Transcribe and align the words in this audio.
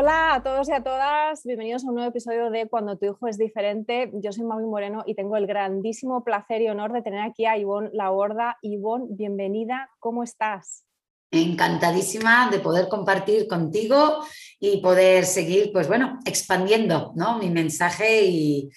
Hola 0.00 0.34
a 0.34 0.42
todos 0.44 0.68
y 0.68 0.72
a 0.72 0.84
todas, 0.84 1.42
bienvenidos 1.42 1.84
a 1.84 1.88
un 1.88 1.94
nuevo 1.96 2.10
episodio 2.10 2.50
de 2.50 2.68
Cuando 2.68 2.96
tu 2.96 3.06
hijo 3.06 3.26
es 3.26 3.36
diferente. 3.36 4.12
Yo 4.14 4.30
soy 4.30 4.44
Mavi 4.44 4.64
Moreno 4.64 5.02
y 5.04 5.16
tengo 5.16 5.36
el 5.36 5.48
grandísimo 5.48 6.22
placer 6.22 6.62
y 6.62 6.68
honor 6.68 6.92
de 6.92 7.02
tener 7.02 7.18
aquí 7.18 7.46
a 7.46 7.58
Ivonne 7.58 7.90
Laborda. 7.92 8.58
Ivonne, 8.62 9.06
bienvenida, 9.10 9.90
¿cómo 9.98 10.22
estás? 10.22 10.84
Encantadísima 11.32 12.48
de 12.48 12.60
poder 12.60 12.86
compartir 12.86 13.48
contigo 13.48 14.24
y 14.60 14.80
poder 14.80 15.24
seguir, 15.24 15.72
pues 15.72 15.88
bueno, 15.88 16.20
expandiendo 16.24 17.12
¿no? 17.16 17.36
mi 17.38 17.50
mensaje 17.50 18.22
y 18.24 18.70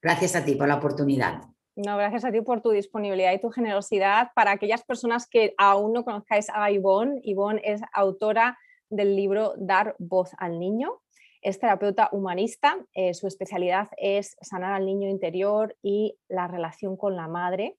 gracias 0.00 0.36
a 0.36 0.44
ti 0.44 0.54
por 0.54 0.68
la 0.68 0.76
oportunidad. 0.76 1.40
No, 1.74 1.96
gracias 1.96 2.24
a 2.24 2.30
ti 2.30 2.40
por 2.40 2.60
tu 2.60 2.70
disponibilidad 2.70 3.32
y 3.32 3.40
tu 3.40 3.50
generosidad. 3.50 4.28
Para 4.32 4.52
aquellas 4.52 4.84
personas 4.84 5.26
que 5.28 5.54
aún 5.58 5.92
no 5.92 6.04
conozcáis 6.04 6.46
a 6.54 6.70
Ivonne, 6.70 7.20
Ivonne 7.24 7.62
es 7.64 7.80
autora 7.92 8.56
del 8.90 9.16
libro 9.16 9.54
Dar 9.56 9.94
voz 9.98 10.30
al 10.38 10.58
niño. 10.58 11.00
Es 11.40 11.60
terapeuta 11.60 12.08
humanista, 12.12 12.76
eh, 12.94 13.14
su 13.14 13.26
especialidad 13.26 13.88
es 13.96 14.36
sanar 14.40 14.72
al 14.72 14.86
niño 14.86 15.08
interior 15.08 15.76
y 15.82 16.18
la 16.28 16.48
relación 16.48 16.96
con 16.96 17.16
la 17.16 17.28
madre. 17.28 17.76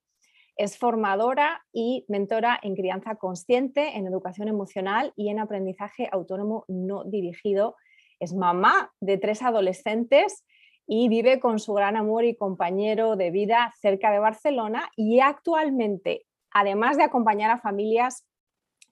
Es 0.56 0.78
formadora 0.78 1.66
y 1.72 2.06
mentora 2.08 2.60
en 2.62 2.76
crianza 2.76 3.16
consciente, 3.16 3.98
en 3.98 4.08
educación 4.08 4.48
emocional 4.48 5.14
y 5.16 5.30
en 5.30 5.40
aprendizaje 5.40 6.10
autónomo 6.12 6.66
no 6.68 7.04
dirigido. 7.04 7.76
Es 8.20 8.34
mamá 8.34 8.92
de 9.00 9.18
tres 9.18 9.42
adolescentes 9.42 10.46
y 10.86 11.08
vive 11.08 11.40
con 11.40 11.60
su 11.60 11.73
gran 11.73 11.96
amor 11.96 12.26
y 12.26 12.36
compañero 12.36 13.16
de 13.16 13.30
vida 13.30 13.73
cerca 13.80 14.12
de 14.12 14.20
Barcelona 14.20 14.90
y 14.96 15.20
actualmente, 15.20 16.26
además 16.52 16.98
de 16.98 17.04
acompañar 17.04 17.52
a 17.52 17.60
familias, 17.60 18.26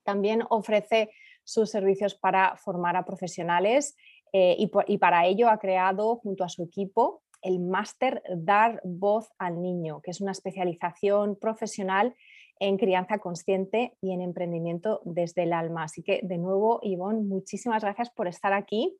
también 0.03 0.43
ofrece 0.49 1.09
sus 1.47 1.69
servicios 1.69 2.13
para 2.13 2.57
formar 2.57 2.97
a 2.97 3.05
profesionales 3.05 3.95
eh, 4.33 4.57
y, 4.59 4.97
para 4.97 5.25
ello 5.25 5.49
ha 5.49 5.59
creado 5.59 6.17
junto 6.17 6.43
a 6.43 6.49
su 6.49 6.61
equipo 6.61 7.23
el 7.41 7.61
máster 7.61 8.21
Dar 8.35 8.81
Voz 8.83 9.29
al 9.37 9.61
Niño, 9.61 10.01
que 10.01 10.11
es 10.11 10.19
una 10.19 10.33
especialización 10.33 11.37
profesional 11.37 12.13
en 12.59 12.77
crianza 12.77 13.19
consciente 13.19 13.95
y 14.01 14.11
en 14.11 14.21
emprendimiento 14.21 14.99
desde 15.05 15.43
el 15.43 15.53
alma. 15.53 15.83
Así 15.83 16.03
que 16.03 16.19
de 16.21 16.37
nuevo, 16.37 16.81
Ivonne, 16.83 17.21
muchísimas 17.21 17.81
gracias 17.81 18.09
por 18.09 18.27
estar 18.27 18.51
aquí. 18.51 18.97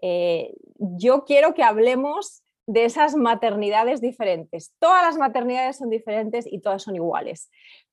Eh, 0.00 0.54
yo 0.76 1.24
quiero 1.24 1.52
que 1.54 1.64
hablemos 1.64 2.44
de 2.68 2.84
esas 2.84 3.16
maternidades 3.16 4.00
diferentes. 4.00 4.72
Todas 4.78 5.02
las 5.02 5.18
maternidades 5.18 5.78
son 5.78 5.90
diferentes 5.90 6.46
y 6.46 6.60
todas 6.60 6.82
son 6.82 6.94
iguales. 6.94 7.50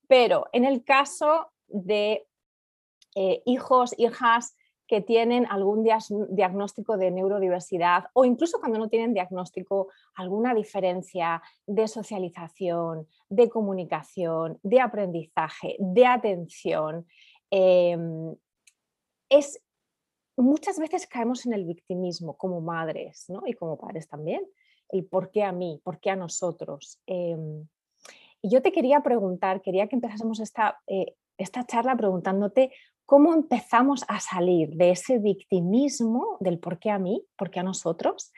Pero 0.08 0.45
en 0.52 0.64
el 0.64 0.83
caso 0.83 1.48
de 1.67 2.28
eh, 3.16 3.41
hijos, 3.45 3.95
hijas 3.97 4.55
que 4.88 5.02
tienen 5.02 5.47
algún 5.49 5.83
diagnóstico 6.30 6.97
de 6.97 7.09
neurodiversidad 7.09 8.05
o 8.14 8.23
incluso 8.23 8.59
cuando 8.59 8.77
no 8.77 8.87
tienen 8.87 9.14
diagnóstico, 9.14 9.87
alguna 10.15 10.53
diferencia 10.53 11.42
de 11.65 11.87
socialización, 11.87 13.08
de 13.30 13.49
comunicación, 13.49 14.59
de 14.61 14.81
aprendizaje, 14.81 15.75
de 15.80 16.05
atención. 16.05 17.08
Em, 17.49 18.36
es, 19.30 19.59
muchas 20.37 20.77
veces 20.77 21.08
caemos 21.08 21.45
en 21.45 21.54
el 21.54 21.65
victimismo 21.65 22.37
como 22.37 22.61
madres 22.61 23.25
y 23.48 23.54
como 23.54 23.77
padres 23.77 24.08
también. 24.08 24.45
El 24.89 25.05
por 25.05 25.31
qué 25.31 25.43
a 25.43 25.52
mí, 25.52 25.81
por 25.83 25.99
qué 25.99 26.11
a 26.11 26.15
nosotros. 26.15 27.02
Em, 27.08 27.67
y 28.39 28.49
yo 28.49 28.61
te 28.61 28.71
quería 28.71 29.02
preguntar, 29.02 29.64
quería 29.64 29.87
que 29.87 29.95
empezásemos 29.95 30.39
esta, 30.39 30.80
eh, 30.86 31.15
esta 31.37 31.65
charla 31.65 31.98
preguntándote 31.98 32.71
cómo 33.05 33.33
empezamos 33.33 34.04
a 34.08 34.20
salir 34.20 34.70
de 34.71 34.92
ese 34.92 35.20
victimismo 35.20 36.38
del 36.39 36.60
por 36.60 36.80
qué 36.80 36.89
a 36.89 36.99
mí, 36.99 37.26
por 37.38 37.52
qué 37.52 37.60
a 37.60 37.64
nosotros, 37.64 38.32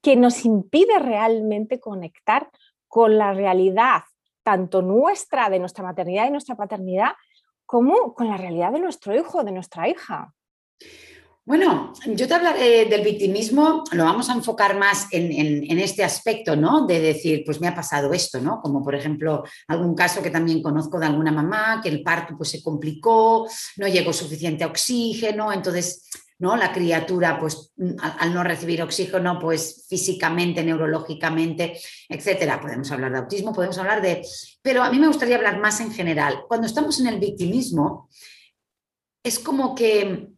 que 0.00 0.16
nos 0.16 0.44
impide 0.44 0.98
realmente 0.98 1.80
conectar 1.80 2.50
con 2.88 3.18
la 3.18 3.32
realidad, 3.34 4.02
tanto 4.42 4.82
nuestra, 4.82 5.50
de 5.50 5.58
nuestra 5.58 5.84
maternidad 5.84 6.26
y 6.26 6.30
nuestra 6.30 6.56
paternidad, 6.56 7.12
como 7.66 8.14
con 8.14 8.28
la 8.28 8.36
realidad 8.36 8.72
de 8.72 8.80
nuestro 8.80 9.14
hijo, 9.14 9.44
de 9.44 9.52
nuestra 9.52 9.88
hija. 9.88 10.34
Bueno, 11.46 11.92
yo 12.06 12.26
te 12.26 12.32
hablaré 12.32 12.86
del 12.86 13.02
victimismo, 13.02 13.84
lo 13.92 14.04
vamos 14.04 14.30
a 14.30 14.32
enfocar 14.32 14.78
más 14.78 15.08
en, 15.10 15.78
este 15.78 16.02
aspecto, 16.02 16.56
¿no? 16.56 16.86
De 16.86 16.98
decir, 17.00 17.42
pues 17.44 17.60
me 17.60 17.68
ha 17.68 17.74
pasado 17.74 18.14
esto, 18.14 18.40
¿no? 18.40 18.62
Como 18.62 18.82
por 18.82 18.94
ejemplo 18.94 19.44
algún 19.68 19.94
caso 19.94 20.22
que 20.22 20.30
también 20.30 20.62
conozco 20.62 20.98
de 20.98 21.04
alguna 21.04 21.32
mamá, 21.32 21.82
que 21.82 21.90
el 21.90 22.02
parto 22.02 22.34
pues 22.38 22.48
se 22.48 22.62
complicó, 22.62 23.46
no 23.76 23.86
llegó 23.86 24.14
suficiente 24.14 24.64
oxígeno, 24.64 25.52
entonces, 25.52 26.08
¿no? 26.38 26.56
La 26.56 26.72
criatura, 26.72 27.38
pues 27.38 27.74
al, 28.00 28.32
no 28.32 28.42
recibir 28.42 28.80
oxígeno, 28.80 29.38
pues 29.38 29.84
físicamente, 29.86 30.64
neurológicamente, 30.64 31.78
etcétera. 32.08 32.58
Podemos 32.58 32.90
hablar 32.90 33.12
de 33.12 33.18
autismo, 33.18 33.52
podemos 33.52 33.76
hablar 33.76 34.00
de... 34.00 34.26
Pero 34.62 34.82
a 34.82 34.90
mí 34.90 34.98
me 34.98 35.08
gustaría 35.08 35.36
hablar 35.36 35.60
más 35.60 35.78
en 35.80 35.92
general. 35.92 36.44
Cuando 36.48 36.66
estamos 36.66 36.98
en 37.00 37.08
el 37.08 37.20
victimismo, 37.20 38.08
es 39.22 39.38
como 39.38 39.74
que 39.74 40.33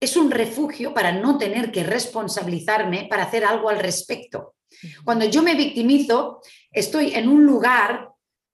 es 0.00 0.16
un 0.16 0.30
refugio 0.30 0.92
para 0.92 1.12
no 1.12 1.38
tener 1.38 1.72
que 1.72 1.82
responsabilizarme 1.82 3.06
para 3.08 3.24
hacer 3.24 3.44
algo 3.44 3.68
al 3.68 3.78
respecto. 3.78 4.54
Cuando 5.04 5.24
yo 5.24 5.42
me 5.42 5.54
victimizo, 5.54 6.40
estoy 6.70 7.14
en 7.14 7.28
un 7.28 7.44
lugar 7.44 8.10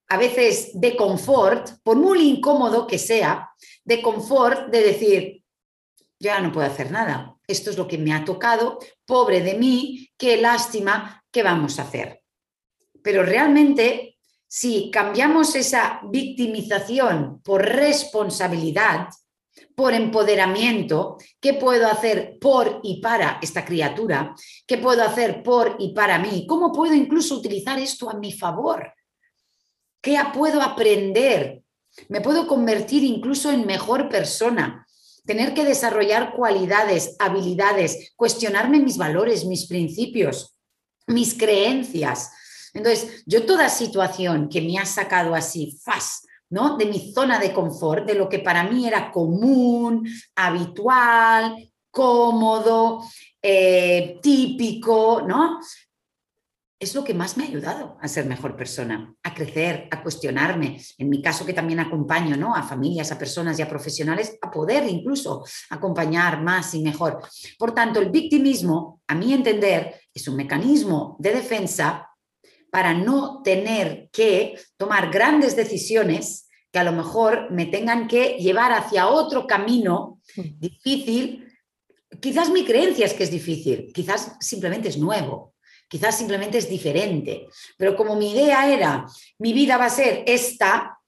a 0.09 0.17
veces 0.19 0.71
de 0.75 0.95
confort, 0.95 1.71
por 1.83 1.97
muy 1.97 2.29
incómodo 2.29 2.87
que 2.87 2.99
sea, 2.99 3.51
de 3.85 4.03
confort 4.03 4.69
de 4.69 4.83
decir, 4.83 5.43
ya 6.19 6.41
no 6.41 6.53
puedo 6.53 6.67
hacer 6.67 6.91
nada, 6.91 7.35
esto 7.47 7.71
es 7.71 7.79
lo 7.79 7.89
que 7.89 7.99
me 7.99 8.13
ha 8.13 8.25
tocado, 8.25 8.79
pobre 9.07 9.41
de 9.41 9.55
mí, 9.55 10.11
qué 10.17 10.37
lástima, 10.37 11.25
¿qué 11.31 11.43
vamos 11.43 11.79
a 11.79 11.83
hacer? 11.83 12.23
Pero 13.03 13.23
realmente, 13.23 14.19
si 14.47 14.91
cambiamos 14.91 15.57
esa 15.57 16.01
victimización 16.05 17.41
por 17.43 17.65
responsabilidad, 17.65 19.09
por 19.75 19.95
empoderamiento, 19.95 21.19
qué 21.41 21.55
puedo 21.55 21.87
hacer 21.87 22.39
por 22.41 22.81
y 22.83 23.01
para 23.01 23.39
esta 23.43 23.65
criatura, 23.65 24.35
qué 24.67 24.79
puedo 24.79 25.03
hacer 25.03 25.43
por 25.43 25.77
y 25.79 25.93
para 25.95 26.19
mí, 26.19 26.47
cómo 26.47 26.73
puedo 26.73 26.95
incluso 26.95 27.37
utilizar 27.37 27.79
esto 27.79 28.11
a 28.11 28.15
mi 28.15 28.33
favor, 28.33 28.93
qué 30.01 30.19
puedo 30.35 30.63
aprender, 30.63 31.63
me 32.09 32.21
puedo 32.21 32.47
convertir 32.47 33.05
incluso 33.05 33.51
en 33.51 33.67
mejor 33.67 34.09
persona, 34.09 34.87
tener 35.25 35.55
que 35.55 35.65
desarrollar 35.65 36.35
cualidades, 36.35 37.17
habilidades, 37.19 38.13
cuestionarme 38.17 38.81
mis 38.81 38.97
valores, 38.97 39.45
mis 39.45 39.67
principios, 39.67 40.57
mis 41.07 41.35
creencias. 41.35 42.31
Entonces, 42.75 43.23
yo 43.27 43.45
toda 43.45 43.69
situación 43.69 44.49
que 44.49 44.63
me 44.63 44.79
ha 44.79 44.87
sacado 44.87 45.35
así, 45.35 45.79
fast, 45.85 46.25
de 46.53 46.87
mi 46.87 47.13
zona 47.13 47.39
de 47.39 47.53
confort, 47.53 48.07
de 48.07 48.15
lo 48.15 48.29
que 48.29 48.39
para 48.39 48.65
mí 48.65 48.87
era 48.87 49.11
común, 49.11 50.07
habitual, 50.37 51.57
cómodo, 51.91 53.03
eh, 53.41 54.19
típico, 54.23 55.23
¿no? 55.27 55.61
Es 56.79 56.95
lo 56.95 57.05
que 57.05 57.15
más 57.15 57.37
me 57.37 57.45
ha 57.45 57.47
ayudado 57.47 57.97
a 58.01 58.09
ser 58.09 58.27
mejor 58.27 58.55
persona, 58.55 59.15
a 59.23 59.33
crecer, 59.33 59.89
a 59.91 60.03
cuestionarme. 60.03 60.79
En 60.99 61.09
mi 61.09 61.23
caso, 61.23 61.47
que 61.47 61.55
también 61.55 61.81
acompaño 61.81 62.37
¿no? 62.37 62.55
a 62.57 62.65
familias, 62.65 63.13
a 63.13 63.19
personas 63.19 63.59
y 63.59 63.63
a 63.63 63.69
profesionales, 63.69 64.37
a 64.43 64.51
poder 64.51 64.89
incluso 64.89 65.45
acompañar 65.71 66.43
más 66.43 66.75
y 66.75 66.83
mejor. 66.83 67.21
Por 67.57 67.73
tanto, 67.73 68.01
el 68.01 68.11
victimismo, 68.11 69.01
a 69.07 69.15
mi 69.15 69.33
entender, 69.33 69.95
es 70.13 70.27
un 70.27 70.37
mecanismo 70.37 71.17
de 71.21 71.35
defensa 71.35 72.12
para 72.73 72.95
no 72.95 73.43
tener 73.43 74.09
que 74.11 74.55
tomar 74.79 75.11
grandes 75.11 75.55
decisiones 75.57 76.49
que 76.73 76.79
a 76.79 76.85
lo 76.85 76.93
mejor 76.93 77.51
me 77.51 77.67
tengan 77.67 78.09
que 78.09 78.39
llevar 78.39 78.73
hacia 78.73 79.09
otro 79.09 79.47
camino 79.47 80.21
difícil. 80.35 81.47
Quizás 82.19 82.49
mi 82.49 82.65
creencia 82.65 83.05
es 83.05 83.13
que 83.13 83.25
es 83.25 83.31
difícil, 83.31 83.93
quizás 83.93 84.37
simplemente 84.41 84.89
es 84.89 84.97
nuevo, 84.97 85.53
quizás 85.87 86.17
simplemente 86.17 86.57
es 86.57 86.71
diferente, 86.71 87.47
pero 87.77 87.95
como 87.95 88.17
mi 88.17 88.33
idea 88.33 88.73
era, 88.73 89.05
mi 89.39 89.53
vida 89.53 89.77
va 89.77 89.85
a 89.85 89.91
ser 89.91 90.25
esta, 90.27 90.99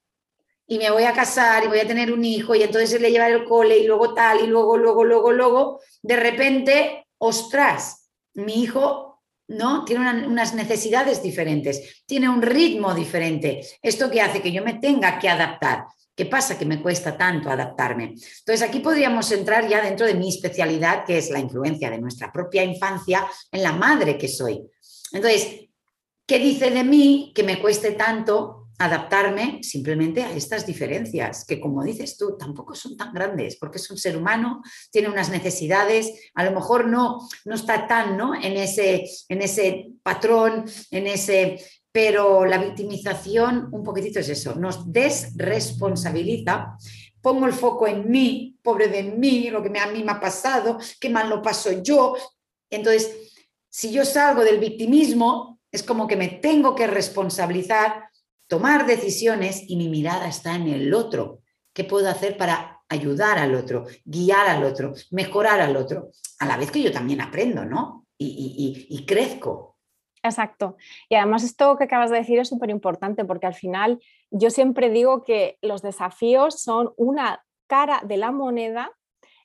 y 0.67 0.77
me 0.77 0.91
voy 0.91 1.03
a 1.03 1.13
casar 1.13 1.63
y 1.63 1.67
voy 1.67 1.79
a 1.79 1.87
tener 1.87 2.11
un 2.11 2.23
hijo 2.25 2.55
y 2.55 2.63
entonces 2.63 2.99
le 2.99 3.11
llevar 3.11 3.31
el 3.31 3.45
cole 3.45 3.77
y 3.77 3.87
luego 3.87 4.13
tal 4.13 4.41
y 4.41 4.47
luego, 4.47 4.77
luego, 4.77 5.03
luego, 5.03 5.31
luego, 5.31 5.81
de 6.01 6.15
repente, 6.15 7.07
ostras, 7.19 8.09
mi 8.33 8.63
hijo 8.63 9.04
¿no? 9.47 9.85
Tiene 9.85 10.25
unas 10.25 10.53
necesidades 10.53 11.21
diferentes, 11.21 12.03
tiene 12.05 12.29
un 12.29 12.41
ritmo 12.41 12.93
diferente. 12.93 13.61
Esto 13.81 14.09
que 14.09 14.21
hace 14.21 14.41
que 14.41 14.51
yo 14.51 14.63
me 14.63 14.75
tenga 14.75 15.19
que 15.19 15.29
adaptar. 15.29 15.85
¿Qué 16.15 16.25
pasa? 16.25 16.57
Que 16.57 16.65
me 16.65 16.81
cuesta 16.81 17.17
tanto 17.17 17.49
adaptarme. 17.49 18.15
Entonces, 18.15 18.61
aquí 18.61 18.79
podríamos 18.79 19.29
entrar 19.31 19.67
ya 19.67 19.83
dentro 19.83 20.07
de 20.07 20.13
mi 20.13 20.29
especialidad, 20.29 21.03
que 21.03 21.17
es 21.17 21.29
la 21.29 21.39
influencia 21.39 21.89
de 21.89 21.99
nuestra 21.99 22.31
propia 22.31 22.63
infancia 22.63 23.27
en 23.51 23.61
la 23.61 23.73
madre 23.73 24.17
que 24.17 24.29
soy. 24.29 24.61
Entonces, 25.11 25.67
¿qué 26.25 26.39
dice 26.39 26.71
de 26.71 26.83
mí 26.85 27.33
que 27.35 27.43
me 27.43 27.59
cueste 27.59 27.91
tanto 27.91 28.64
adaptarme 28.77 29.63
simplemente 29.63 30.23
a 30.23 30.31
estas 30.31 30.65
diferencias, 30.65 31.45
que 31.45 31.59
como 31.59 31.83
dices 31.83 32.17
tú, 32.17 32.37
tampoco 32.37 32.75
son 32.75 32.97
tan 32.97 33.13
grandes, 33.13 33.55
porque 33.57 33.77
es 33.77 33.89
un 33.89 33.97
ser 33.97 34.17
humano, 34.17 34.61
tiene 34.91 35.09
unas 35.09 35.29
necesidades, 35.29 36.11
a 36.33 36.43
lo 36.43 36.51
mejor 36.51 36.87
no, 36.87 37.19
no 37.45 37.55
está 37.55 37.87
tan 37.87 38.17
¿no? 38.17 38.35
En, 38.35 38.57
ese, 38.57 39.05
en 39.29 39.41
ese 39.41 39.87
patrón, 40.03 40.65
en 40.91 41.07
ese... 41.07 41.59
Pero 41.91 42.45
la 42.45 42.57
victimización, 42.57 43.69
un 43.71 43.81
poquitito 43.81 44.19
es 44.19 44.27
eso, 44.27 44.55
nos 44.55 44.91
desresponsabiliza 44.91 46.75
pongo 47.25 47.47
el 47.47 47.53
foco 47.53 47.87
en 47.87 48.07
mí, 48.11 48.55
pobre 48.61 48.87
de 48.87 49.01
mí, 49.01 49.49
lo 49.49 49.63
que 49.63 49.79
a 49.79 49.87
mí 49.87 50.03
me 50.03 50.11
ha 50.11 50.19
pasado, 50.19 50.77
qué 50.99 51.09
mal 51.09 51.27
lo 51.27 51.41
paso 51.41 51.71
yo. 51.81 52.15
Entonces, 52.69 53.33
si 53.67 53.91
yo 53.91 54.05
salgo 54.05 54.43
del 54.43 54.59
victimismo, 54.59 55.59
es 55.71 55.81
como 55.81 56.07
que 56.07 56.15
me 56.15 56.27
tengo 56.27 56.75
que 56.75 56.85
responsabilizar 56.85 58.04
tomar 58.47 58.85
decisiones 58.85 59.63
y 59.67 59.75
mi 59.75 59.89
mirada 59.89 60.27
está 60.27 60.55
en 60.55 60.67
el 60.67 60.93
otro. 60.93 61.39
¿Qué 61.73 61.83
puedo 61.83 62.09
hacer 62.09 62.37
para 62.37 62.81
ayudar 62.87 63.37
al 63.37 63.55
otro, 63.55 63.85
guiar 64.05 64.47
al 64.47 64.63
otro, 64.63 64.93
mejorar 65.11 65.59
al 65.59 65.75
otro? 65.75 66.09
A 66.39 66.45
la 66.45 66.57
vez 66.57 66.71
que 66.71 66.81
yo 66.81 66.91
también 66.91 67.21
aprendo, 67.21 67.65
¿no? 67.65 68.05
Y, 68.17 69.05
crezco. 69.05 69.77
Exacto. 70.23 70.77
Y 71.09 71.15
además 71.15 71.43
esto 71.43 71.77
que 71.77 71.83
acabas 71.83 72.09
de 72.09 72.17
decir 72.17 72.39
es 72.39 72.47
súper 72.47 72.69
importante 72.69 73.25
porque 73.25 73.45
al 73.45 73.53
final 73.53 73.99
yo 74.31 74.49
siempre 74.49 74.89
digo 74.89 75.23
que 75.23 75.57
los 75.61 75.81
desafíos 75.81 76.61
son 76.61 76.93
una 76.95 77.43
cara 77.67 78.01
de 78.05 78.17
la 78.17 78.31
moneda 78.31 78.91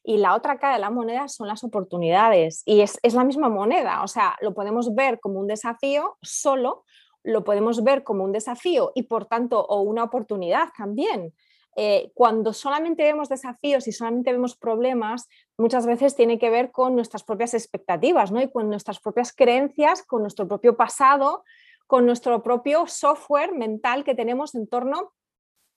y 0.02 0.18
la 0.18 0.34
otra 0.34 0.58
cara 0.58 0.74
de 0.74 0.80
la 0.80 0.90
moneda 0.90 1.28
son 1.28 1.48
las 1.48 1.64
oportunidades. 1.64 2.62
Y 2.64 2.80
es, 2.80 2.98
es, 3.02 3.14
la 3.14 3.24
misma 3.24 3.48
moneda, 3.48 4.02
o 4.02 4.08
sea, 4.08 4.36
lo 4.40 4.54
podemos 4.54 4.94
ver 4.94 5.20
como 5.20 5.40
un 5.40 5.48
desafío 5.48 6.16
solo 6.22 6.84
lo 7.22 7.44
podemos 7.44 7.84
ver 7.84 8.02
como 8.04 8.24
un 8.24 8.32
desafío 8.32 8.92
y 8.94 9.04
por 9.04 9.26
tanto 9.26 9.64
o 9.64 9.80
una 9.82 10.04
oportunidad 10.04 10.68
también. 10.76 11.34
Eh, 11.76 12.10
cuando 12.14 12.52
solamente 12.52 13.04
vemos 13.04 13.28
desafíos 13.28 13.86
y 13.86 13.92
solamente 13.92 14.32
vemos 14.32 14.56
problemas, 14.56 15.28
muchas 15.56 15.86
veces 15.86 16.16
tiene 16.16 16.38
que 16.38 16.50
ver 16.50 16.72
con 16.72 16.94
nuestras 16.96 17.22
propias 17.22 17.54
expectativas 17.54 18.32
¿no? 18.32 18.40
y 18.40 18.50
con 18.50 18.68
nuestras 18.68 19.00
propias 19.00 19.32
creencias, 19.32 20.02
con 20.02 20.22
nuestro 20.22 20.48
propio 20.48 20.76
pasado, 20.76 21.44
con 21.86 22.06
nuestro 22.06 22.42
propio 22.42 22.86
software 22.86 23.52
mental 23.52 24.04
que 24.04 24.14
tenemos 24.14 24.54
en 24.54 24.66
torno 24.66 25.12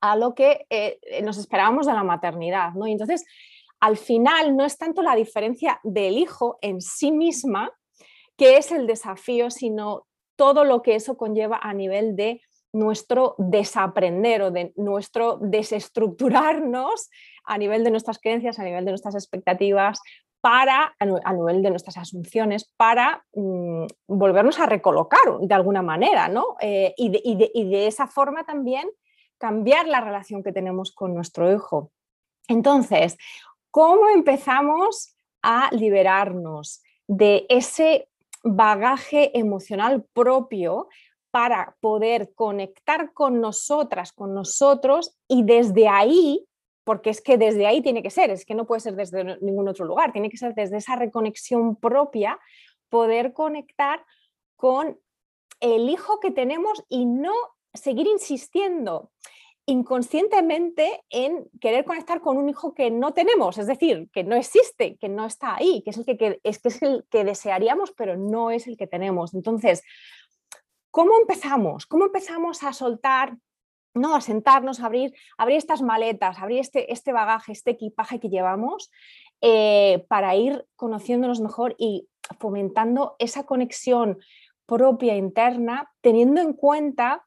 a 0.02 0.16
lo 0.16 0.34
que 0.34 0.66
eh, 0.70 1.00
nos 1.24 1.38
esperábamos 1.38 1.86
de 1.86 1.94
la 1.94 2.04
maternidad. 2.04 2.74
¿no? 2.74 2.88
Y 2.88 2.92
entonces, 2.92 3.24
al 3.80 3.98
final, 3.98 4.56
no 4.56 4.66
es 4.66 4.78
tanto 4.78 5.02
la 5.02 5.16
diferencia 5.16 5.80
del 5.84 6.18
hijo 6.18 6.58
en 6.62 6.82
sí 6.82 7.12
misma, 7.12 7.72
que 8.36 8.58
es 8.58 8.72
el 8.72 8.88
desafío, 8.88 9.52
sino 9.52 10.08
todo 10.36 10.64
lo 10.64 10.82
que 10.82 10.96
eso 10.96 11.18
conlleva 11.18 11.60
a 11.62 11.74
nivel 11.74 12.16
de 12.16 12.42
nuestro 12.74 13.36
desaprender 13.38 14.42
o 14.42 14.52
de 14.52 14.74
nuestro 14.76 15.38
desestructurarnos 15.38 17.10
a 17.46 17.58
nivel 17.58 17.84
de 17.84 17.92
nuestras 17.92 18.20
creencias, 18.20 18.58
a 18.58 18.64
nivel 18.64 18.86
de 18.86 18.92
nuestras 18.92 19.16
expectativas, 19.16 20.00
para, 20.44 20.94
a 21.00 21.34
nivel 21.34 21.62
de 21.62 21.70
nuestras 21.70 21.96
asunciones, 21.96 22.70
para 22.76 23.24
mm, 23.34 23.86
volvernos 24.08 24.60
a 24.60 24.66
recolocar 24.66 25.40
de 25.40 25.54
alguna 25.54 25.82
manera, 25.82 26.28
¿no? 26.28 26.58
Eh, 26.60 26.94
y, 26.98 27.10
de, 27.10 27.88
esa 27.88 28.08
forma 28.08 28.44
también 28.44 28.90
cambiar 29.38 29.88
la 29.88 30.02
relación 30.02 30.44
que 30.44 30.52
tenemos 30.52 30.92
con 30.92 31.14
nuestro 31.14 31.54
hijo. 31.54 31.92
Entonces, 32.50 33.18
¿cómo 33.72 34.10
empezamos 34.10 35.16
a 35.42 35.70
liberarnos 35.72 36.84
de 37.08 37.46
ese 37.48 38.10
bagaje 38.44 39.38
emocional 39.38 40.06
propio 40.14 40.90
para 41.32 41.76
poder 41.80 42.34
conectar 42.36 43.14
con 43.14 43.42
nosotras, 43.42 44.12
con 44.12 44.36
nosotros 44.36 45.18
y 45.28 45.44
desde 45.44 45.88
ahí, 45.88 46.46
porque 46.84 47.10
es 47.10 47.22
que 47.22 47.38
desde 47.38 47.66
ahí 47.66 47.82
tiene 47.82 48.04
que 48.04 48.12
ser, 48.12 48.30
es 48.30 48.46
que 48.46 48.54
no 48.54 48.68
puede 48.68 48.82
ser 48.82 48.96
desde 48.96 49.24
ningún 49.42 49.68
otro 49.68 49.86
lugar, 49.86 50.12
tiene 50.12 50.30
que 50.30 50.38
ser 50.38 50.54
desde 50.54 50.78
esa 50.78 50.96
reconexión 50.96 51.76
propia, 51.76 52.40
poder 52.90 53.34
conectar 53.34 54.06
con 54.56 55.00
el 55.60 55.90
hijo 55.90 56.20
que 56.20 56.30
tenemos 56.30 56.84
y 56.90 57.06
no 57.06 57.34
seguir 57.74 58.06
insistiendo 58.06 59.12
inconscientemente 59.66 61.04
en 61.10 61.50
querer 61.62 61.86
conectar 61.86 62.20
con 62.20 62.38
un 62.38 62.50
hijo 62.50 62.74
que 62.74 62.92
no 62.92 63.14
tenemos, 63.14 63.58
es 63.58 63.68
decir, 63.68 64.10
que 64.12 64.24
no 64.24 64.36
existe, 64.36 64.98
que 64.98 65.08
no 65.08 65.26
está 65.26 65.56
ahí, 65.56 65.82
que 65.84 65.92
es 65.92 65.98
el 65.98 66.06
que, 66.06 66.40
es, 66.44 66.60
que 66.60 66.68
es 66.68 66.82
el 66.82 67.06
que 67.10 67.24
desearíamos, 67.24 67.92
pero 67.92 68.18
no 68.18 68.52
es 68.52 68.68
el 68.68 68.76
que 68.76 68.88
tenemos. 68.88 69.34
Entonces, 69.34 69.84
¿cómo 70.92 71.18
empezamos? 71.18 71.86
¿Cómo 71.86 72.06
empezamos 72.06 72.64
a 72.64 72.74
soltar, 72.74 73.38
no, 73.94 74.16
a 74.16 74.22
sentarnos, 74.22 74.82
a 74.82 74.88
abrir, 74.88 75.14
abrir 75.38 75.58
estas 75.58 75.82
maletas, 75.82 76.40
abrir 76.40 76.60
este, 76.60 76.92
este 76.92 77.14
bagaje, 77.14 77.54
este 77.54 77.72
equipaje 77.72 78.20
que 78.20 78.30
llevamos 78.30 78.92
eh, 79.40 80.06
para 80.10 80.36
ir 80.36 80.66
conociéndonos 80.76 81.40
mejor 81.40 81.76
y 81.78 82.10
fomentando 82.40 83.16
esa 83.20 83.46
conexión 83.46 84.20
propia 84.66 85.16
interna, 85.16 85.90
teniendo 86.02 86.42
en 86.42 86.54
cuenta 86.54 87.26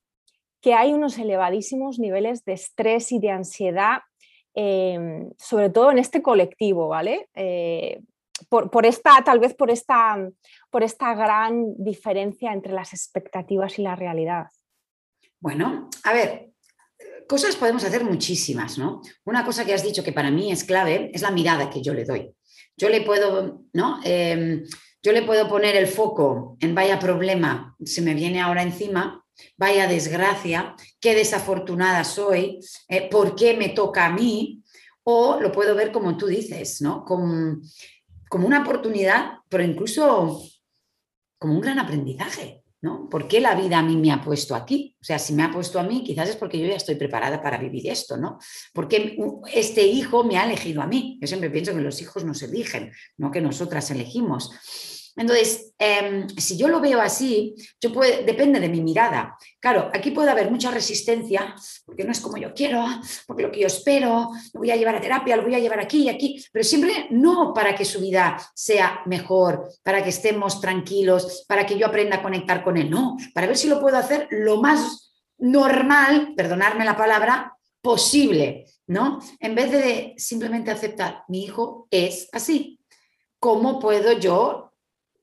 que 0.60 0.74
hay 0.74 0.92
unos 0.92 1.18
elevadísimos 1.18 1.98
niveles 1.98 2.44
de 2.44 2.54
estrés 2.54 3.12
y 3.12 3.18
de 3.18 3.30
ansiedad, 3.30 3.98
em, 4.54 5.30
sobre 5.38 5.70
todo 5.70 5.90
en 5.90 5.98
este 5.98 6.22
colectivo, 6.22 6.88
¿vale? 6.88 7.28
Eh, 7.34 8.00
por, 8.48 8.86
esta, 8.86 9.22
tal 9.24 9.38
vez 9.38 9.54
por 9.54 9.70
esta, 9.70 10.16
por 10.70 10.82
esta 10.82 11.14
gran 11.14 11.74
diferencia 11.78 12.52
entre 12.52 12.72
las 12.72 12.92
expectativas 12.92 13.78
y 13.78 13.82
la 13.82 13.96
realidad. 13.96 14.46
Bueno, 15.40 15.88
a 16.04 16.12
ver, 16.12 16.50
cosas 17.28 17.56
podemos 17.56 17.84
hacer 17.84 18.04
muchísimas, 18.04 18.78
¿no? 18.78 19.00
Una 19.24 19.44
cosa 19.44 19.64
que 19.64 19.74
has 19.74 19.82
dicho 19.82 20.04
que 20.04 20.12
para 20.12 20.30
mí 20.30 20.52
es 20.52 20.64
clave 20.64 21.10
es 21.14 21.22
la 21.22 21.30
mirada 21.30 21.70
que 21.70 21.82
yo 21.82 21.94
le 21.94 22.04
doy. 22.04 22.32
Yo 22.76 22.88
le 22.88 23.00
puedo, 23.02 23.64
¿no? 23.72 24.00
Em, 24.04 24.64
yo 25.02 25.12
le 25.12 25.22
puedo 25.22 25.48
poner 25.48 25.76
el 25.76 25.86
foco 25.86 26.56
en 26.60 26.74
vaya 26.74 26.98
problema, 26.98 27.76
se 27.84 28.02
me 28.02 28.14
viene 28.14 28.40
ahora 28.40 28.62
encima, 28.62 29.24
vaya 29.56 29.86
desgracia, 29.86 30.74
qué 31.00 31.14
desafortunada 31.14 32.04
soy, 32.04 32.60
eh, 32.88 33.08
por 33.10 33.34
qué 33.34 33.56
me 33.56 33.70
toca 33.70 34.06
a 34.06 34.12
mí, 34.12 34.62
o 35.04 35.38
lo 35.40 35.52
puedo 35.52 35.74
ver 35.74 35.92
como 35.92 36.16
tú 36.16 36.26
dices, 36.26 36.82
¿no? 36.82 37.04
Como, 37.04 37.58
como 38.28 38.46
una 38.46 38.62
oportunidad, 38.62 39.34
pero 39.48 39.62
incluso 39.62 40.42
como 41.38 41.54
un 41.54 41.60
gran 41.60 41.78
aprendizaje. 41.78 42.62
¿no? 42.82 43.08
¿Por 43.08 43.26
qué 43.26 43.40
la 43.40 43.54
vida 43.54 43.78
a 43.78 43.82
mí 43.82 43.96
me 43.96 44.12
ha 44.12 44.22
puesto 44.22 44.54
aquí? 44.54 44.96
O 45.00 45.04
sea, 45.04 45.18
si 45.18 45.32
me 45.32 45.42
ha 45.42 45.50
puesto 45.50 45.80
a 45.80 45.82
mí, 45.82 46.04
quizás 46.04 46.28
es 46.28 46.36
porque 46.36 46.58
yo 46.58 46.66
ya 46.66 46.76
estoy 46.76 46.94
preparada 46.94 47.42
para 47.42 47.58
vivir 47.58 47.88
esto, 47.88 48.16
¿no? 48.16 48.38
Porque 48.72 49.16
este 49.52 49.82
hijo 49.86 50.24
me 50.24 50.36
ha 50.36 50.44
elegido 50.44 50.82
a 50.82 50.86
mí. 50.86 51.18
Yo 51.20 51.26
siempre 51.26 51.50
pienso 51.50 51.74
que 51.74 51.80
los 51.80 52.00
hijos 52.00 52.24
nos 52.24 52.42
eligen, 52.42 52.92
no 53.16 53.30
que 53.30 53.40
nosotras 53.40 53.90
elegimos. 53.90 54.50
Entonces, 55.16 55.72
em, 55.78 56.28
si 56.28 56.58
yo 56.58 56.68
lo 56.68 56.80
veo 56.80 57.00
así, 57.00 57.54
yo 57.80 57.90
depende 58.24 58.60
de 58.60 58.68
mi 58.68 58.82
mirada. 58.82 59.36
Claro, 59.58 59.90
aquí 59.92 60.10
puede 60.10 60.30
haber 60.30 60.50
mucha 60.50 60.70
resistencia, 60.70 61.54
porque 61.86 62.04
no 62.04 62.12
es 62.12 62.20
como 62.20 62.36
yo 62.36 62.52
quiero, 62.52 62.84
porque 63.26 63.44
lo 63.44 63.50
que 63.50 63.60
yo 63.60 63.66
espero, 63.66 64.30
lo 64.52 64.60
voy 64.60 64.70
a 64.70 64.76
llevar 64.76 64.96
a 64.96 65.00
terapia, 65.00 65.36
lo 65.36 65.42
voy 65.42 65.54
a 65.54 65.58
llevar 65.58 65.80
aquí 65.80 66.02
y 66.02 66.08
aquí, 66.10 66.44
pero 66.52 66.64
siempre 66.64 67.06
no 67.10 67.54
para 67.54 67.74
que 67.74 67.84
su 67.84 68.00
vida 68.00 68.36
sea 68.54 69.00
mejor, 69.06 69.70
para 69.82 70.02
que 70.02 70.10
estemos 70.10 70.60
tranquilos, 70.60 71.46
para 71.48 71.64
que 71.64 71.78
yo 71.78 71.86
aprenda 71.86 72.16
a 72.16 72.22
conectar 72.22 72.62
con 72.62 72.76
él, 72.76 72.90
no, 72.90 73.16
para 73.32 73.46
ver 73.46 73.56
si 73.56 73.68
lo 73.68 73.80
puedo 73.80 73.96
hacer 73.96 74.28
lo 74.30 74.60
más 74.60 75.14
normal, 75.38 76.34
perdonarme 76.36 76.84
la 76.84 76.96
palabra, 76.96 77.56
posible, 77.80 78.66
¿no? 78.88 79.20
En 79.38 79.54
vez 79.54 79.70
de 79.70 80.14
simplemente 80.16 80.70
aceptar, 80.70 81.22
mi 81.28 81.44
hijo 81.44 81.86
es 81.90 82.28
así. 82.32 82.80
¿Cómo 83.38 83.78
puedo 83.78 84.12
yo 84.18 84.65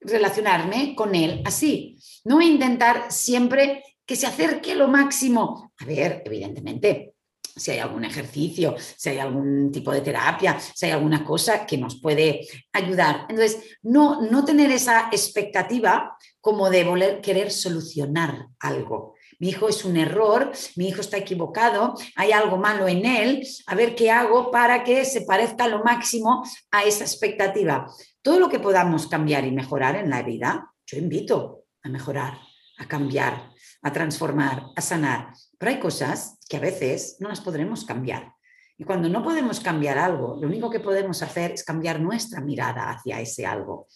relacionarme 0.06 0.96
con 0.96 1.16
él 1.16 1.42
así. 1.46 1.98
No 2.24 2.42
intentar 2.42 3.12
siempre 3.12 3.84
que 4.06 4.16
se 4.16 4.28
acerque 4.28 4.76
lo 4.76 4.88
máximo. 4.88 5.72
A 5.78 5.86
ver, 5.86 6.24
evidentemente, 6.26 7.14
si 7.56 7.72
hay 7.72 7.80
algún 7.80 8.04
ejercicio, 8.04 8.76
si 8.98 9.10
hay 9.10 9.20
algún 9.20 9.72
tipo 9.72 9.92
de 9.92 10.02
terapia, 10.02 10.60
si 10.60 10.88
hay 10.88 10.92
alguna 10.92 11.24
cosa 11.24 11.66
que 11.66 11.78
nos 11.78 12.02
puede 12.02 12.48
ayudar. 12.72 13.26
Entonces, 13.30 13.78
no, 13.84 14.22
no 14.22 14.44
tener 14.44 14.72
esa 14.72 15.10
expectativa 15.12 16.18
como 16.42 16.70
de 16.70 16.84
voler, 16.84 17.22
querer 17.22 17.52
solucionar 17.52 18.48
algo. 18.60 19.14
Mi 19.40 19.50
hijo 19.50 19.68
es 19.68 19.86
un 19.86 19.98
error, 19.98 20.52
mi 20.76 20.88
hijo 20.88 21.02
está 21.02 21.18
equivocado, 21.18 21.96
hay 22.16 22.32
algo 22.32 22.58
malo 22.58 22.88
en 22.88 23.06
él, 23.06 23.48
a 23.68 23.76
ver 23.76 23.96
qué 23.96 24.10
hago 24.10 24.52
para 24.52 24.84
que 24.84 25.06
se 25.06 25.22
parezca 25.22 25.68
lo 25.68 25.84
máximo 25.84 26.44
a 26.72 26.84
esa 26.84 27.04
expectativa. 27.04 27.88
Todo 28.24 28.40
lo 28.40 28.50
que 28.50 28.60
podamos 28.60 29.08
cambiar 29.08 29.44
y 29.44 29.52
mejorar 29.52 29.98
en 29.98 30.10
la 30.10 30.24
vida, 30.24 30.74
yo 30.88 30.98
invito 30.98 31.66
a 31.84 31.90
mejorar, 31.90 32.40
a 32.78 32.88
cambiar, 32.88 33.52
a 33.82 33.92
transformar, 33.92 34.68
a 34.78 34.82
sanar. 34.82 35.34
Pero 35.58 35.72
hay 35.74 35.80
cosas 35.80 36.38
que 36.48 36.56
a 36.56 36.62
veces 36.62 37.18
no 37.20 37.28
las 37.28 37.42
podremos 37.42 37.84
cambiar. 37.84 38.34
Y 38.78 38.86
cuando 38.86 39.10
no 39.10 39.22
podemos 39.22 39.60
cambiar 39.60 39.98
algo, 39.98 40.38
lo 40.40 40.48
único 40.48 40.70
que 40.70 40.80
podemos 40.80 41.22
hacer 41.22 41.52
es 41.52 41.66
cambiar 41.66 42.00
nuestra 42.00 42.40
mirada 42.40 42.92
hacia 42.92 43.20
ese 43.20 43.46
algo, 43.46 43.88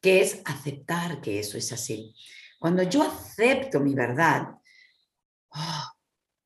que 0.00 0.20
es 0.20 0.42
aceptar 0.44 1.22
que 1.22 1.40
eso 1.40 1.56
es 1.56 1.72
así. 1.72 2.14
Cuando 2.58 2.82
yo 2.82 3.02
acepto 3.02 3.80
mi 3.80 3.94
verdad, 3.94 4.48
oh, 5.54 5.84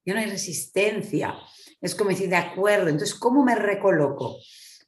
ya 0.05 0.14
no 0.14 0.21
hay 0.21 0.31
resistencia. 0.31 1.35
Es 1.81 1.97
como 1.97 2.11
decir, 2.11 2.29
de 2.29 2.37
acuerdo, 2.37 2.88
entonces, 2.88 3.19
¿cómo 3.19 3.43
me 3.43 3.57
recoloco? 3.57 4.37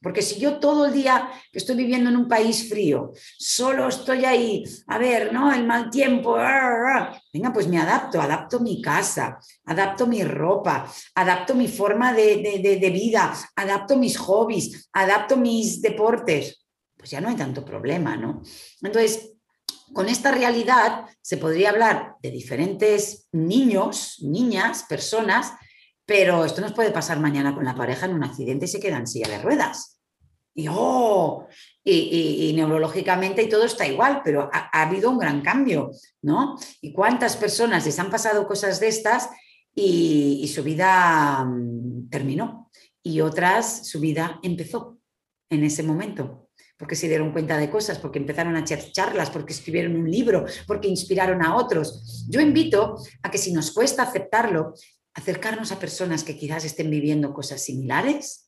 Porque 0.01 0.21
si 0.21 0.39
yo 0.39 0.59
todo 0.59 0.85
el 0.85 0.93
día 0.93 1.29
que 1.51 1.57
estoy 1.57 1.75
viviendo 1.75 2.09
en 2.09 2.17
un 2.17 2.27
país 2.27 2.69
frío, 2.69 3.11
solo 3.37 3.87
estoy 3.87 4.25
ahí, 4.25 4.63
a 4.87 4.97
ver, 4.97 5.33
¿no? 5.33 5.51
El 5.51 5.65
mal 5.65 5.89
tiempo, 5.89 6.35
venga, 7.33 7.51
pues 7.51 7.67
me 7.67 7.79
adapto, 7.79 8.21
adapto 8.21 8.59
mi 8.59 8.81
casa, 8.81 9.39
adapto 9.65 10.05
mi 10.05 10.23
ropa, 10.23 10.91
adapto 11.15 11.55
mi 11.55 11.67
forma 11.67 12.13
de, 12.13 12.77
de 12.79 12.89
vida, 12.89 13.33
adapto 13.55 13.97
mis 13.97 14.17
hobbies, 14.17 14.89
adapto 14.93 15.35
mis 15.35 15.81
deportes. 15.81 16.65
Pues 16.95 17.11
ya 17.11 17.21
no 17.21 17.29
hay 17.29 17.35
tanto 17.35 17.65
problema, 17.65 18.15
¿no? 18.17 18.41
Entonces, 18.81 19.33
con 19.93 20.09
esta 20.09 20.31
realidad 20.31 21.05
se 21.21 21.37
podría 21.37 21.69
hablar 21.69 22.15
de 22.21 22.31
diferentes 22.31 23.27
niños, 23.31 24.17
niñas, 24.21 24.83
personas 24.87 25.53
pero 26.07 26.45
esto 26.45 26.61
nos 26.61 26.71
puede 26.71 26.91
pasar 26.91 27.19
mañana 27.19 27.53
con 27.53 27.65
la 27.65 27.75
pareja 27.75 28.05
en 28.05 28.13
un 28.13 28.23
accidente 28.23 28.63
y 28.63 28.69
se 28.69 28.79
queda 28.79 28.97
en 28.97 29.07
silla 29.07 29.27
de 29.27 29.39
ruedas. 29.39 29.99
Y, 30.55 30.67
oh, 30.71 31.47
y, 31.83 32.53
neurológicamente 32.55 33.43
y 33.43 33.49
todo 33.49 33.65
está 33.65 33.85
igual, 33.85 34.21
pero 34.23 34.49
ha, 34.51 34.69
habido 34.81 35.11
un 35.11 35.19
gran 35.19 35.41
cambio, 35.41 35.91
¿no? 36.21 36.57
¿Y 36.81 36.93
cuántas 36.93 37.35
personas 37.35 37.85
les 37.85 37.99
han 37.99 38.09
pasado 38.09 38.47
cosas 38.47 38.79
de 38.79 38.87
estas 38.87 39.29
y, 39.75 40.47
su 40.47 40.63
vida 40.63 41.43
mm, 41.43 42.09
terminó? 42.09 42.71
Y 43.03 43.19
otras, 43.19 43.85
su 43.87 43.99
vida 43.99 44.39
empezó 44.41 44.97
en 45.49 45.65
ese 45.65 45.83
momento, 45.83 46.49
porque 46.77 46.95
se 46.95 47.09
dieron 47.09 47.33
cuenta 47.33 47.57
de 47.57 47.69
cosas, 47.69 47.99
porque 47.99 48.17
empezaron 48.17 48.55
a 48.55 48.61
echar 48.61 48.79
charlas, 48.93 49.29
porque 49.29 49.51
escribieron 49.51 49.97
un 49.97 50.09
libro, 50.09 50.45
porque 50.65 50.87
inspiraron 50.87 51.43
a 51.43 51.57
otros. 51.57 52.25
Yo 52.29 52.39
invito 52.39 52.95
a 53.21 53.29
que 53.29 53.37
si 53.37 53.51
nos 53.51 53.71
cuesta 53.71 54.03
aceptarlo, 54.03 54.73
acercarnos 55.17 55.71
a 55.71 55.79
personas 55.79 56.23
que 56.23 56.37
quizás 56.37 56.63
estén 56.63 56.89
viviendo 56.89 57.33
cosas 57.33 57.63
similares. 57.63 58.45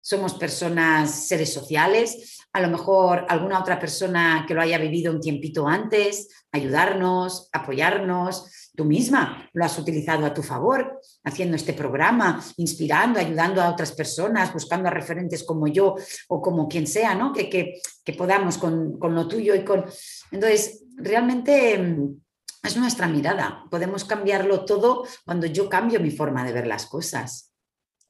Somos 0.00 0.34
personas, 0.34 1.26
seres 1.26 1.52
sociales, 1.52 2.38
a 2.52 2.60
lo 2.60 2.68
mejor 2.68 3.26
alguna 3.28 3.60
otra 3.60 3.78
persona 3.78 4.44
que 4.46 4.54
lo 4.54 4.60
haya 4.60 4.78
vivido 4.78 5.12
un 5.12 5.20
tiempito 5.20 5.66
antes, 5.66 6.28
ayudarnos, 6.52 7.48
apoyarnos. 7.52 8.70
Tú 8.76 8.84
misma 8.84 9.48
lo 9.52 9.64
has 9.64 9.78
utilizado 9.78 10.26
a 10.26 10.34
tu 10.34 10.42
favor, 10.42 11.00
haciendo 11.24 11.56
este 11.56 11.72
programa, 11.72 12.44
inspirando, 12.56 13.18
ayudando 13.18 13.62
a 13.62 13.70
otras 13.70 13.92
personas, 13.92 14.52
buscando 14.52 14.88
a 14.88 14.92
referentes 14.92 15.44
como 15.44 15.66
yo 15.66 15.96
o 16.28 16.42
como 16.42 16.68
quien 16.68 16.86
sea, 16.86 17.14
¿no? 17.14 17.32
Que, 17.32 17.48
que, 17.48 18.12
podamos 18.12 18.58
con, 18.58 18.98
con 18.98 19.14
lo 19.14 19.26
tuyo 19.26 19.54
y 19.54 19.64
con... 19.64 19.84
Entonces, 20.30 20.84
realmente 20.96 21.78
mm, 21.78 22.25
es 22.62 22.76
nuestra 22.76 23.06
mirada. 23.06 23.64
Podemos 23.70 24.04
cambiarlo 24.04 24.64
todo 24.64 25.04
cuando 25.24 25.46
yo 25.46 25.68
cambio 25.68 26.00
mi 26.00 26.10
forma 26.10 26.44
de 26.44 26.52
ver 26.52 26.66
las 26.66 26.86
cosas. 26.86 27.52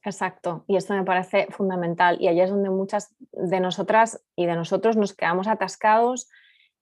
Exacto, 0.03 0.63
y 0.67 0.77
esto 0.77 0.93
me 0.93 1.03
parece 1.03 1.47
fundamental. 1.51 2.17
Y 2.21 2.27
ahí 2.27 2.39
es 2.39 2.49
donde 2.49 2.69
muchas 2.69 3.13
de 3.31 3.59
nosotras 3.59 4.23
y 4.35 4.45
de 4.45 4.55
nosotros 4.55 4.95
nos 4.95 5.13
quedamos 5.13 5.47
atascados. 5.47 6.29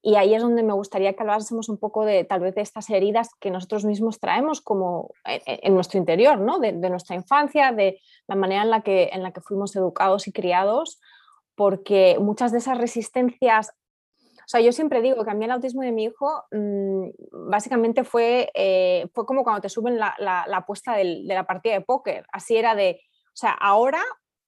Y 0.01 0.15
ahí 0.15 0.35
es 0.35 0.43
donde 0.43 0.61
me 0.61 0.73
gustaría 0.73 1.13
que 1.13 1.23
hablásemos 1.23 1.67
un 1.67 1.79
poco 1.79 2.05
de 2.05 2.23
tal 2.23 2.41
vez 2.41 2.53
de 2.53 2.61
estas 2.61 2.87
heridas 2.91 3.29
que 3.39 3.49
nosotros 3.49 3.83
mismos 3.83 4.19
traemos 4.19 4.61
como 4.61 5.09
en, 5.23 5.73
nuestro 5.73 5.97
interior, 5.97 6.39
¿no? 6.39 6.59
de, 6.59 6.73
de, 6.73 6.89
nuestra 6.91 7.15
infancia, 7.15 7.71
de 7.71 7.99
la 8.27 8.35
manera 8.35 8.61
en 8.61 8.69
la, 8.69 8.81
que, 8.81 9.09
en 9.11 9.23
la 9.23 9.31
que 9.31 9.41
fuimos 9.41 9.75
educados 9.75 10.27
y 10.27 10.31
criados, 10.31 11.01
porque 11.55 12.17
muchas 12.19 12.51
de 12.51 12.59
esas 12.59 12.77
resistencias 12.77 13.71
o 14.45 14.47
sea, 14.47 14.61
yo 14.61 14.71
siempre 14.71 15.01
digo 15.01 15.23
que 15.25 15.31
a 15.31 15.33
mí 15.33 15.43
el 15.45 15.51
autismo 15.51 15.81
de 15.81 15.91
mi 15.91 16.03
hijo 16.03 16.43
mm, 16.51 17.49
básicamente 17.49 18.03
fue, 18.03 18.51
eh, 18.53 19.07
fue 19.11 19.25
como 19.25 19.43
cuando 19.43 19.61
te 19.61 19.69
suben 19.69 19.97
la, 19.97 20.13
apuesta 20.53 20.93
de 20.93 21.23
la 21.23 21.47
partida 21.47 21.73
de 21.73 21.81
póker. 21.81 22.27
Así 22.31 22.55
era 22.55 22.75
de, 22.75 23.01
o 23.01 23.35
sea, 23.35 23.51
ahora 23.51 24.03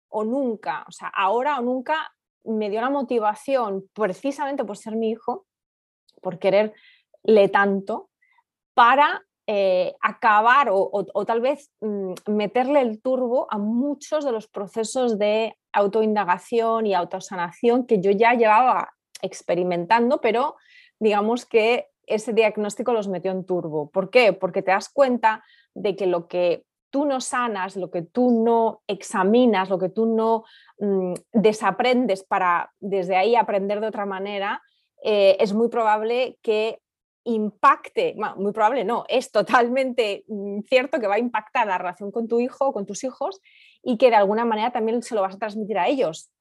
o 0.09 0.23
nunca, 0.23 0.85
o 0.87 0.91
sea, 0.91 1.07
ahora 1.07 1.57
o 1.57 1.63
nunca 1.63 2.13
me 2.43 2.69
dio 2.69 2.79
la 2.79 2.91
motivación 2.91 3.89
precisamente 3.93 4.63
por 4.63 4.77
ser 4.77 4.95
mi 4.95 5.09
hijo, 5.09 5.47
por 6.21 6.37
quererle 6.37 7.49
tanto, 7.51 8.11
para 8.75 9.23
eh, 9.47 9.95
acabar 10.01 10.67
o, 10.71 11.25
tal 11.25 11.41
vez 11.41 11.71
mm, 11.81 12.13
meterle 12.27 12.81
el 12.81 13.01
turbo 13.01 13.47
a 13.49 13.57
muchos 13.57 14.23
de 14.23 14.31
los 14.31 14.47
procesos 14.47 15.17
de 15.17 15.57
autoindagación 15.73 16.85
y 16.85 16.93
autosanación 16.93 17.87
que 17.87 17.99
yo 17.99 18.11
ya 18.11 18.33
llevaba 18.33 18.93
experimentando, 19.21 20.21
pero 20.21 20.55
digamos 20.99 21.45
que 21.45 21.87
ese 22.05 22.33
diagnóstico 22.33 22.93
los 22.93 23.07
metió 23.07 23.31
en 23.31 23.45
turbo. 23.45 23.89
¿Por 23.89 24.09
qué? 24.09 24.33
Porque 24.33 24.61
te 24.61 24.71
das 24.71 24.89
cuenta 24.89 25.43
de 25.73 25.95
que 25.95 26.07
lo 26.07 26.27
que 26.27 26.63
tú 26.89 27.05
no 27.05 27.19
sanas, 27.19 27.75
lo 27.75 27.91
que 27.91 28.01
tú 28.01 28.43
no 28.43 28.81
examinas, 28.87 29.69
lo 29.69 29.77
que 29.77 29.89
tú 29.89 30.05
no 30.05 30.45
mm, 30.79 31.13
desaprendes 31.33 32.23
para 32.23 32.71
desde 32.79 33.17
ahí 33.17 33.35
aprender 33.35 33.81
de 33.81 33.87
otra 33.87 34.05
manera, 34.05 34.61
eh, 35.03 35.37
es 35.39 35.53
muy 35.53 35.67
probable 35.67 36.39
que 36.41 36.79
impacte, 37.25 38.15
muy 38.37 38.53
probable 38.53 38.85
no, 38.85 39.03
es 39.09 39.31
totalmente 39.31 40.23
mm, 40.27 40.61
cierto 40.61 40.99
que 40.99 41.07
va 41.07 41.15
a 41.15 41.19
impactar 41.19 41.67
la 41.67 41.77
relación 41.77 42.09
con 42.09 42.27
tu 42.29 42.39
hijo 42.39 42.67
o 42.67 42.73
con 42.73 42.85
tus 42.85 43.03
hijos 43.03 43.41
y 43.83 43.97
que 43.97 44.09
de 44.09 44.15
alguna 44.15 44.45
manera 44.45 44.71
también 44.71 45.03
se 45.03 45.13
lo 45.13 45.21
vas 45.21 45.35
a 45.35 45.39
transmitir 45.39 45.77
a 45.77 45.89
ellos 45.89 46.31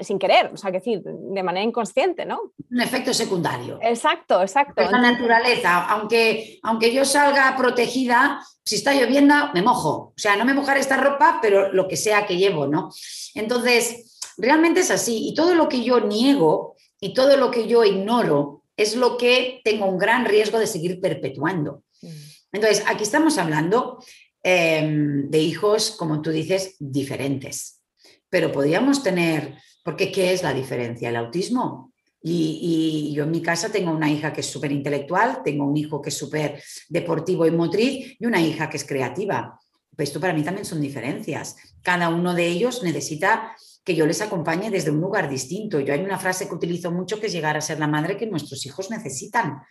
sin 0.00 0.18
querer, 0.18 0.50
o 0.52 0.56
sea, 0.56 0.70
que 0.70 0.78
decir, 0.78 1.02
de 1.02 1.42
manera 1.42 1.64
inconsciente, 1.64 2.24
¿no? 2.24 2.52
Un 2.70 2.80
efecto 2.80 3.12
secundario. 3.12 3.78
Exacto, 3.82 4.40
exacto. 4.40 4.80
Es 4.80 4.90
la 4.90 5.00
naturaleza, 5.00 5.86
aunque, 5.86 6.58
aunque 6.62 6.94
yo 6.94 7.04
salga 7.04 7.56
protegida, 7.56 8.40
si 8.64 8.76
está 8.76 8.94
lloviendo, 8.94 9.34
me 9.52 9.62
mojo. 9.62 10.12
O 10.16 10.18
sea, 10.18 10.36
no 10.36 10.44
me 10.44 10.54
mojaré 10.54 10.80
esta 10.80 10.96
ropa, 10.96 11.38
pero 11.42 11.72
lo 11.72 11.88
que 11.88 11.96
sea 11.96 12.26
que 12.26 12.36
llevo, 12.36 12.66
¿no? 12.66 12.90
Entonces, 13.34 14.18
realmente 14.38 14.80
es 14.80 14.90
así. 14.90 15.28
Y 15.28 15.34
todo 15.34 15.54
lo 15.54 15.68
que 15.68 15.82
yo 15.82 16.00
niego 16.00 16.76
y 17.00 17.12
todo 17.12 17.36
lo 17.36 17.50
que 17.50 17.66
yo 17.66 17.84
ignoro 17.84 18.62
es 18.76 18.96
lo 18.96 19.16
que 19.16 19.60
tengo 19.64 19.86
un 19.86 19.98
gran 19.98 20.24
riesgo 20.24 20.58
de 20.58 20.66
seguir 20.66 21.00
perpetuando. 21.00 21.82
Mm. 22.00 22.08
Entonces, 22.52 22.84
aquí 22.86 23.02
estamos 23.02 23.38
hablando 23.38 24.02
em, 24.42 25.28
de 25.28 25.38
hijos, 25.38 25.90
como 25.90 26.22
tú 26.22 26.30
dices, 26.30 26.76
diferentes. 26.78 27.82
Pero 28.28 28.52
podríamos 28.52 29.02
tener 29.02 29.56
porque 29.84 30.12
¿qué 30.12 30.32
es 30.32 30.42
la 30.42 30.52
diferencia? 30.52 31.08
El 31.08 31.16
autismo. 31.16 31.92
Y, 32.22 33.12
yo 33.14 33.24
en 33.24 33.30
mi 33.30 33.40
casa 33.40 33.70
tengo 33.70 33.90
una 33.92 34.10
hija 34.10 34.32
que 34.32 34.40
es 34.42 34.46
súper 34.46 34.72
intelectual, 34.72 35.40
tengo 35.42 35.64
un 35.64 35.76
hijo 35.76 36.02
que 36.02 36.10
es 36.10 36.16
súper 36.16 36.62
deportivo 36.88 37.46
y 37.46 37.50
motriz 37.50 38.16
y 38.18 38.26
una 38.26 38.40
hija 38.40 38.68
que 38.68 38.76
es 38.76 38.84
creativa. 38.84 39.58
Pues 39.96 40.10
esto 40.10 40.20
para 40.20 40.34
mí 40.34 40.42
también 40.42 40.64
son 40.64 40.80
diferencias. 40.80 41.56
Cada 41.82 42.08
uno 42.10 42.34
de 42.34 42.46
ellos 42.46 42.82
necesita 42.82 43.56
que 43.84 43.94
yo 43.94 44.06
les 44.06 44.20
acompañe 44.20 44.70
desde 44.70 44.90
un 44.90 45.00
lugar 45.00 45.28
distinto. 45.28 45.80
Yo 45.80 45.94
hay 45.94 46.00
una 46.00 46.18
frase 46.18 46.46
que 46.46 46.54
utilizo 46.54 46.90
mucho 46.90 47.18
que 47.18 47.26
es 47.26 47.32
llegar 47.32 47.56
a 47.56 47.60
ser 47.60 47.78
la 47.78 47.86
madre 47.86 48.16
que 48.16 48.26
nuestros 48.26 48.64
hijos 48.66 48.90
necesitan. 48.90 49.62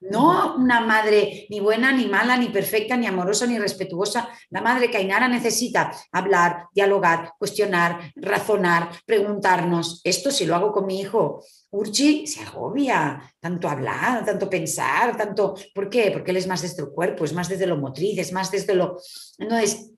No 0.00 0.56
una 0.56 0.80
madre 0.80 1.46
ni 1.48 1.60
buena, 1.60 1.92
ni 1.92 2.06
mala, 2.06 2.36
ni 2.36 2.48
perfecta, 2.48 2.96
ni 2.96 3.06
amorosa, 3.06 3.46
ni 3.46 3.58
respetuosa. 3.58 4.28
La 4.50 4.60
madre 4.60 4.90
que 4.90 4.98
Ainara 4.98 5.28
necesita 5.28 5.92
hablar, 6.12 6.66
dialogar, 6.74 7.32
cuestionar, 7.38 8.12
razonar, 8.16 8.90
preguntarnos. 9.06 10.00
Esto 10.04 10.30
si 10.30 10.44
lo 10.44 10.54
hago 10.54 10.72
con 10.72 10.86
mi 10.86 11.00
hijo, 11.00 11.42
Urchi 11.70 12.26
se 12.26 12.42
agobia, 12.42 13.20
tanto 13.38 13.68
hablar, 13.68 14.24
tanto 14.24 14.50
pensar, 14.50 15.16
tanto... 15.16 15.54
¿Por 15.74 15.88
qué? 15.88 16.10
Porque 16.10 16.30
él 16.30 16.36
es 16.38 16.46
más 16.46 16.62
desde 16.62 16.82
el 16.82 16.90
cuerpo, 16.90 17.24
es 17.24 17.32
más 17.32 17.48
desde 17.48 17.66
lo 17.66 17.76
motriz, 17.76 18.18
es 18.18 18.32
más 18.32 18.50
desde 18.50 18.74
lo... 18.74 18.98
Entonces, 19.38 19.92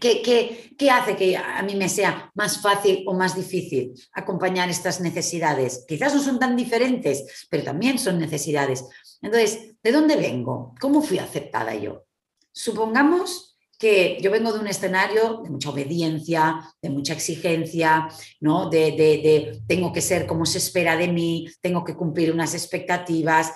¿Qué, 0.00 0.90
hace 0.90 1.16
que 1.16 1.36
a 1.36 1.62
mí 1.62 1.74
me 1.74 1.88
sea 1.88 2.30
más 2.34 2.60
fácil 2.60 3.04
o 3.06 3.14
más 3.14 3.36
difícil 3.36 3.92
acompañar 4.12 4.70
estas 4.70 5.00
necesidades? 5.00 5.84
Quizás 5.86 6.14
no 6.14 6.20
son 6.20 6.38
tan 6.38 6.56
diferentes, 6.56 7.46
pero 7.50 7.64
también 7.64 7.98
son 7.98 8.18
necesidades. 8.18 8.84
Entonces, 9.20 9.74
¿de 9.82 9.92
dónde 9.92 10.16
vengo? 10.16 10.74
¿Cómo 10.80 11.02
fui 11.02 11.18
aceptada 11.18 11.74
yo? 11.74 12.04
Supongamos 12.52 13.52
que 13.78 14.18
yo 14.20 14.30
vengo 14.30 14.52
de 14.52 14.60
un 14.60 14.68
escenario 14.68 15.40
de 15.42 15.50
mucha 15.50 15.70
obediencia, 15.70 16.60
de 16.80 16.88
mucha 16.88 17.14
exigencia, 17.14 18.08
¿no? 18.40 18.70
de, 18.70 18.92
de 18.92 19.60
tengo 19.66 19.92
que 19.92 20.00
ser 20.00 20.24
como 20.24 20.46
se 20.46 20.58
espera 20.58 20.96
de 20.96 21.08
mí, 21.08 21.48
tengo 21.60 21.84
que 21.84 21.96
cumplir 21.96 22.32
unas 22.32 22.54
expectativas, 22.54 23.52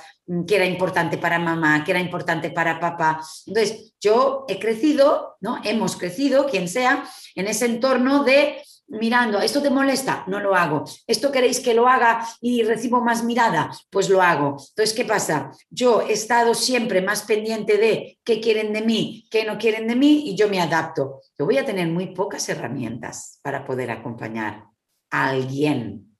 que 0.46 0.56
era 0.56 0.66
importante 0.66 1.18
para 1.18 1.38
mamá, 1.38 1.84
que 1.84 1.92
era 1.92 2.00
importante 2.00 2.50
para 2.50 2.80
papá. 2.80 3.20
Entonces, 3.46 3.94
yo 4.00 4.44
he 4.48 4.58
crecido, 4.58 5.36
¿no? 5.40 5.60
Hemos 5.64 5.96
crecido, 5.96 6.46
quien 6.46 6.68
sea, 6.68 7.04
en 7.34 7.46
ese 7.46 7.66
entorno 7.66 8.24
de 8.24 8.62
mirando, 8.88 9.40
¿esto 9.40 9.62
te 9.62 9.70
molesta? 9.70 10.24
No 10.26 10.40
lo 10.40 10.54
hago. 10.54 10.84
¿Esto 11.06 11.32
queréis 11.32 11.60
que 11.60 11.74
lo 11.74 11.88
haga 11.88 12.26
y 12.40 12.62
recibo 12.62 13.02
más 13.02 13.24
mirada? 13.24 13.70
Pues 13.90 14.08
lo 14.08 14.22
hago. 14.22 14.56
Entonces, 14.68 14.94
¿qué 14.94 15.04
pasa? 15.04 15.50
Yo 15.70 16.02
he 16.02 16.12
estado 16.12 16.54
siempre 16.54 17.02
más 17.02 17.22
pendiente 17.22 17.78
de 17.78 18.18
qué 18.24 18.40
quieren 18.40 18.72
de 18.72 18.82
mí, 18.82 19.26
qué 19.30 19.44
no 19.44 19.58
quieren 19.58 19.88
de 19.88 19.96
mí 19.96 20.28
y 20.28 20.36
yo 20.36 20.48
me 20.48 20.60
adapto. 20.60 21.20
Yo 21.38 21.44
voy 21.44 21.58
a 21.58 21.64
tener 21.64 21.88
muy 21.88 22.14
pocas 22.14 22.48
herramientas 22.48 23.40
para 23.42 23.64
poder 23.64 23.90
acompañar 23.90 24.64
a 25.10 25.28
alguien, 25.28 26.15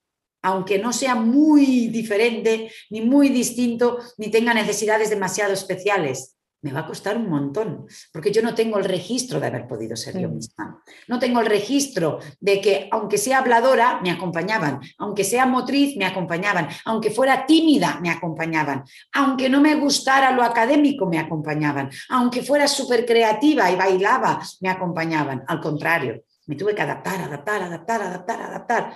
aunque 0.47 0.79
no 0.79 0.93
sea 0.93 1.17
muy 1.17 1.89
diferente, 1.89 2.71
ni 2.91 3.01
muy 3.01 3.31
distinto, 3.31 3.99
ni 4.17 4.31
tenga 4.31 4.55
necesidades 4.55 5.11
demasiado 5.11 5.53
especiales 5.53 6.37
me 6.63 6.73
va 6.73 6.81
a 6.81 6.87
costar 6.87 7.17
un 7.17 7.29
montón, 7.29 7.87
porque 8.13 8.33
yo 8.33 8.43
no 8.43 8.53
tengo 8.55 8.79
el 8.79 8.85
registro 8.85 9.39
de 9.39 9.47
haber 9.47 9.69
podido 9.69 9.95
ser 9.95 10.19
yo 10.19 10.29
misma. 10.29 10.83
No 11.07 11.19
tengo 11.21 11.39
el 11.39 11.47
registro 11.47 12.19
de 12.41 12.61
que, 12.61 12.89
aunque 12.91 13.19
sea 13.19 13.39
habladora, 13.39 14.01
me 14.03 14.11
acompañaban, 14.11 14.81
aunque 14.99 15.23
sea 15.23 15.47
motriz, 15.47 15.97
me 15.97 16.07
acompañaban, 16.07 16.69
aunque 16.85 17.11
fuera 17.11 17.47
tímida, 17.47 18.01
me 18.01 18.11
acompañaban, 18.11 18.83
aunque 19.13 19.49
no 19.49 19.61
me 19.61 19.77
gustara 19.77 20.33
lo 20.33 20.43
académico, 20.43 21.07
me 21.07 21.21
acompañaban, 21.21 21.89
aunque 22.09 22.43
fuera 22.43 22.67
súper 22.67 23.07
creativa 23.07 23.71
y 23.71 23.77
bailaba, 23.77 24.41
me 24.61 24.71
acompañaban. 24.71 25.45
Al 25.47 25.61
contrario, 25.61 26.25
me 26.47 26.57
tuve 26.57 26.75
que 26.75 26.83
adaptar, 26.83 27.21
adaptar, 27.21 27.63
adaptar, 27.63 28.03
adaptar, 28.03 28.43
adaptar. 28.43 28.95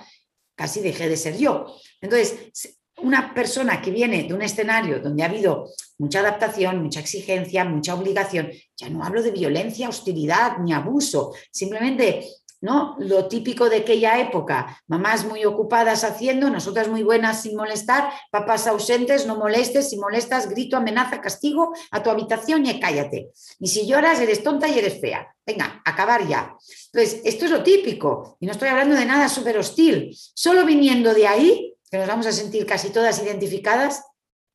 Casi 0.61 0.79
dejé 0.79 1.09
de 1.09 1.17
ser 1.17 1.39
yo. 1.39 1.75
Entonces, 2.01 2.51
una 2.97 3.33
persona 3.33 3.81
que 3.81 3.89
viene 3.89 4.25
de 4.25 4.33
un 4.35 4.43
escenario 4.43 4.99
donde 4.99 5.23
ha 5.23 5.25
habido 5.25 5.67
mucha 5.97 6.19
adaptación, 6.19 6.83
mucha 6.83 6.99
exigencia, 6.99 7.65
mucha 7.65 7.95
obligación, 7.95 8.51
ya 8.77 8.87
no 8.87 9.03
hablo 9.03 9.23
de 9.23 9.31
violencia, 9.31 9.89
hostilidad 9.89 10.59
ni 10.59 10.71
abuso, 10.71 11.33
simplemente 11.49 12.27
¿no? 12.61 12.95
Lo 12.99 13.27
típico 13.27 13.69
de 13.69 13.77
aquella 13.77 14.19
época, 14.19 14.81
mamás 14.87 15.25
muy 15.25 15.43
ocupadas 15.45 16.03
haciendo, 16.03 16.49
nosotras 16.49 16.87
muy 16.87 17.03
buenas 17.03 17.41
sin 17.41 17.55
molestar, 17.55 18.11
papás 18.31 18.67
ausentes, 18.67 19.25
no 19.25 19.35
molestes, 19.35 19.89
si 19.89 19.97
molestas, 19.97 20.49
grito, 20.49 20.77
amenaza, 20.77 21.19
castigo 21.19 21.73
a 21.89 22.01
tu 22.01 22.09
habitación 22.09 22.65
y 22.65 22.79
cállate. 22.79 23.31
Y 23.59 23.67
si 23.67 23.87
lloras, 23.87 24.19
eres 24.19 24.43
tonta 24.43 24.67
y 24.69 24.77
eres 24.79 25.01
fea. 25.01 25.27
Venga, 25.45 25.81
acabar 25.83 26.27
ya. 26.27 26.55
Entonces, 26.93 27.21
esto 27.25 27.45
es 27.45 27.51
lo 27.51 27.63
típico, 27.63 28.37
y 28.39 28.45
no 28.45 28.51
estoy 28.51 28.69
hablando 28.69 28.95
de 28.95 29.05
nada 29.05 29.27
súper 29.27 29.57
hostil. 29.57 30.15
Solo 30.35 30.65
viniendo 30.65 31.13
de 31.13 31.27
ahí, 31.27 31.75
que 31.89 31.97
nos 31.97 32.07
vamos 32.07 32.27
a 32.27 32.31
sentir 32.31 32.65
casi 32.65 32.89
todas 32.89 33.21
identificadas, 33.21 34.03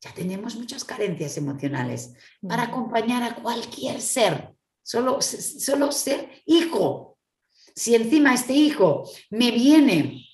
ya 0.01 0.13
tenemos 0.13 0.55
muchas 0.55 0.83
carencias 0.83 1.37
emocionales 1.37 2.13
para 2.47 2.63
acompañar 2.63 3.23
a 3.23 3.35
cualquier 3.35 3.99
ser, 3.99 4.53
solo, 4.83 5.21
solo 5.21 5.91
ser 5.91 6.29
hijo. 6.45 7.16
Si 7.77 7.93
encima 7.93 8.33
este 8.33 8.53
hijo 8.53 9.03
me 9.29 9.51
viene 9.51 10.25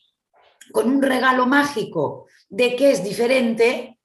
con 0.71 0.89
un 0.89 1.01
regalo 1.01 1.45
mágico 1.45 2.27
de 2.47 2.77
que 2.77 2.91
es 2.91 3.03
diferente, 3.03 3.99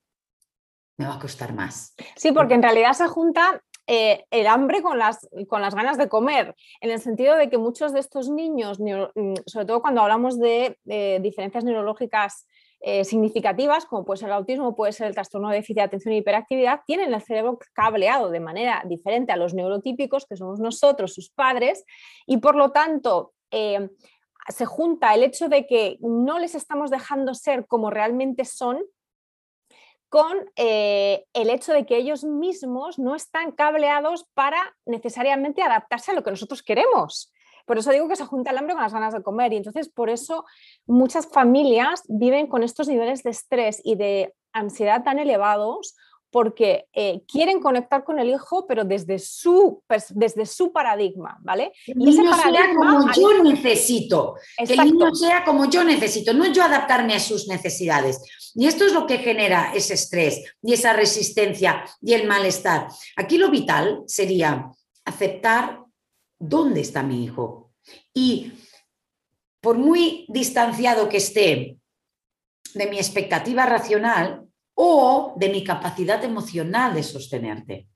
me 0.96 1.06
va 1.06 1.14
a 1.14 1.18
costar 1.20 1.54
más. 1.54 1.94
Sí, 2.16 2.32
porque 2.32 2.54
en 2.54 2.64
realidad 2.64 2.94
se 2.94 3.06
junta 3.06 3.62
eh, 3.86 4.24
el 4.32 4.48
hambre 4.48 4.82
con 4.82 4.98
las, 4.98 5.28
con 5.46 5.62
las 5.62 5.76
ganas 5.76 5.96
de 5.98 6.08
comer, 6.08 6.56
en 6.80 6.90
el 6.90 6.98
sentido 6.98 7.36
de 7.36 7.48
que 7.48 7.58
muchos 7.58 7.92
de 7.92 8.00
estos 8.00 8.28
niños, 8.28 8.80
mm, 8.80 9.34
sobre 9.46 9.66
todo 9.66 9.82
cuando 9.82 10.00
hablamos 10.00 10.40
de 10.40 10.76
diferencias 11.22 11.62
neurológicas 11.62 12.44
eh, 12.80 13.04
significativas, 13.04 13.86
como 13.86 14.04
puede 14.04 14.18
ser 14.18 14.28
el 14.28 14.34
autismo, 14.34 14.76
puede 14.76 14.92
ser 14.92 15.08
el 15.08 15.14
trastorno 15.14 15.48
de 15.48 15.56
déficit 15.56 15.76
de 15.76 15.82
atención 15.82 16.14
y 16.14 16.18
hiperactividad, 16.18 16.80
tienen 16.86 17.12
el 17.12 17.20
cerebro 17.22 17.58
cableado 17.72 18.30
de 18.30 18.40
manera 18.40 18.82
diferente 18.86 19.32
a 19.32 19.36
los 19.36 19.52
neurotípicos, 19.52 20.26
que 20.26 20.36
somos 20.36 20.60
nosotros, 20.60 21.14
sus 21.14 21.30
padres, 21.30 21.84
y 22.26 22.36
por 22.36 22.54
lo 22.54 22.70
tanto 22.70 23.32
eh, 23.50 23.88
se 24.48 24.64
junta 24.64 25.14
el 25.14 25.24
hecho 25.24 25.48
de 25.48 25.66
que 25.66 25.98
no 26.00 26.38
les 26.38 26.54
estamos 26.54 26.90
dejando 26.90 27.34
ser 27.34 27.66
como 27.66 27.90
realmente 27.90 28.44
son 28.44 28.84
con 30.08 30.50
eh, 30.56 31.26
el 31.34 31.50
hecho 31.50 31.72
de 31.72 31.84
que 31.84 31.96
ellos 31.96 32.24
mismos 32.24 32.98
no 32.98 33.14
están 33.14 33.52
cableados 33.52 34.24
para 34.34 34.58
necesariamente 34.86 35.62
adaptarse 35.62 36.12
a 36.12 36.14
lo 36.14 36.24
que 36.24 36.30
nosotros 36.30 36.62
queremos. 36.62 37.32
Por 37.68 37.78
eso 37.78 37.92
digo 37.92 38.08
que 38.08 38.16
se 38.16 38.24
junta 38.24 38.50
el 38.50 38.58
hambre 38.58 38.74
con 38.74 38.82
las 38.82 38.94
ganas 38.94 39.12
de 39.12 39.22
comer 39.22 39.52
y 39.52 39.58
entonces 39.58 39.90
por 39.90 40.08
eso 40.08 40.44
muchas 40.86 41.28
familias 41.28 42.02
viven 42.08 42.46
con 42.46 42.62
estos 42.62 42.88
niveles 42.88 43.22
de 43.22 43.30
estrés 43.30 43.80
y 43.84 43.94
de 43.94 44.34
ansiedad 44.52 45.04
tan 45.04 45.18
elevados 45.18 45.94
porque 46.30 46.86
eh, 46.92 47.22
quieren 47.30 47.60
conectar 47.60 48.04
con 48.04 48.18
el 48.18 48.28
hijo, 48.30 48.66
pero 48.66 48.84
desde 48.84 49.18
su, 49.18 49.82
desde 50.10 50.46
su 50.46 50.72
paradigma, 50.72 51.38
¿vale? 51.40 51.72
El 51.86 52.00
y 52.00 52.04
niño 52.04 52.34
sea 52.34 52.74
como 52.74 53.12
yo 53.12 53.42
necesito, 53.42 54.34
que 54.56 54.72
el 54.74 54.84
niño 54.84 55.14
sea 55.14 55.44
como 55.44 55.70
yo 55.70 55.84
necesito, 55.84 56.34
no 56.34 56.46
yo 56.52 56.62
adaptarme 56.62 57.14
a 57.14 57.20
sus 57.20 57.48
necesidades. 57.48 58.20
Y 58.54 58.66
esto 58.66 58.84
es 58.84 58.92
lo 58.92 59.06
que 59.06 59.18
genera 59.18 59.72
ese 59.74 59.94
estrés 59.94 60.42
y 60.62 60.74
esa 60.74 60.92
resistencia 60.92 61.84
y 62.02 62.12
el 62.12 62.26
malestar. 62.26 62.88
Aquí 63.16 63.38
lo 63.38 63.50
vital 63.50 64.02
sería 64.06 64.70
aceptar 65.04 65.87
¿dónde 66.38 66.80
está 66.80 67.02
mi 67.02 67.24
hijo? 67.24 67.72
Y 68.14 68.52
por 69.60 69.76
muy 69.76 70.26
distanciado 70.28 71.08
que 71.08 71.18
esté 71.18 71.78
de 72.74 72.86
mi 72.86 72.98
expectativa 72.98 73.66
racional 73.66 74.46
o 74.74 75.34
de 75.36 75.48
mi 75.48 75.64
capacidad 75.64 76.22
emocional 76.22 76.94
de 76.94 77.02
sostenerte. 77.02 77.88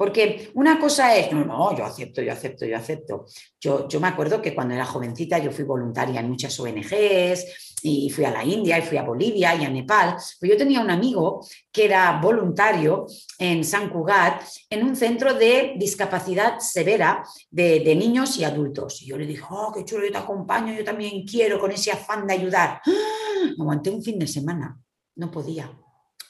Porque 0.00 0.50
una 0.54 0.80
cosa 0.80 1.14
es, 1.14 1.30
no, 1.30 1.44
no, 1.44 1.76
yo 1.76 1.84
acepto, 1.84 2.22
yo 2.22 2.32
acepto, 2.32 2.64
yo 2.64 2.74
acepto. 2.74 3.26
Yo, 3.60 3.86
yo 3.86 4.00
me 4.00 4.08
acuerdo 4.08 4.40
que 4.40 4.54
cuando 4.54 4.72
era 4.72 4.86
jovencita 4.86 5.36
yo 5.36 5.52
fui 5.52 5.64
voluntaria 5.64 6.20
en 6.20 6.30
muchas 6.30 6.58
ONGs, 6.58 7.70
y 7.82 8.08
fui 8.08 8.24
a 8.24 8.30
la 8.30 8.42
India 8.42 8.78
y 8.78 8.82
fui 8.82 8.96
a 8.96 9.02
Bolivia 9.02 9.54
y 9.54 9.64
a 9.66 9.68
Nepal. 9.68 10.16
Pues 10.38 10.52
yo 10.52 10.56
tenía 10.56 10.80
un 10.80 10.90
amigo 10.90 11.46
que 11.70 11.84
era 11.84 12.18
voluntario 12.18 13.04
en 13.38 13.62
San 13.62 13.90
Cugat 13.90 14.42
en 14.70 14.86
un 14.86 14.96
centro 14.96 15.34
de 15.34 15.74
discapacidad 15.76 16.58
severa 16.60 17.22
de, 17.50 17.94
niños 17.94 18.38
y 18.38 18.44
adultos. 18.44 19.02
Y 19.02 19.06
yo 19.08 19.18
le 19.18 19.26
dije, 19.26 19.42
oh, 19.50 19.70
qué 19.70 19.84
chulo, 19.84 20.06
yo 20.06 20.12
te 20.12 20.18
acompaño, 20.18 20.72
yo 20.72 20.82
también 20.82 21.26
quiero 21.26 21.60
con 21.60 21.72
ese 21.72 21.92
afán 21.92 22.26
de 22.26 22.32
ayudar. 22.32 22.80
¡Ah! 22.86 23.50
Aguanté 23.60 23.90
un 23.90 24.02
fin 24.02 24.18
de 24.18 24.26
semana, 24.26 24.78
no 25.16 25.30
podía. 25.30 25.70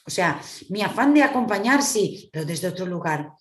O 0.05 0.09
sea, 0.09 0.41
mi 0.69 0.81
afán 0.81 1.13
de 1.13 1.23
acompañar 1.23 1.81
sí, 1.81 2.29
pero 2.33 2.45
desde 2.45 2.67
otro 2.67 2.85
lugar. 2.85 3.31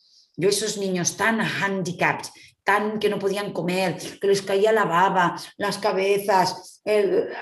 Yo 0.41 0.49
esos 0.49 0.79
niños 0.79 1.19
tan 1.19 1.39
handicapped, 1.39 2.29
tan 2.65 2.99
que 2.99 3.11
no 3.11 3.19
podían 3.19 3.53
comer, 3.53 3.99
que 4.19 4.27
les 4.27 4.41
caía 4.41 4.73
la 4.73 4.87
baba, 4.87 5.39
las 5.59 5.77
cabezas, 5.77 6.81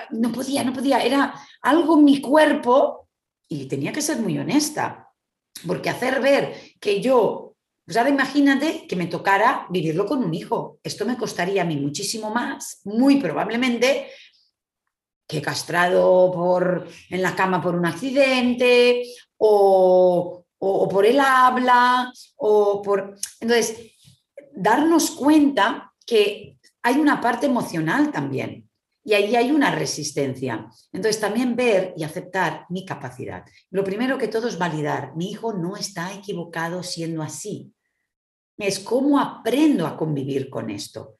no 0.09 0.31
podía, 0.33 0.65
no 0.65 0.73
podía, 0.73 0.99
era 0.99 1.33
algo 1.61 1.97
en 1.97 2.03
mi 2.03 2.19
cuerpo 2.19 3.07
y 3.47 3.67
tenía 3.67 3.93
que 3.93 4.01
ser 4.01 4.17
muy 4.17 4.37
honesta, 4.37 5.13
porque 5.65 5.89
hacer 5.89 6.19
ver 6.19 6.53
que 6.81 6.99
yo, 6.99 7.55
pues 7.85 7.95
ahora 7.95 8.09
imagínate 8.09 8.85
que 8.85 8.97
me 8.97 9.07
tocara 9.07 9.65
vivirlo 9.69 10.05
con 10.05 10.21
un 10.21 10.33
hijo, 10.33 10.79
esto 10.83 11.05
me 11.05 11.15
costaría 11.15 11.61
a 11.61 11.65
mí 11.65 11.77
muchísimo 11.77 12.31
más, 12.31 12.81
muy 12.83 13.21
probablemente, 13.21 14.09
que 15.25 15.41
castrado 15.41 16.31
por, 16.33 16.85
en 17.09 17.21
la 17.21 17.33
cama 17.33 17.61
por 17.61 17.75
un 17.75 17.85
accidente 17.85 19.03
o, 19.37 20.38
o 20.59 20.87
por 20.87 21.05
el 21.05 21.19
habla 21.19 22.11
o 22.37 22.81
por... 22.81 23.15
Entonces, 23.39 23.93
darnos 24.53 25.11
cuenta 25.11 25.93
que 26.05 26.57
hay 26.81 26.95
una 26.97 27.21
parte 27.21 27.45
emocional 27.45 28.11
también 28.11 28.69
y 29.03 29.13
ahí 29.13 29.35
hay 29.35 29.51
una 29.51 29.71
resistencia. 29.71 30.69
Entonces 30.91 31.21
también 31.21 31.55
ver 31.55 31.93
y 31.97 32.03
aceptar 32.03 32.65
mi 32.69 32.85
capacidad. 32.85 33.45
Lo 33.71 33.83
primero 33.83 34.17
que 34.17 34.27
todo 34.27 34.47
es 34.47 34.57
validar, 34.57 35.15
mi 35.15 35.31
hijo 35.31 35.53
no 35.53 35.77
está 35.77 36.13
equivocado 36.13 36.83
siendo 36.83 37.21
así. 37.21 37.73
Es 38.57 38.79
cómo 38.79 39.19
aprendo 39.19 39.87
a 39.87 39.95
convivir 39.95 40.49
con 40.49 40.69
esto. 40.69 41.18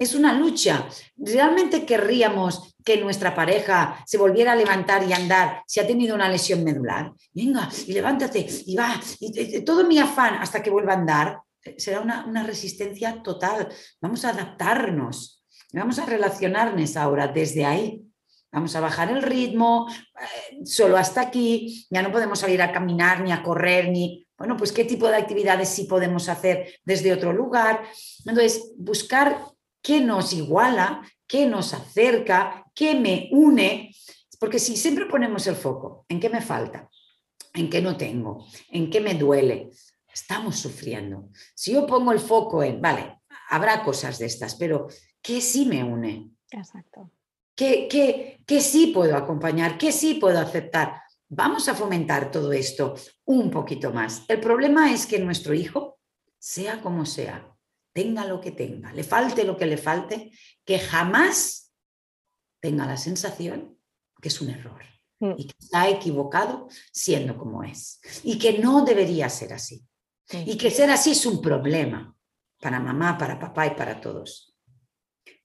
Es 0.00 0.14
una 0.14 0.32
lucha. 0.32 0.88
¿Realmente 1.18 1.84
querríamos 1.84 2.74
que 2.82 2.96
nuestra 2.96 3.34
pareja 3.34 4.02
se 4.06 4.16
volviera 4.16 4.52
a 4.52 4.56
levantar 4.56 5.06
y 5.06 5.12
andar 5.12 5.62
si 5.66 5.78
ha 5.78 5.86
tenido 5.86 6.14
una 6.14 6.30
lesión 6.30 6.64
medular? 6.64 7.12
Venga, 7.34 7.68
y 7.86 7.92
levántate, 7.92 8.46
y 8.64 8.74
va, 8.74 8.98
y, 9.20 9.60
todo 9.60 9.84
mi 9.84 9.98
afán 9.98 10.36
hasta 10.36 10.62
que 10.62 10.70
vuelva 10.70 10.94
a 10.94 10.96
andar 10.96 11.40
será 11.76 12.00
una, 12.00 12.42
resistencia 12.44 13.22
total. 13.22 13.68
Vamos 14.00 14.24
a 14.24 14.30
adaptarnos, 14.30 15.44
vamos 15.74 15.98
a 15.98 16.06
relacionarnos 16.06 16.96
ahora 16.96 17.28
desde 17.28 17.66
ahí. 17.66 18.02
Vamos 18.50 18.74
a 18.76 18.80
bajar 18.80 19.10
el 19.10 19.20
ritmo, 19.20 19.86
eh, 20.18 20.64
solo 20.64 20.96
hasta 20.96 21.20
aquí, 21.20 21.86
ya 21.90 22.00
no 22.00 22.10
podemos 22.10 22.38
salir 22.38 22.62
a 22.62 22.72
caminar 22.72 23.20
ni 23.20 23.32
a 23.32 23.42
correr, 23.42 23.90
ni, 23.90 24.26
bueno, 24.38 24.56
pues 24.56 24.72
qué 24.72 24.84
tipo 24.84 25.06
de 25.08 25.16
actividades 25.16 25.68
sí 25.68 25.84
podemos 25.84 26.30
hacer 26.30 26.80
desde 26.84 27.12
otro 27.12 27.34
lugar. 27.34 27.82
Entonces, 28.24 28.72
buscar 28.78 29.38
qué 29.82 30.00
nos 30.00 30.32
iguala, 30.32 31.02
qué 31.26 31.46
nos 31.46 31.74
acerca, 31.74 32.66
qué 32.74 32.94
me 32.94 33.28
une, 33.32 33.94
porque 34.38 34.58
si 34.58 34.76
siempre 34.76 35.06
ponemos 35.06 35.46
el 35.46 35.54
foco 35.54 36.06
en 36.08 36.18
qué 36.18 36.28
me 36.28 36.40
falta, 36.40 36.88
en 37.54 37.68
qué 37.68 37.82
no 37.82 37.96
tengo, 37.96 38.46
en 38.70 38.90
qué 38.90 39.00
me 39.00 39.14
duele. 39.14 39.70
Estamos 40.12 40.56
sufriendo. 40.58 41.28
Si 41.54 41.72
yo 41.72 41.86
pongo 41.86 42.12
el 42.12 42.20
foco 42.20 42.62
en, 42.62 42.80
vale, 42.80 43.20
habrá 43.50 43.84
cosas 43.84 44.18
de 44.18 44.26
estas, 44.26 44.54
pero 44.56 44.88
¿qué 45.22 45.40
sí 45.40 45.66
me 45.66 45.84
une? 45.84 46.30
Exacto. 46.50 47.10
¿Qué, 47.54 47.86
qué, 47.88 48.42
qué 48.46 48.60
sí 48.60 48.88
puedo 48.88 49.16
acompañar? 49.16 49.76
¿Qué 49.76 49.92
sí 49.92 50.14
puedo 50.14 50.38
aceptar? 50.38 51.02
Vamos 51.28 51.68
a 51.68 51.74
fomentar 51.74 52.30
todo 52.30 52.52
esto 52.52 52.94
un 53.26 53.50
poquito 53.50 53.92
más. 53.92 54.24
El 54.28 54.40
problema 54.40 54.92
es 54.92 55.06
que 55.06 55.18
nuestro 55.18 55.54
hijo, 55.54 55.98
sea 56.38 56.80
como 56.80 57.04
sea, 57.04 57.54
tenga 58.00 58.24
lo 58.24 58.40
que 58.40 58.52
tenga, 58.52 58.92
le 58.94 59.04
falte 59.04 59.44
lo 59.44 59.58
que 59.58 59.66
le 59.66 59.76
falte, 59.76 60.30
que 60.64 60.78
jamás 60.78 61.70
tenga 62.58 62.86
la 62.86 62.96
sensación 62.96 63.78
que 64.22 64.28
es 64.28 64.40
un 64.40 64.48
error 64.50 64.82
mm. 65.20 65.34
y 65.36 65.46
que 65.46 65.54
está 65.58 65.88
equivocado 65.88 66.68
siendo 66.92 67.36
como 67.36 67.62
es 67.62 68.00
y 68.22 68.38
que 68.38 68.58
no 68.58 68.84
debería 68.84 69.28
ser 69.28 69.52
así. 69.52 69.86
Y 70.32 70.56
que 70.56 70.70
ser 70.70 70.90
así 70.90 71.10
es 71.10 71.26
un 71.26 71.42
problema 71.42 72.14
para 72.60 72.78
mamá, 72.78 73.18
para 73.18 73.38
papá 73.38 73.66
y 73.66 73.70
para 73.70 74.00
todos. 74.00 74.56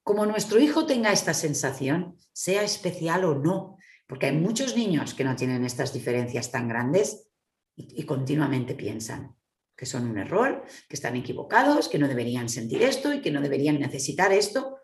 Como 0.04 0.28
nuestro 0.28 0.60
hijo 0.60 0.86
tenga 0.86 1.12
esta 1.12 1.34
sensación, 1.34 2.16
sea 2.32 2.62
especial 2.62 3.26
o 3.26 3.34
no, 3.34 3.78
porque 4.06 4.28
hay 4.28 4.38
muchos 4.38 4.76
niños 4.76 5.16
que 5.16 5.24
no 5.24 5.36
tienen 5.36 5.66
estas 5.66 5.92
diferencias 5.92 6.52
tan 6.52 6.68
grandes 6.68 7.28
y, 7.76 8.00
y 8.00 8.06
continuamente 8.06 8.76
piensan, 8.76 9.36
que 9.76 9.86
son 9.86 10.10
un 10.10 10.18
error, 10.18 10.64
que 10.88 10.96
están 10.96 11.16
equivocados, 11.16 11.90
que 11.90 12.00
no 12.00 12.08
deberían 12.08 12.50
sentir 12.50 12.82
esto 12.84 13.14
y 13.14 13.22
que 13.22 13.32
no 13.32 13.42
deberían 13.42 13.80
necesitar 13.80 14.32
esto. 14.32 14.80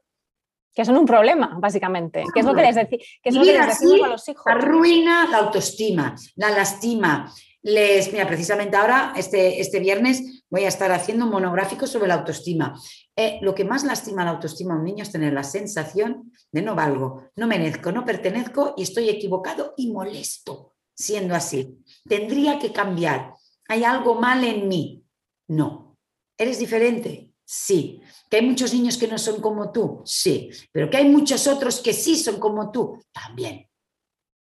Que 0.73 0.85
son 0.85 0.97
un 0.97 1.05
problema, 1.05 1.57
básicamente. 1.59 2.23
Que 2.33 2.39
es 2.39 2.45
lo 2.45 2.53
que 2.53 2.61
les, 2.61 2.75
decimos 2.75 4.03
a 4.03 4.07
los 4.07 4.27
hijos. 4.29 4.45
Arruina 4.47 5.27
la 5.29 5.39
autoestima, 5.39 6.15
la 6.35 6.49
lastima. 6.49 7.31
Les, 7.63 8.11
mira, 8.11 8.25
precisamente 8.25 8.75
ahora, 8.75 9.13
este, 9.15 9.59
este 9.59 9.79
viernes, 9.79 10.43
voy 10.49 10.63
a 10.63 10.69
estar 10.69 10.91
haciendo 10.91 11.25
un 11.25 11.31
monográfico 11.31 11.85
sobre 11.87 12.07
la 12.07 12.15
autoestima. 12.15 12.73
Eh, 13.15 13.37
lo 13.41 13.53
que 13.53 13.65
más 13.65 13.83
lastima 13.83 14.23
la 14.23 14.31
autoestima 14.31 14.73
a 14.73 14.77
un 14.77 14.85
niño 14.85 15.03
es 15.03 15.11
tener 15.11 15.33
la 15.33 15.43
sensación 15.43 16.31
de 16.51 16.61
no 16.61 16.73
valgo, 16.73 17.29
no 17.35 17.47
merezco, 17.47 17.91
no 17.91 18.03
pertenezco 18.03 18.73
y 18.77 18.83
estoy 18.83 19.09
equivocado 19.09 19.73
y 19.77 19.91
molesto 19.91 20.71
siendo 20.95 21.35
así. 21.35 21.83
Tendría 22.07 22.59
que 22.59 22.71
cambiar 22.71 23.33
¿Hay 23.71 23.85
algo 23.85 24.15
mal 24.15 24.43
en 24.43 24.67
mí? 24.67 25.01
No. 25.47 25.97
¿Eres 26.37 26.59
diferente? 26.59 27.31
Sí. 27.45 28.01
¿Que 28.29 28.35
hay 28.35 28.45
muchos 28.45 28.73
niños 28.73 28.97
que 28.97 29.07
no 29.07 29.17
son 29.17 29.39
como 29.39 29.71
tú? 29.71 30.01
Sí. 30.03 30.49
Pero 30.73 30.89
que 30.89 30.97
hay 30.97 31.07
muchos 31.07 31.47
otros 31.47 31.79
que 31.79 31.93
sí 31.93 32.17
son 32.17 32.37
como 32.37 32.69
tú? 32.69 33.01
También. 33.13 33.69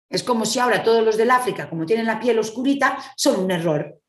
Es 0.08 0.22
como 0.22 0.46
si 0.46 0.58
ahora 0.58 0.82
todos 0.82 1.04
los 1.04 1.18
del 1.18 1.30
África, 1.30 1.68
como 1.68 1.84
tienen 1.84 2.06
la 2.06 2.18
piel 2.18 2.38
oscurita, 2.38 2.96
son 3.18 3.44
un 3.44 3.50
error. 3.50 4.00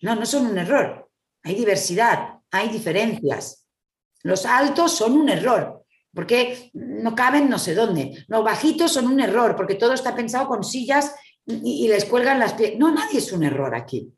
No, 0.00 0.16
no 0.16 0.26
son 0.26 0.46
un 0.46 0.58
error. 0.58 1.08
Hay 1.44 1.54
diversidad, 1.54 2.40
hay 2.50 2.68
diferencias. 2.68 3.68
Los 4.24 4.44
altos 4.44 4.90
son 4.90 5.12
un 5.12 5.28
error, 5.28 5.84
porque 6.12 6.72
no 6.72 7.14
caben 7.14 7.48
no 7.48 7.60
sé 7.60 7.76
dónde. 7.76 8.24
Los 8.26 8.42
bajitos 8.42 8.92
son 8.92 9.06
un 9.06 9.20
error, 9.20 9.54
porque 9.54 9.76
todo 9.76 9.92
está 9.92 10.16
pensado 10.16 10.48
con 10.48 10.64
sillas 10.64 11.14
y, 11.46 11.86
les 11.86 12.04
cuelgan 12.06 12.40
las 12.40 12.54
pies. 12.54 12.76
No, 12.76 12.92
nadie 12.92 13.18
es 13.18 13.30
un 13.30 13.44
error 13.44 13.72
aquí. 13.76 14.12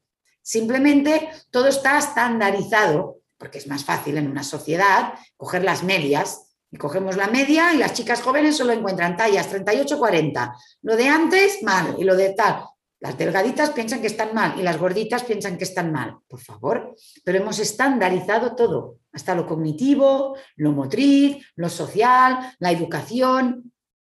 Simplemente 0.45 1.31
todo 1.51 1.69
está 1.69 1.99
estandarizado, 1.99 3.21
porque 3.39 3.59
es 3.59 3.67
más 3.67 3.83
fácil 3.83 4.19
en 4.19 4.31
una 4.31 4.45
sociedad 4.45 5.15
coger 5.39 5.65
las 5.65 5.83
medias. 5.83 6.43
Y 6.71 6.77
cogemos 6.77 7.17
la 7.17 7.29
media 7.29 7.73
y 7.73 7.79
las 7.79 7.95
chicas 7.95 8.21
jóvenes 8.21 8.57
solo 8.57 8.73
encuentran 8.73 9.17
tallas 9.17 9.49
38-40. 9.53 10.55
Lo 10.83 10.97
de 10.97 11.09
antes, 11.09 11.63
mal. 11.63 11.95
Y 11.99 12.05
lo 12.05 12.17
de 12.17 12.31
tal. 12.31 12.65
Las 13.05 13.17
delgaditas 13.17 13.71
piensan 13.71 14.01
que 14.01 14.07
están 14.07 14.35
mal 14.35 14.59
y 14.59 14.63
las 14.63 14.79
gorditas 14.79 15.25
piensan 15.25 15.57
que 15.57 15.65
están 15.65 15.93
mal. 15.93 16.17
Por 16.27 16.41
favor, 16.41 16.95
pero 17.23 17.39
hemos 17.39 17.59
estandarizado 17.59 18.57
todo, 18.57 18.97
hasta 19.13 19.35
lo 19.35 19.47
cognitivo, 19.47 20.37
lo 20.57 20.73
motriz, 20.73 21.37
lo 21.57 21.69
social, 21.69 22.55
la 22.59 22.71
educación. 22.71 23.74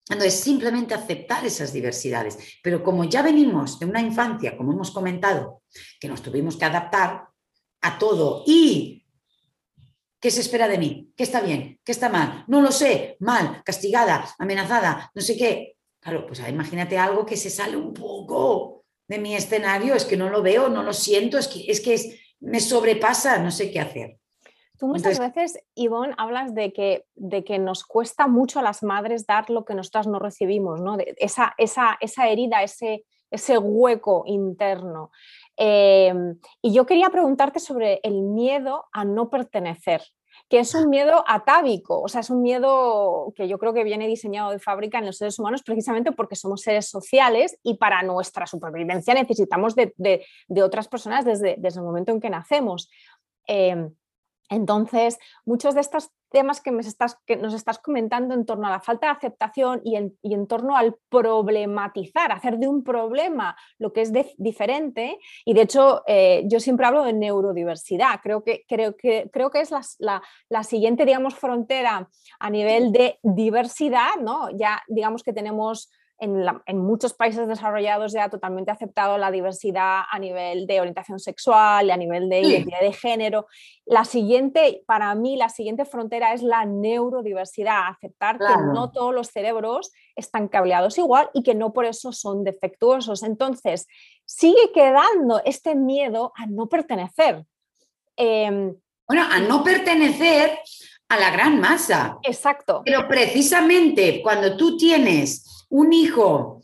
Entonces, 0.07 0.39
simplemente 0.39 0.93
aceptar 0.93 1.45
esas 1.45 1.73
diversidades. 1.73 2.37
Pero 2.61 2.83
como 2.83 3.05
ya 3.05 3.21
venimos 3.21 3.79
de 3.79 3.87
una 3.87 4.01
infancia, 4.01 4.55
como 4.55 4.73
hemos 4.73 4.91
comentado, 4.91 5.63
que 5.99 6.07
nos 6.07 6.21
tuvimos 6.21 6.57
que 6.57 6.65
adaptar 6.65 7.27
a 7.81 7.97
todo 7.97 8.43
y 8.45 9.05
¿qué 10.19 10.31
se 10.31 10.41
espera 10.41 10.67
de 10.67 10.77
mí? 10.77 11.11
¿Qué 11.15 11.23
está 11.23 11.41
bien? 11.41 11.79
¿Qué 11.83 11.91
está 11.91 12.09
mal? 12.09 12.45
No 12.47 12.61
lo 12.61 12.71
sé, 12.71 13.17
mal, 13.19 13.61
castigada, 13.63 14.33
amenazada, 14.37 15.11
no 15.13 15.21
sé 15.21 15.37
qué. 15.37 15.75
Claro, 15.99 16.27
pues 16.27 16.39
imagínate 16.47 16.97
algo 16.97 17.25
que 17.25 17.37
se 17.37 17.49
sale 17.49 17.75
un 17.75 17.93
poco 17.93 18.85
de 19.07 19.17
mi 19.17 19.35
escenario, 19.35 19.95
es 19.95 20.05
que 20.05 20.17
no 20.17 20.29
lo 20.29 20.41
veo, 20.41 20.69
no 20.69 20.83
lo 20.83 20.93
siento, 20.93 21.37
es 21.37 21.47
que, 21.47 21.65
es 21.67 21.81
que 21.81 22.19
me 22.39 22.59
sobrepasa, 22.59 23.39
no 23.39 23.51
sé 23.51 23.71
qué 23.71 23.79
hacer. 23.79 24.19
Tú 24.77 24.87
muchas 24.87 25.19
veces, 25.19 25.59
Ivonne, 25.73 26.13
hablas 26.17 26.53
de 26.53 26.73
que, 26.73 27.05
de 27.15 27.43
que 27.43 27.59
nos 27.59 27.85
cuesta 27.85 28.27
mucho 28.27 28.59
a 28.59 28.63
las 28.63 28.83
madres 28.83 29.25
dar 29.25 29.49
lo 29.49 29.63
que 29.63 29.75
nosotras 29.75 30.07
no 30.07 30.19
recibimos, 30.19 30.81
¿no? 30.81 30.97
esa, 31.17 31.53
esa, 31.57 31.97
esa, 32.01 32.27
herida, 32.27 32.61
ese, 32.61 33.05
ese 33.31 33.57
hueco 33.57 34.23
interno. 34.25 35.11
Em, 35.55 36.37
y 36.61 36.73
yo 36.73 36.85
quería 36.85 37.09
preguntarte 37.09 37.59
sobre 37.59 38.01
el 38.03 38.21
miedo 38.21 38.85
a 38.91 39.05
no 39.05 39.29
pertenecer, 39.29 40.01
que 40.49 40.59
es 40.59 40.75
un 40.75 40.89
miedo 40.89 41.23
atávico, 41.25 42.01
o 42.01 42.07
sea, 42.09 42.21
es 42.21 42.29
un 42.29 42.41
miedo 42.41 43.31
que 43.35 43.47
yo 43.47 43.57
creo 43.57 43.73
que 43.73 43.85
viene 43.85 44.07
diseñado 44.07 44.51
de 44.51 44.59
fábrica 44.59 44.99
en 44.99 45.05
los 45.05 45.17
seres 45.17 45.39
humanos 45.39 45.63
precisamente 45.63 46.11
porque 46.11 46.35
somos 46.35 46.61
seres 46.61 46.89
sociales 46.89 47.57
y 47.63 47.75
para 47.75 48.03
nuestra 48.03 48.45
supervivencia 48.45 49.13
necesitamos 49.13 49.75
de, 49.75 49.93
de, 49.97 50.63
otras 50.63 50.89
personas 50.89 51.23
desde, 51.23 51.55
desde, 51.57 51.79
el 51.79 51.85
momento 51.85 52.11
en 52.11 52.19
que 52.19 52.29
nacemos. 52.29 52.89
Em, 53.47 53.91
entonces, 54.49 55.17
muchos 55.45 55.75
de 55.75 55.81
estos 55.81 56.11
temas 56.31 56.59
que, 56.59 56.69
estás, 56.79 57.17
que, 57.25 57.37
nos 57.37 57.53
estás 57.53 57.79
comentando 57.79 58.33
en 58.33 58.45
torno 58.45 58.67
a 58.67 58.71
la 58.71 58.81
falta 58.81 59.07
de 59.07 59.13
aceptación 59.13 59.81
y 59.83 59.95
en, 59.95 60.47
torno 60.47 60.75
al 60.75 60.95
problematizar, 61.09 62.31
hacer 62.31 62.57
de 62.57 62.67
un 62.67 62.83
problema 62.83 63.55
lo 63.79 63.93
que 63.93 64.01
es 64.01 64.11
diferente, 64.37 65.17
y 65.45 65.53
de 65.53 65.61
hecho 65.61 66.03
eh, 66.07 66.43
yo 66.45 66.59
siempre 66.59 66.85
hablo 66.85 67.03
de 67.03 67.13
neurodiversidad, 67.13 68.19
creo 68.21 68.43
que, 68.43 68.65
creo 68.67 68.97
que, 68.97 69.29
creo 69.31 69.49
que 69.49 69.61
es 69.61 69.71
la, 69.71 70.21
la, 70.49 70.63
siguiente, 70.63 71.05
digamos, 71.05 71.35
frontera 71.35 72.09
a 72.39 72.49
nivel 72.49 72.91
de 72.91 73.17
diversidad, 73.23 74.15
¿no? 74.19 74.49
Ya 74.51 74.83
digamos 74.87 75.23
que 75.23 75.31
tenemos 75.31 75.89
en, 76.17 76.77
muchos 76.77 77.13
países 77.13 77.47
desarrollados 77.47 78.13
ya 78.13 78.29
totalmente 78.29 78.71
aceptado 78.71 79.17
la 79.17 79.31
diversidad 79.31 80.01
a 80.09 80.19
nivel 80.19 80.65
de 80.65 80.79
orientación 80.79 81.19
sexual, 81.19 81.89
a 81.91 81.97
nivel 81.97 82.29
de 82.29 82.41
identidad 82.41 82.79
de 82.79 82.93
género. 82.93 83.47
La 83.85 84.05
siguiente, 84.05 84.83
para 84.85 85.13
mí, 85.15 85.35
la 85.35 85.49
siguiente 85.49 85.85
frontera 85.85 86.33
es 86.33 86.41
la 86.41 86.65
neurodiversidad, 86.65 87.89
aceptar 87.89 88.37
que 88.37 88.55
no 88.73 88.91
todos 88.91 89.13
los 89.13 89.27
cerebros 89.27 89.91
están 90.15 90.47
cableados 90.47 90.97
igual 90.97 91.29
y 91.33 91.43
que 91.43 91.55
no 91.55 91.73
por 91.73 91.85
eso 91.85 92.11
son 92.11 92.43
defectuosos. 92.43 93.23
Entonces, 93.23 93.87
sigue 94.23 94.71
quedando 94.73 95.41
este 95.43 95.75
miedo 95.75 96.31
a 96.35 96.45
no 96.45 96.67
pertenecer. 96.67 97.45
Em, 98.15 98.75
bueno, 99.07 99.23
a 99.29 99.39
no 99.39 99.63
pertenecer 99.63 100.59
a 101.09 101.17
la 101.17 101.29
gran 101.29 101.59
masa. 101.59 102.17
Exacto. 102.23 102.81
Pero 102.85 103.07
precisamente 103.07 104.21
cuando 104.23 104.57
tú 104.57 104.77
tienes 104.77 105.54
un 105.69 105.93
hijo 105.93 106.61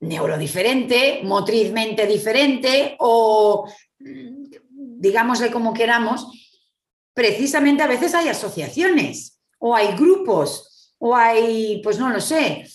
neurodiferente, 0.00 1.20
motrizmente 1.24 2.06
diferente 2.06 2.96
o 2.98 3.68
digámosle 3.98 5.50
como 5.50 5.72
queramos, 5.72 6.26
precisamente 7.12 7.82
a 7.82 7.86
veces 7.86 8.14
hay 8.14 8.28
asociaciones 8.28 9.38
o 9.58 9.74
hay 9.74 9.94
grupos 9.96 10.94
o 10.98 11.14
hay, 11.14 11.80
pues 11.82 11.98
no 11.98 12.10
lo 12.10 12.20
sé, 12.20 12.66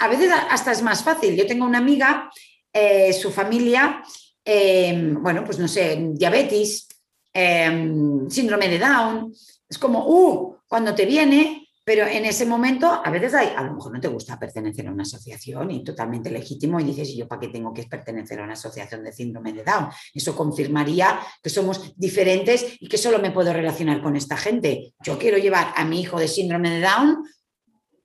a 0.00 0.08
veces 0.08 0.32
hasta 0.50 0.72
es 0.72 0.82
más 0.82 1.04
fácil. 1.04 1.36
Yo 1.36 1.46
tengo 1.46 1.66
una 1.66 1.78
amiga, 1.78 2.30
eh, 2.72 3.12
su 3.12 3.30
familia, 3.30 4.02
em, 4.44 5.22
bueno, 5.22 5.44
pues 5.44 5.58
no 5.58 5.68
sé, 5.68 5.98
diabetes, 6.12 6.88
em, 7.32 8.28
síndrome 8.28 8.68
de 8.68 8.78
Down, 8.78 9.32
es 9.68 9.78
como, 9.78 10.06
uh, 10.06 10.56
cuando 10.66 10.94
te 10.94 11.04
viene, 11.04 11.59
pero 11.90 12.06
en 12.06 12.24
ese 12.24 12.46
momento, 12.46 12.86
a 12.86 13.10
veces 13.10 13.34
hay, 13.34 13.48
a 13.56 13.64
lo 13.64 13.74
mejor 13.74 13.92
no 13.92 14.00
te 14.00 14.06
gusta 14.06 14.38
pertenecer 14.38 14.86
a 14.86 14.92
una 14.92 15.02
asociación 15.02 15.72
y 15.72 15.82
totalmente 15.82 16.30
legítimo 16.30 16.78
y 16.78 16.84
dices, 16.84 17.08
¿y 17.08 17.16
yo 17.16 17.26
para 17.26 17.40
qué 17.40 17.48
tengo 17.48 17.74
que 17.74 17.82
pertenecer 17.82 18.38
a 18.38 18.44
una 18.44 18.52
asociación 18.52 19.02
de 19.02 19.10
síndrome 19.10 19.52
de 19.52 19.64
Down? 19.64 19.88
Eso 20.14 20.36
confirmaría 20.36 21.18
que 21.42 21.50
somos 21.50 21.92
diferentes 21.96 22.76
y 22.78 22.86
que 22.86 22.96
solo 22.96 23.18
me 23.18 23.32
puedo 23.32 23.52
relacionar 23.52 24.00
con 24.02 24.14
esta 24.14 24.36
gente. 24.36 24.94
Yo 25.02 25.18
quiero 25.18 25.36
llevar 25.36 25.72
a 25.74 25.84
mi 25.84 26.00
hijo 26.00 26.20
de 26.20 26.28
síndrome 26.28 26.70
de 26.70 26.80
Down 26.80 27.24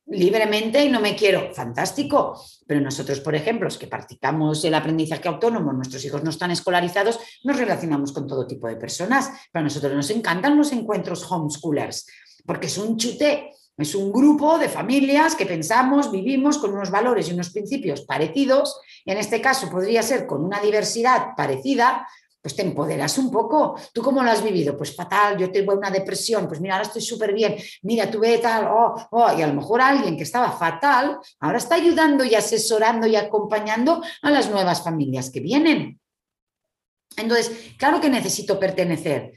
libremente 0.07 0.83
y 0.83 0.89
no 0.89 0.99
me 0.99 1.15
quiero. 1.15 1.53
Fantástico. 1.53 2.41
Pero 2.65 2.81
nosotros, 2.81 3.19
por 3.19 3.35
ejemplo, 3.35 3.65
los 3.65 3.77
que 3.77 3.85
practicamos 3.85 4.65
el 4.65 4.73
aprendizaje 4.73 5.27
autónomo, 5.27 5.71
nuestros 5.73 6.03
hijos 6.03 6.23
no 6.23 6.31
están 6.31 6.49
escolarizados, 6.49 7.19
nos 7.43 7.55
relacionamos 7.55 8.13
con 8.13 8.25
todo 8.25 8.47
tipo 8.47 8.67
de 8.67 8.77
personas. 8.77 9.29
Para 9.51 9.61
nosotros 9.61 9.93
nos 9.93 10.09
encantan 10.09 10.57
los 10.57 10.71
encuentros 10.71 11.31
homeschoolers 11.31 12.07
porque 12.45 12.67
es 12.67 12.77
un 12.77 12.97
chute 12.97 13.51
Es 13.77 13.93
un 13.93 14.11
grupo 14.11 14.57
de 14.57 14.69
familias 14.69 15.35
que 15.35 15.45
pensamos, 15.45 16.09
vivimos 16.09 16.57
con 16.57 16.73
unos 16.73 16.89
valores 16.89 17.27
y 17.27 17.33
unos 17.33 17.49
principios 17.49 18.01
parecidos. 18.01 18.79
En 19.03 19.17
este 19.17 19.41
caso 19.41 19.69
podría 19.69 20.01
ser 20.01 20.25
con 20.25 20.45
una 20.45 20.61
diversidad 20.61 21.35
parecida, 21.35 22.07
pues 22.41 22.55
te 22.55 22.61
empoderas 22.61 23.17
un 23.17 23.29
poco. 23.31 23.77
¿Tú 23.91 24.01
cómo 24.01 24.23
lo 24.23 24.31
has 24.31 24.41
vivido? 24.41 24.77
Pues 24.77 24.95
fatal, 24.95 25.37
yo 25.37 25.51
tengo 25.51 25.73
una 25.73 25.91
depresión, 25.91 26.47
pues 26.47 26.61
mira, 26.61 26.75
ahora 26.75 26.87
estoy 26.87 27.01
súper 27.01 27.33
bien, 27.33 27.57
mira, 27.81 28.09
tú 28.09 28.19
ve 28.19 28.37
tal, 28.37 28.67
oh, 28.67 28.95
oh, 29.11 29.37
y 29.37 29.41
a 29.41 29.47
lo 29.47 29.53
mejor 29.55 29.81
alguien 29.81 30.15
que 30.15 30.23
estaba 30.23 30.51
fatal, 30.51 31.19
ahora 31.41 31.57
está 31.57 31.75
ayudando 31.75 32.23
y 32.23 32.33
asesorando 32.33 33.07
y 33.07 33.17
acompañando 33.17 34.01
a 34.21 34.31
las 34.31 34.49
nuevas 34.49 34.83
familias 34.83 35.31
que 35.31 35.41
vienen. 35.41 35.99
Entonces, 37.17 37.73
claro 37.77 37.99
que 37.99 38.09
necesito 38.09 38.57
pertenecer, 38.57 39.33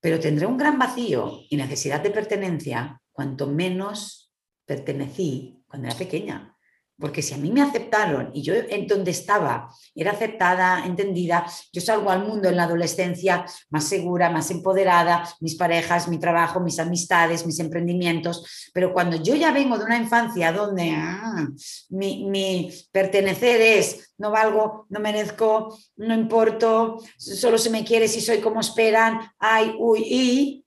pero 0.00 0.18
tendré 0.18 0.46
un 0.46 0.56
gran 0.56 0.78
vacío 0.78 1.40
y 1.50 1.56
necesidad 1.56 2.00
de 2.00 2.10
pertenencia 2.10 3.02
cuanto 3.14 3.46
menos 3.46 4.32
pertenecí 4.66 5.64
cuando 5.66 5.88
era 5.88 5.96
pequeña. 5.96 6.50
Porque 6.96 7.22
si 7.22 7.34
a 7.34 7.38
mí 7.38 7.50
me 7.50 7.60
aceptaron 7.60 8.30
y 8.34 8.42
yo 8.42 8.54
en 8.54 8.86
donde 8.86 9.10
estaba 9.10 9.68
era 9.96 10.12
aceptada, 10.12 10.84
entendida, 10.86 11.44
yo 11.72 11.80
salgo 11.80 12.10
al 12.10 12.24
mundo 12.24 12.48
en 12.48 12.56
la 12.56 12.64
adolescencia 12.64 13.44
más 13.70 13.88
segura, 13.88 14.30
más 14.30 14.48
empoderada, 14.52 15.28
mis 15.40 15.56
parejas, 15.56 16.06
mi 16.06 16.18
trabajo, 16.18 16.60
mis 16.60 16.78
amistades, 16.78 17.46
mis 17.46 17.58
emprendimientos, 17.58 18.70
pero 18.72 18.92
cuando 18.92 19.16
yo 19.16 19.34
ya 19.34 19.50
vengo 19.50 19.76
de 19.76 19.84
una 19.86 19.96
infancia 19.96 20.52
donde 20.52 20.92
ah, 20.92 21.48
mi, 21.88 22.26
mi 22.26 22.70
pertenecer 22.92 23.60
es 23.60 24.14
no 24.18 24.30
valgo, 24.30 24.86
no 24.88 25.00
merezco, 25.00 25.76
no 25.96 26.14
importo, 26.14 27.02
solo 27.18 27.58
se 27.58 27.70
me 27.70 27.84
quiere 27.84 28.06
si 28.06 28.20
soy 28.20 28.38
como 28.38 28.60
esperan, 28.60 29.18
ay, 29.40 29.74
uy, 29.80 30.00
y, 30.04 30.63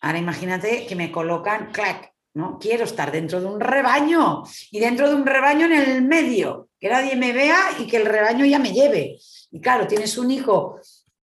ahora 0.00 0.18
imagínate 0.18 0.86
que 0.86 0.96
me 0.96 1.10
colocan, 1.10 1.70
clac, 1.72 2.12
¿no? 2.34 2.58
Quiero 2.58 2.84
estar 2.84 3.10
dentro 3.10 3.40
de 3.40 3.46
un 3.46 3.60
rebaño 3.60 4.42
y 4.70 4.80
dentro 4.80 5.08
de 5.08 5.14
un 5.14 5.26
rebaño 5.26 5.66
en 5.66 5.72
el 5.72 6.02
medio, 6.02 6.68
que 6.78 6.88
nadie 6.88 7.16
me 7.16 7.32
vea 7.32 7.58
y 7.78 7.86
que 7.86 7.96
el 7.96 8.06
rebaño 8.06 8.44
ya 8.44 8.58
me 8.58 8.72
lleve. 8.72 9.18
Y 9.50 9.60
claro, 9.60 9.86
tienes 9.86 10.16
un 10.18 10.30
hijo 10.30 10.80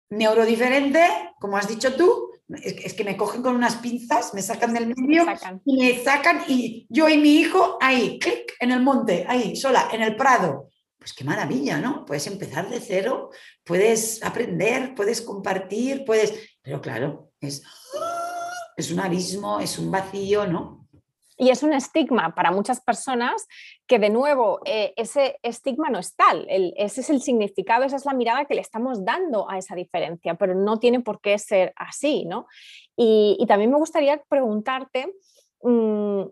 neurodiferente, 0.10 1.34
como 1.40 1.58
has 1.58 1.68
dicho 1.68 1.96
tú, 1.96 2.32
es, 2.62 2.94
que 2.94 3.04
me 3.04 3.18
cogen 3.18 3.42
con 3.42 3.56
unas 3.56 3.78
pinzas, 3.78 4.34
me 4.34 4.42
sacan 4.42 4.74
del 4.74 4.88
medio 4.88 5.26
y 5.66 5.78
me 5.78 6.04
sacan 6.04 6.44
y 6.48 6.86
yo 6.90 7.10
y 7.10 7.18
mi 7.18 7.38
hijo 7.38 7.78
ahí, 7.82 8.20
clic, 8.20 8.54
en 8.60 8.72
el 8.72 8.82
monte, 8.82 9.26
ahí, 9.28 9.56
sola, 9.56 9.90
en 9.92 10.02
el 10.02 10.16
prado. 10.16 10.70
Pues 10.98 11.14
qué 11.14 11.24
maravilla, 11.24 11.80
¿no? 11.80 12.04
Puedes 12.06 12.26
empezar 12.28 12.70
de 12.70 12.80
cero, 12.80 13.30
puedes 13.64 14.24
aprender, 14.24 14.96
puedes 14.96 15.22
compartir, 15.22 16.04
puedes... 16.04 16.34
Pero 16.62 16.82
claro, 16.82 17.32
es, 17.40 17.64
es 18.78 18.92
un 18.92 19.00
abismo, 19.00 19.60
es 19.60 19.78
un 19.80 19.92
vacío, 19.92 20.48
¿no? 20.48 20.86
Y 21.38 21.50
es 21.50 21.64
un 21.64 21.74
estigma 21.74 22.34
para 22.34 22.52
muchas 22.52 22.80
personas 22.80 23.46
que, 23.88 24.00
de 24.00 24.10
nuevo, 24.10 24.62
eh, 24.64 24.94
ese 24.96 25.38
estigma 25.44 25.90
no 25.90 26.00
es 26.00 26.16
tal. 26.16 26.46
ese 26.50 27.02
es 27.02 27.10
el 27.10 27.22
significado, 27.22 27.84
esa 27.84 27.98
es 27.98 28.06
la 28.06 28.14
mirada 28.14 28.46
que 28.46 28.56
le 28.56 28.62
estamos 28.62 29.04
dando 29.04 29.50
a 29.50 29.58
esa 29.58 29.76
diferencia, 29.76 30.36
pero 30.36 30.56
no 30.56 30.80
tiene 30.80 31.02
por 31.02 31.20
qué 31.20 31.38
ser 31.38 31.74
así, 31.76 32.24
¿no? 32.26 32.48
Y, 32.96 33.44
también 33.48 33.70
me 33.70 33.78
gustaría 33.78 34.24
preguntarte 34.30 35.14
mm, 35.62 36.24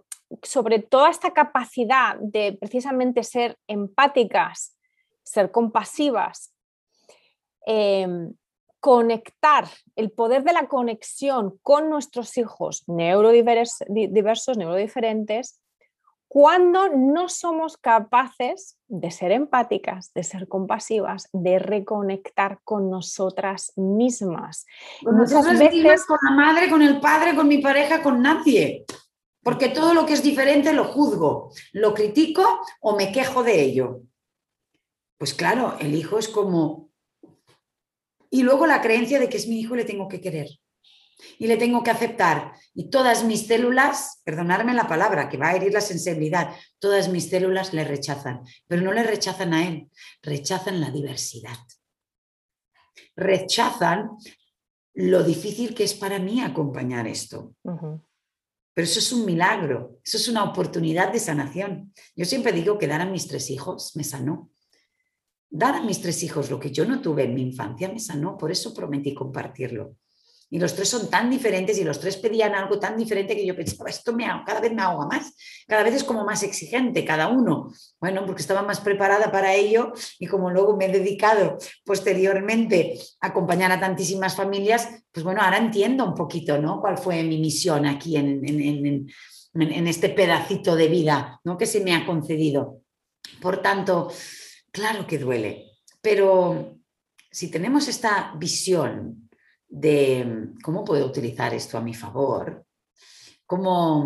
sobre 0.42 0.80
toda 0.80 1.10
esta 1.10 1.32
capacidad 1.32 2.16
de 2.20 2.54
precisamente 2.54 3.24
ser 3.24 3.58
empáticas, 3.68 4.78
ser 5.22 5.52
compasivas. 5.52 6.54
Em, 7.66 8.34
conectar, 8.84 9.70
el 9.96 10.12
poder 10.12 10.44
de 10.44 10.52
la 10.52 10.68
conexión 10.68 11.58
con 11.62 11.90
nuestros 11.90 12.38
hijos 12.38 12.84
neurodiversos, 12.88 14.58
neurodiferentes, 14.58 15.62
cuando 16.28 16.90
no 16.90 17.30
somos 17.30 17.78
capaces 17.78 18.78
de 18.90 19.10
ser 19.10 19.32
empáticas, 19.32 20.12
de 20.14 20.24
ser 20.24 20.50
compasivas, 20.50 21.30
de 21.32 21.60
reconectar 21.60 22.60
con 22.66 22.90
nosotras 22.90 23.72
mismas. 23.78 24.66
Muchas 25.04 25.58
veces 25.58 26.06
con 26.06 26.18
la 26.22 26.32
madre, 26.32 26.70
con 26.70 26.82
el 26.82 27.00
padre, 27.00 27.38
con 27.38 27.48
mi 27.48 27.60
pareja, 27.60 28.04
con 28.04 28.22
nadie. 28.22 28.84
Porque 29.42 29.70
todo 29.70 29.94
lo 29.94 30.06
que 30.06 30.12
es 30.12 30.24
diferente 30.24 30.74
lo 30.74 30.84
juzgo, 30.84 31.54
lo 31.72 31.94
critico 31.94 32.44
o 32.82 32.98
me 32.98 33.14
quejo 33.14 33.44
de 33.44 33.62
ello. 33.62 34.02
Pues 35.18 35.34
claro, 35.34 35.78
el 35.80 35.96
hijo 35.96 36.18
es 36.20 36.28
como 36.28 36.83
y 38.34 38.42
luego 38.42 38.66
la 38.66 38.82
creencia 38.82 39.20
de 39.20 39.30
que 39.30 39.38
es 39.38 39.48
mi 39.48 39.60
hijo 39.60 39.76
y 39.76 39.78
le 39.78 39.86
tengo 39.86 40.08
que 40.08 40.20
querer. 40.20 40.50
Y 41.38 41.46
le 41.46 41.56
tengo 41.56 41.84
que 41.84 41.92
aceptar. 41.92 42.54
Y 42.74 42.90
todas 42.90 43.24
mis 43.24 43.46
células, 43.46 44.22
perdonarme 44.24 44.74
la 44.74 44.88
palabra, 44.88 45.30
que 45.30 45.38
va 45.38 45.50
a 45.50 45.56
herir 45.56 45.72
la 45.72 45.82
sensibilidad, 45.82 46.50
todas 46.80 47.10
mis 47.10 47.30
células 47.30 47.76
le 47.76 47.84
rechazan. 47.84 48.42
Pero 48.68 48.82
no 48.82 48.92
le 48.92 49.04
rechazan 49.04 49.54
a 49.54 49.68
él, 49.68 49.88
rechazan 50.24 50.82
la 50.82 50.90
diversidad. 50.90 51.60
Rechazan 53.16 54.10
lo 54.96 55.24
difícil 55.24 55.76
que 55.76 55.84
es 55.84 55.94
para 55.94 56.18
mí 56.18 56.42
acompañar 56.42 57.08
esto. 57.08 57.54
Pero 57.64 58.86
eso 58.88 58.98
es 58.98 59.12
un 59.12 59.26
milagro, 59.26 60.00
eso 60.04 60.18
es 60.18 60.28
una 60.28 60.44
oportunidad 60.44 61.14
de 61.14 61.20
sanación. 61.20 61.94
Yo 62.16 62.26
siempre 62.26 62.52
digo 62.52 62.80
que 62.80 62.88
dar 62.88 63.02
a 63.02 63.06
mis 63.06 63.28
tres 63.28 63.52
hijos 63.52 63.96
me 63.96 64.04
sanó 64.04 64.50
dar 65.56 65.76
a 65.76 65.84
mis 65.84 66.02
tres 66.02 66.24
hijos 66.24 66.50
lo 66.50 66.60
que 66.60 66.72
yo 66.72 66.84
no 66.84 67.00
tuve 67.00 67.26
en 67.26 67.36
mi 67.36 67.44
infancia 67.44 67.88
me 67.88 68.00
sanó, 68.00 68.36
por 68.36 68.52
eso 68.52 68.74
prometí 68.74 69.14
compartirlo. 69.14 69.98
Y 70.50 70.60
los 70.60 70.76
tres 70.76 70.90
son 70.90 71.10
tan 71.12 71.30
diferentes 71.30 71.78
y 71.78 71.84
los 71.84 72.00
tres 72.00 72.18
pedían 72.18 72.56
algo 72.56 72.80
tan 72.80 72.98
diferente 72.98 73.36
que 73.36 73.46
yo 73.46 73.56
pensaba, 73.56 73.90
esto 73.90 74.14
me 74.14 74.26
cada 74.46 74.60
vez 74.60 74.74
me 74.74 74.82
ahoga 74.82 75.06
más, 75.06 75.36
cada 75.68 75.84
vez 75.84 75.96
es 75.96 76.04
como 76.04 76.26
más 76.26 76.42
exigente 76.42 77.06
cada 77.06 77.28
uno. 77.28 77.72
Bueno, 78.00 78.26
porque 78.26 78.42
estaba 78.42 78.64
más 78.64 78.80
preparada 78.82 79.32
para 79.32 79.54
ello 79.54 79.94
y 80.20 80.26
como 80.26 80.50
luego 80.50 80.76
me 80.76 80.86
he 80.86 80.92
dedicado 80.92 81.58
posteriormente 81.86 83.00
a 83.22 83.28
acompañar 83.28 83.72
a 83.72 83.80
tantísimas 83.80 84.36
familias, 84.36 84.90
pues 85.12 85.24
bueno, 85.24 85.42
ahora 85.42 85.58
entiendo 85.58 86.04
un 86.04 86.16
poquito, 86.16 86.58
¿no? 86.60 86.82
Cuál 86.82 86.98
fue 86.98 87.24
mi 87.24 87.40
misión 87.40 87.86
aquí 87.86 88.18
en, 88.18 88.48
en, 88.48 89.08
en 89.54 89.88
este 89.88 90.10
pedacito 90.10 90.76
de 90.76 90.88
vida, 90.88 91.40
¿no? 91.44 91.58
Que 91.58 91.68
se 91.68 91.80
me 91.80 91.94
ha 91.96 92.06
concedido. 92.06 92.82
Por 93.40 93.62
tanto, 93.62 94.12
Claro 94.74 95.06
que 95.06 95.20
duele, 95.20 95.68
pero 96.02 96.80
si 97.30 97.52
tenemos 97.52 97.88
esta 97.88 98.34
visión 98.36 99.30
de 99.68 100.50
cómo 100.64 100.84
puedo 100.84 101.06
utilizar 101.06 101.54
esto 101.54 101.78
a 101.78 101.82
mi 101.82 101.94
favor, 101.94 102.66
cómo, 103.46 104.04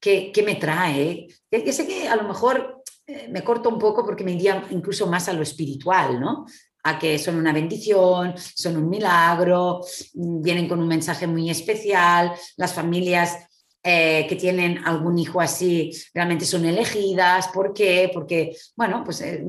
qué, 0.00 0.32
me 0.42 0.54
trae, 0.54 1.28
que, 1.50 1.70
sé 1.70 1.86
que 1.86 2.08
a 2.08 2.16
lo 2.16 2.22
mejor 2.22 2.82
eh, 3.06 3.28
me 3.28 3.44
corto 3.44 3.68
un 3.68 3.78
poco 3.78 4.06
porque 4.06 4.24
me 4.24 4.32
iría 4.32 4.66
incluso 4.70 5.06
más 5.06 5.28
a 5.28 5.34
lo 5.34 5.42
espiritual, 5.42 6.18
¿no? 6.18 6.46
a 6.84 6.98
que 6.98 7.18
son 7.18 7.36
una 7.36 7.52
bendición, 7.52 8.34
son 8.36 8.78
un 8.78 8.88
milagro, 8.88 9.82
vienen 10.14 10.66
con 10.66 10.80
un 10.80 10.88
mensaje 10.88 11.26
muy 11.26 11.50
especial, 11.50 12.32
las 12.56 12.72
familias 12.72 13.36
eh, 13.84 14.26
que 14.28 14.36
tienen 14.36 14.78
algún 14.84 15.18
hijo 15.18 15.40
así 15.40 15.90
realmente 16.14 16.44
son 16.44 16.64
elegidas. 16.64 17.48
¿Por 17.48 17.74
qué? 17.74 18.10
Porque, 18.12 18.56
bueno, 18.76 19.02
pues 19.04 19.20
eh, 19.22 19.44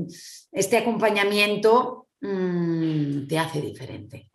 este 0.52 0.78
acompañamiento 0.78 2.08
mm, 2.22 3.28
te 3.28 3.39
hace 3.39 3.62
diferente 3.62 4.33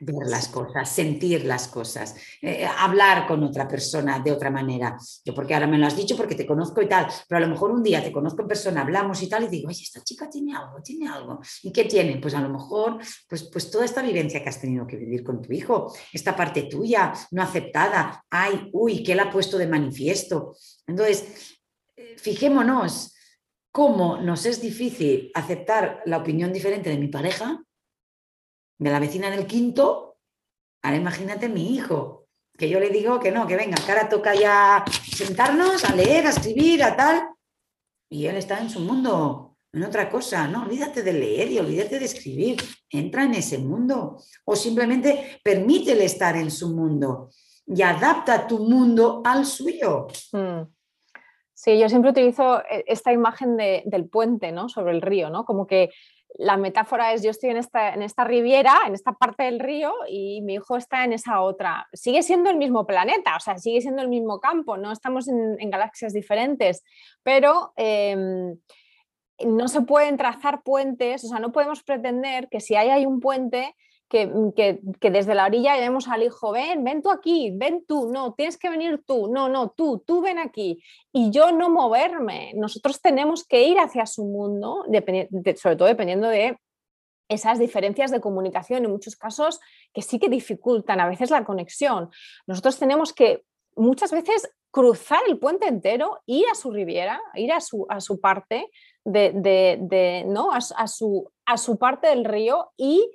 ver 0.00 0.26
las 0.26 0.48
cosas, 0.48 0.88
sentir 0.88 1.44
las 1.44 1.68
cosas, 1.68 2.16
eh, 2.40 2.66
hablar 2.78 3.26
con 3.26 3.42
otra 3.44 3.68
persona 3.68 4.18
de 4.18 4.32
otra 4.32 4.50
manera. 4.50 4.96
Yo 5.24 5.34
porque 5.34 5.54
ahora 5.54 5.66
me 5.66 5.78
lo 5.78 5.86
has 5.86 5.96
dicho 5.96 6.16
porque 6.16 6.34
te 6.34 6.46
conozco 6.46 6.80
y 6.80 6.88
tal, 6.88 7.06
pero 7.28 7.38
a 7.38 7.46
lo 7.46 7.48
mejor 7.48 7.70
un 7.70 7.82
día 7.82 8.02
te 8.02 8.10
conozco 8.10 8.42
en 8.42 8.48
persona, 8.48 8.80
hablamos 8.80 9.22
y 9.22 9.28
tal 9.28 9.44
y 9.44 9.48
digo, 9.48 9.68
oye, 9.68 9.82
esta 9.82 10.02
chica 10.02 10.28
tiene 10.28 10.56
algo, 10.56 10.80
tiene 10.82 11.06
algo. 11.08 11.40
¿Y 11.62 11.70
qué 11.70 11.84
tiene? 11.84 12.16
Pues 12.16 12.34
a 12.34 12.40
lo 12.40 12.48
mejor, 12.48 12.98
pues, 13.28 13.44
pues 13.44 13.70
toda 13.70 13.84
esta 13.84 14.02
vivencia 14.02 14.42
que 14.42 14.48
has 14.48 14.60
tenido 14.60 14.86
que 14.86 14.96
vivir 14.96 15.22
con 15.22 15.42
tu 15.42 15.52
hijo, 15.52 15.94
esta 16.12 16.34
parte 16.34 16.62
tuya 16.62 17.12
no 17.32 17.42
aceptada, 17.42 18.24
ay, 18.30 18.70
uy, 18.72 19.02
¿qué 19.02 19.14
la 19.14 19.24
ha 19.24 19.30
puesto 19.30 19.58
de 19.58 19.66
manifiesto? 19.66 20.56
Entonces, 20.86 21.58
eh, 21.94 22.16
fijémonos 22.16 23.14
cómo 23.70 24.16
nos 24.16 24.46
es 24.46 24.62
difícil 24.62 25.30
aceptar 25.34 26.02
la 26.06 26.16
opinión 26.16 26.52
diferente 26.52 26.88
de 26.88 26.98
mi 26.98 27.08
pareja 27.08 27.62
de 28.80 28.90
la 28.90 28.98
vecina 28.98 29.30
del 29.30 29.46
quinto, 29.46 30.16
ahora 30.82 30.96
imagínate 30.96 31.50
mi 31.50 31.74
hijo, 31.74 32.26
que 32.56 32.70
yo 32.70 32.80
le 32.80 32.88
digo 32.88 33.20
que 33.20 33.30
no, 33.30 33.46
que 33.46 33.54
venga, 33.54 33.76
que 33.76 33.92
ahora 33.92 34.08
toca 34.08 34.34
ya 34.34 34.84
sentarnos 35.04 35.84
a 35.84 35.94
leer, 35.94 36.26
a 36.26 36.30
escribir, 36.30 36.82
a 36.82 36.96
tal, 36.96 37.28
y 38.08 38.26
él 38.26 38.36
está 38.36 38.58
en 38.58 38.70
su 38.70 38.80
mundo, 38.80 39.58
en 39.70 39.84
otra 39.84 40.08
cosa, 40.08 40.48
no, 40.48 40.62
olvídate 40.62 41.02
de 41.02 41.12
leer 41.12 41.52
y 41.52 41.58
olvídate 41.58 41.98
de 41.98 42.06
escribir, 42.06 42.56
entra 42.88 43.24
en 43.24 43.34
ese 43.34 43.58
mundo, 43.58 44.16
o 44.46 44.56
simplemente 44.56 45.40
permítele 45.44 46.06
estar 46.06 46.34
en 46.36 46.50
su 46.50 46.74
mundo 46.74 47.28
y 47.66 47.82
adapta 47.82 48.46
tu 48.46 48.60
mundo 48.60 49.20
al 49.24 49.44
suyo. 49.44 50.06
Mm. 50.32 50.62
Sí, 51.52 51.78
yo 51.78 51.90
siempre 51.90 52.12
utilizo 52.12 52.60
eh, 52.62 52.84
esta 52.86 53.12
imagen 53.12 53.58
del 53.58 54.08
puente, 54.08 54.50
¿no? 54.50 54.70
Sobre 54.70 54.92
el 54.92 55.02
río, 55.02 55.28
¿no? 55.28 55.44
Como 55.44 55.66
que 55.66 55.90
la 56.38 56.56
metáfora 56.56 57.12
es 57.12 57.22
yo 57.22 57.30
estoy 57.30 57.50
en 57.50 57.56
esta, 57.56 57.92
en 57.92 58.02
esta 58.02 58.24
riviera, 58.24 58.74
en 58.86 58.94
esta 58.94 59.12
parte 59.12 59.44
del 59.44 59.60
río 59.60 59.92
y 60.08 60.40
mi 60.42 60.54
hijo 60.54 60.76
está 60.76 61.04
en 61.04 61.12
esa 61.12 61.40
otra. 61.40 61.88
Sigue 61.92 62.22
siendo 62.22 62.50
el 62.50 62.56
mismo 62.56 62.86
planeta, 62.86 63.36
o 63.36 63.40
sea, 63.40 63.58
sigue 63.58 63.80
siendo 63.80 64.02
el 64.02 64.08
mismo 64.08 64.40
campo, 64.40 64.76
no 64.76 64.92
estamos 64.92 65.28
en, 65.28 65.70
galaxias 65.70 66.12
diferentes, 66.12 66.82
pero 67.22 67.72
em, 67.76 68.56
no 69.46 69.68
se 69.68 69.82
pueden 69.82 70.16
trazar 70.16 70.62
puentes, 70.62 71.24
o 71.24 71.28
sea, 71.28 71.38
no 71.38 71.52
podemos 71.52 71.82
pretender 71.82 72.48
que 72.48 72.60
si 72.60 72.74
hay, 72.74 72.90
hay 72.90 73.06
un 73.06 73.20
puente, 73.20 73.74
Mm, 74.12 74.50
que, 74.50 75.10
desde 75.10 75.34
la 75.34 75.46
orilla 75.46 75.76
vemos 75.76 76.08
al 76.08 76.22
hijo, 76.24 76.50
ven, 76.50 76.82
ven 76.82 77.02
tú 77.02 77.10
aquí, 77.10 77.52
ven 77.54 77.84
tú, 77.86 78.10
no, 78.10 78.34
tienes 78.34 78.56
que 78.56 78.68
venir 78.68 79.02
tú, 79.06 79.28
no, 79.28 79.48
no, 79.48 79.70
tú, 79.70 80.02
tú 80.04 80.20
ven 80.20 80.38
aquí. 80.38 80.82
Y 81.12 81.30
yo 81.30 81.52
no 81.52 81.70
moverme. 81.70 82.52
Nosotros 82.54 83.00
tenemos 83.00 83.46
que 83.46 83.62
ir 83.62 83.78
hacia 83.78 84.06
su 84.06 84.24
mundo, 84.24 84.84
sobre 85.56 85.76
todo 85.76 85.88
dependiendo 85.88 86.28
de 86.28 86.58
esas 87.28 87.60
diferencias 87.60 88.10
de 88.10 88.20
comunicación, 88.20 88.84
en 88.84 88.90
muchos 88.90 89.14
casos 89.14 89.60
que 89.92 90.02
sí 90.02 90.18
que 90.18 90.28
dificultan 90.28 90.98
a 91.00 91.08
veces 91.08 91.30
la 91.30 91.44
conexión. 91.44 92.10
Nosotros 92.46 92.78
tenemos 92.78 93.12
que 93.12 93.44
muchas 93.76 94.10
veces 94.10 94.50
cruzar 94.72 95.20
el 95.28 95.38
puente 95.38 95.68
entero, 95.68 96.20
ir 96.26 96.46
a 96.50 96.56
su 96.56 96.72
riviera, 96.72 97.20
ir 97.34 97.52
a 97.52 97.60
su, 97.60 97.86
a 97.88 98.00
su 98.00 98.20
parte 98.20 98.70
de, 99.04 100.24
¿no? 100.26 100.52
A, 100.52 100.60
su, 100.60 101.30
a 101.46 101.56
su 101.56 101.78
parte 101.78 102.08
del 102.08 102.24
río 102.24 102.72
y 102.76 103.08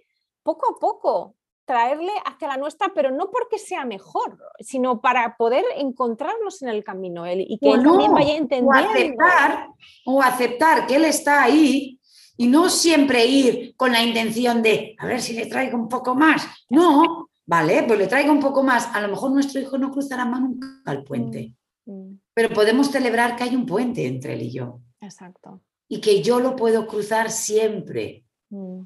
poco 0.46 0.76
a 0.76 0.80
poco 0.80 1.36
traerle 1.66 2.12
hacia 2.24 2.50
la 2.50 2.58
nuestra, 2.58 2.92
pero 2.94 3.10
no 3.10 3.32
porque 3.32 3.58
sea 3.58 3.84
mejor, 3.84 4.38
sino 4.60 5.02
para 5.02 5.36
poder 5.36 5.66
encontrarnos 5.76 6.62
en 6.62 6.70
el 6.70 6.84
camino 6.84 7.26
él 7.26 7.44
y 7.50 7.58
que 7.58 7.72
él 7.72 7.84
también 7.84 8.14
vaya 8.14 8.38
entendiendo. 8.38 8.70
O 8.70 8.92
aceptar, 8.92 9.68
o 10.06 10.22
aceptar 10.22 10.86
que 10.86 10.98
él 10.98 11.06
está 11.06 11.42
ahí 11.42 12.00
y 12.38 12.46
no 12.46 12.70
siempre 12.70 13.26
ir 13.26 13.76
con 13.76 13.92
la 13.92 14.04
intención 14.04 14.62
de 14.62 14.96
a 15.00 15.08
ver 15.08 15.20
si 15.20 15.34
le 15.34 15.48
traigo 15.48 15.76
un 15.76 15.90
poco 15.90 16.14
más. 16.14 16.46
No, 16.70 17.30
vale, 17.48 17.82
pues 17.88 17.98
le 17.98 18.06
traigo 18.06 18.32
un 18.32 18.40
poco 18.40 18.62
más. 18.62 18.88
A 18.94 19.02
lo 19.02 19.08
mejor 19.08 19.32
nuestro 19.32 19.60
hijo 19.60 19.80
no 19.80 19.92
cruzará 19.92 20.26
más 20.26 20.42
nunca 20.42 20.68
el 20.86 21.04
puente, 21.04 21.56
mm, 21.86 21.92
mm. 21.92 22.20
pero 22.36 22.50
podemos 22.54 22.92
celebrar 22.92 23.36
que 23.36 23.44
hay 23.44 23.56
un 23.56 23.66
puente 23.66 24.06
entre 24.06 24.34
él 24.34 24.44
y 24.44 24.52
yo. 24.52 24.82
Exacto. 25.02 25.62
Y 25.88 26.00
que 26.00 26.22
yo 26.22 26.40
lo 26.40 26.56
puedo 26.56 26.86
cruzar 26.86 27.32
siempre. 27.32 28.24
Mm 28.52 28.84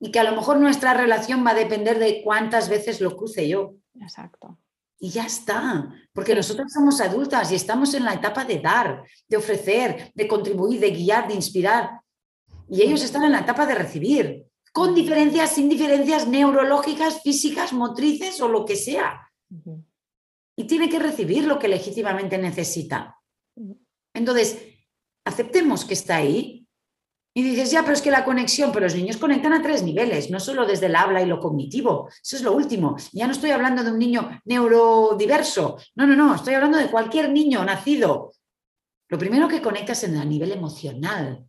y 0.00 0.10
que 0.10 0.18
a 0.18 0.24
lo 0.24 0.34
mejor 0.34 0.58
nuestra 0.58 0.94
relación 0.94 1.44
va 1.46 1.50
a 1.50 1.54
depender 1.54 1.98
de 1.98 2.22
cuántas 2.24 2.68
veces 2.68 3.00
lo 3.00 3.16
cruce 3.16 3.46
yo. 3.46 3.74
Exacto. 4.00 4.58
Y 4.98 5.10
ya 5.10 5.24
está, 5.24 5.94
porque 6.12 6.34
nosotros 6.34 6.72
somos 6.72 7.00
adultas 7.00 7.52
y 7.52 7.54
estamos 7.54 7.94
en 7.94 8.04
la 8.04 8.14
etapa 8.14 8.44
de 8.44 8.58
dar, 8.58 9.02
de 9.28 9.36
ofrecer, 9.36 10.10
de 10.14 10.28
contribuir, 10.28 10.80
de 10.80 10.90
guiar, 10.90 11.28
de 11.28 11.34
inspirar. 11.34 12.00
Y 12.68 12.82
ellos 12.82 13.02
están 13.02 13.24
en 13.24 13.32
la 13.32 13.40
etapa 13.40 13.66
de 13.66 13.74
recibir, 13.74 14.46
con 14.72 14.94
diferencias, 14.94 15.52
sin 15.52 15.68
diferencias 15.68 16.26
neurológicas, 16.26 17.22
físicas, 17.22 17.72
motrices 17.72 18.40
o 18.40 18.48
lo 18.48 18.64
que 18.64 18.76
sea. 18.76 19.28
Y 20.56 20.64
tiene 20.64 20.88
que 20.88 20.98
recibir 20.98 21.44
lo 21.44 21.58
que 21.58 21.68
legítimamente 21.68 22.38
necesita. 22.38 23.18
Entonces, 24.14 24.58
aceptemos 25.24 25.84
que 25.84 25.94
está 25.94 26.16
ahí 26.16 26.59
y 27.32 27.44
dices, 27.44 27.70
ya, 27.70 27.82
pero 27.82 27.94
es 27.94 28.02
que 28.02 28.10
la 28.10 28.24
conexión, 28.24 28.72
pero 28.72 28.86
los 28.86 28.96
niños 28.96 29.16
conectan 29.16 29.52
a 29.52 29.62
tres 29.62 29.84
niveles, 29.84 30.30
no 30.30 30.40
solo 30.40 30.66
desde 30.66 30.86
el 30.86 30.96
habla 30.96 31.22
y 31.22 31.26
lo 31.26 31.38
cognitivo. 31.38 32.08
Eso 32.22 32.36
es 32.36 32.42
lo 32.42 32.52
último. 32.52 32.96
Ya 33.12 33.26
no 33.26 33.32
estoy 33.32 33.50
hablando 33.50 33.84
de 33.84 33.92
un 33.92 33.98
niño 33.98 34.40
neurodiverso. 34.44 35.78
No, 35.94 36.06
no, 36.06 36.16
no, 36.16 36.34
estoy 36.34 36.54
hablando 36.54 36.78
de 36.78 36.90
cualquier 36.90 37.30
niño 37.30 37.64
nacido. 37.64 38.32
Lo 39.08 39.18
primero 39.18 39.46
que 39.46 39.62
conectas 39.62 40.02
es 40.02 40.18
a 40.18 40.24
nivel 40.24 40.50
emocional. 40.50 41.44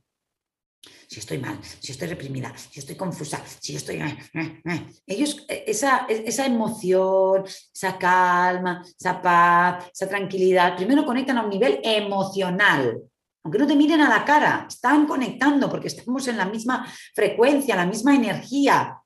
Si 1.08 1.20
estoy 1.20 1.40
mal, 1.40 1.60
si 1.62 1.92
estoy 1.92 2.08
reprimida, 2.08 2.54
si 2.56 2.80
estoy 2.80 2.96
confusa, 2.96 3.44
si 3.60 3.76
estoy... 3.76 3.98
Eh, 3.98 4.18
eh, 4.34 4.62
eh. 4.64 4.88
Ellos, 5.06 5.46
esa, 5.48 6.06
esa 6.08 6.46
emoción, 6.46 7.44
esa 7.44 7.98
calma, 7.98 8.86
esa 8.98 9.22
paz, 9.22 9.90
esa 9.94 10.08
tranquilidad, 10.08 10.78
primero 10.78 11.06
conectan 11.06 11.38
a 11.40 11.44
un 11.44 11.50
nivel 11.50 11.82
emocional 11.84 13.02
aunque 13.44 13.58
no 13.58 13.68
te 13.68 13.76
miren 13.76 14.02
a 14.02 14.10
la 14.10 14.24
cara, 14.24 14.66
están 14.68 15.06
conectando 15.08 15.70
porque 15.70 15.88
estamos 15.88 16.28
en 16.28 16.38
la 16.38 16.46
misma 16.46 16.86
frecuencia, 17.14 17.76
la 17.76 17.86
misma 17.86 18.16
energía. 18.16 18.98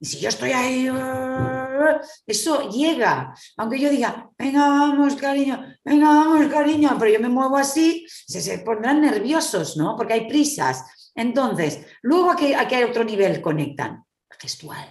Y 0.00 0.06
si 0.06 0.18
yo 0.18 0.28
estoy 0.28 0.50
ahí, 0.50 0.90
eso 2.26 2.68
llega. 2.68 3.34
Aunque 3.56 3.78
yo 3.78 3.88
diga, 3.88 4.30
venga, 4.36 4.68
vamos, 4.68 5.14
cariño, 5.14 5.64
venga, 5.84 6.08
vamos, 6.08 6.46
cariño, 6.52 6.96
pero 6.98 7.12
yo 7.12 7.20
me 7.20 7.28
muevo 7.28 7.56
así, 7.56 8.04
se, 8.08 8.58
pondrán 8.58 9.00
nerviosos, 9.00 9.76
¿no? 9.76 9.96
Porque 9.96 10.14
hay 10.14 10.28
prisas. 10.28 11.10
Entonces, 11.14 11.86
luego 12.02 12.32
aquí, 12.32 12.52
aquí 12.52 12.74
hay 12.74 12.84
otro 12.84 13.04
nivel, 13.04 13.40
conectan. 13.40 14.04
Gestual. 14.38 14.88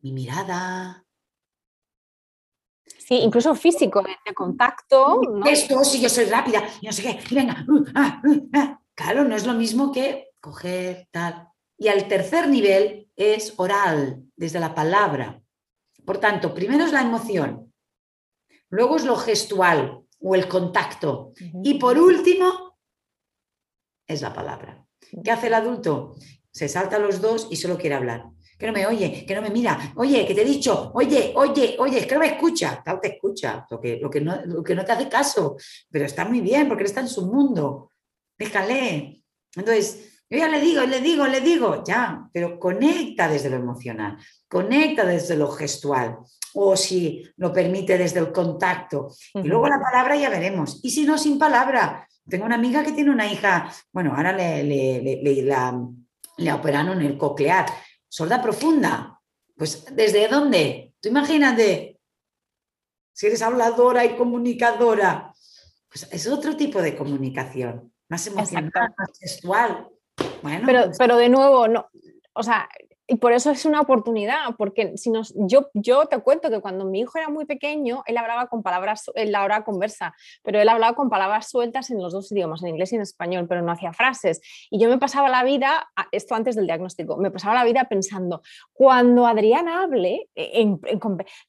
Mi 0.00 0.12
mirada, 0.12 1.03
Sí, 3.06 3.16
incluso 3.16 3.54
físico, 3.54 4.02
de, 4.02 4.34
contacto. 4.34 5.20
Esto, 5.44 5.84
si 5.84 6.00
yo 6.00 6.08
soy 6.08 6.24
rápida, 6.24 6.64
no 6.82 6.90
sé 6.90 7.02
qué, 7.02 7.34
venga. 7.34 7.64
Uh, 7.68 7.84
ah, 7.94 8.22
uh, 8.24 8.48
ah. 8.54 8.80
Claro, 8.94 9.24
no 9.24 9.36
es 9.36 9.46
lo 9.46 9.52
mismo 9.52 9.92
que 9.92 10.30
coger 10.40 11.08
tal. 11.10 11.48
Y 11.76 11.88
al 11.88 12.08
tercer 12.08 12.48
nivel 12.48 13.10
es 13.14 13.52
oral, 13.58 14.22
desde 14.36 14.58
la 14.58 14.74
palabra. 14.74 15.42
Por 16.06 16.18
tanto, 16.18 16.54
primero 16.54 16.84
es 16.84 16.92
la 16.92 17.02
emoción, 17.02 17.72
luego 18.70 18.96
es 18.96 19.04
lo 19.04 19.16
gestual 19.16 20.02
o 20.20 20.34
el 20.34 20.48
contacto. 20.48 21.32
Y 21.62 21.74
por 21.74 21.98
último, 21.98 22.78
es 24.06 24.22
la 24.22 24.32
palabra. 24.32 24.86
¿Qué 25.22 25.30
hace 25.30 25.48
el 25.48 25.54
adulto? 25.54 26.14
Se 26.50 26.68
salta 26.68 26.96
a 26.96 27.00
los 27.00 27.20
dos 27.20 27.48
y 27.50 27.56
solo 27.56 27.76
quiere 27.76 27.96
hablar 27.96 28.33
que 28.64 28.68
no 28.68 28.72
me 28.72 28.86
oye, 28.86 29.26
que 29.26 29.34
no 29.34 29.42
me 29.42 29.50
mira, 29.50 29.92
oye, 29.96 30.26
que 30.26 30.34
te 30.34 30.40
he 30.40 30.44
dicho, 30.44 30.90
oye, 30.94 31.34
oye, 31.36 31.76
oye, 31.78 31.98
es 31.98 32.06
que 32.06 32.14
no 32.14 32.20
me 32.20 32.28
escucha, 32.28 32.82
claro, 32.82 32.98
te 32.98 33.14
escucha, 33.14 33.66
lo 33.70 33.78
que, 33.78 33.98
lo 33.98 34.08
que, 34.08 34.22
no, 34.22 34.40
lo 34.46 34.64
que 34.64 34.74
no 34.74 34.86
te 34.86 34.92
hace 34.92 35.06
caso, 35.06 35.56
pero 35.90 36.06
está 36.06 36.24
muy 36.24 36.40
bien 36.40 36.66
porque 36.66 36.82
él 36.82 36.88
está 36.88 37.00
en 37.00 37.08
su 37.08 37.26
mundo, 37.26 37.90
déjale. 38.38 39.22
Entonces, 39.54 40.22
yo 40.30 40.38
ya 40.38 40.48
le 40.48 40.62
digo, 40.62 40.80
le 40.80 41.02
digo, 41.02 41.26
le 41.26 41.42
digo, 41.42 41.84
ya, 41.84 42.26
pero 42.32 42.58
conecta 42.58 43.28
desde 43.28 43.50
lo 43.50 43.56
emocional, 43.56 44.16
conecta 44.48 45.04
desde 45.04 45.36
lo 45.36 45.48
gestual, 45.48 46.20
o 46.54 46.74
si 46.74 47.22
lo 47.36 47.52
permite 47.52 47.98
desde 47.98 48.20
el 48.20 48.32
contacto. 48.32 49.08
Y 49.34 49.46
luego 49.46 49.68
la 49.68 49.78
palabra 49.78 50.16
ya 50.16 50.30
veremos. 50.30 50.80
Y 50.82 50.90
si 50.90 51.04
no, 51.04 51.18
sin 51.18 51.38
palabra. 51.38 52.08
Tengo 52.26 52.46
una 52.46 52.54
amiga 52.54 52.82
que 52.82 52.92
tiene 52.92 53.10
una 53.10 53.30
hija, 53.30 53.70
bueno, 53.92 54.14
ahora 54.16 54.32
le, 54.32 54.64
le, 54.64 55.20
le, 55.22 55.42
la, 55.42 56.54
operaron 56.54 57.02
el 57.02 57.18
coclear, 57.18 57.66
sorda 58.14 58.40
profunda. 58.40 59.20
Pues 59.56 59.86
¿desde 59.90 60.28
dónde? 60.28 60.94
Tú 61.00 61.08
imagínate, 61.08 61.98
si 63.12 63.26
eres 63.26 63.42
habladora 63.42 64.04
y 64.04 64.16
comunicadora, 64.16 65.32
pues 65.88 66.08
es 66.12 66.26
otro 66.28 66.56
tipo 66.56 66.80
de 66.80 66.96
comunicación, 66.96 67.92
más 68.08 68.24
emocional, 68.28 68.70
más 68.72 69.18
sexual. 69.18 69.88
Bueno, 70.42 70.62
pero, 70.64 70.84
pues 70.84 70.98
pero 70.98 71.16
de 71.16 71.28
nuevo, 71.28 71.66
no, 71.66 71.90
o 72.34 72.42
sea, 72.44 72.68
y 73.06 73.16
por 73.16 73.32
eso 73.32 73.50
es 73.50 73.64
una 73.66 73.80
oportunidad, 73.80 74.56
porque 74.56 74.96
si 74.96 75.10
nos, 75.10 75.34
yo, 75.36 75.68
yo 75.74 76.06
te 76.06 76.18
cuento 76.20 76.50
que 76.50 76.60
cuando 76.60 76.86
mi 76.86 77.00
hijo 77.00 77.18
era 77.18 77.28
muy 77.28 77.44
pequeño, 77.44 78.02
él 78.06 78.16
hablaba 78.16 78.46
con 78.46 78.62
palabras, 78.62 79.10
él 79.14 79.34
ahora 79.34 79.62
conversa, 79.62 80.14
pero 80.42 80.58
él 80.58 80.68
hablaba 80.68 80.96
con 80.96 81.10
palabras 81.10 81.50
sueltas 81.50 81.90
en 81.90 82.00
los 82.00 82.12
dos 82.12 82.32
idiomas, 82.32 82.62
en 82.62 82.70
inglés 82.70 82.92
y 82.92 82.96
en 82.96 83.02
español, 83.02 83.46
pero 83.46 83.60
no 83.60 83.72
hacía 83.72 83.92
frases. 83.92 84.40
Y 84.70 84.80
yo 84.80 84.88
me 84.88 84.98
pasaba 84.98 85.28
la 85.28 85.44
vida, 85.44 85.90
esto 86.12 86.34
antes 86.34 86.56
del 86.56 86.66
diagnóstico, 86.66 87.18
me 87.18 87.30
pasaba 87.30 87.54
la 87.54 87.64
vida 87.64 87.84
pensando, 87.84 88.42
cuando 88.72 89.26
Adrián 89.26 89.68
hable, 89.68 90.30
e, 90.34 90.76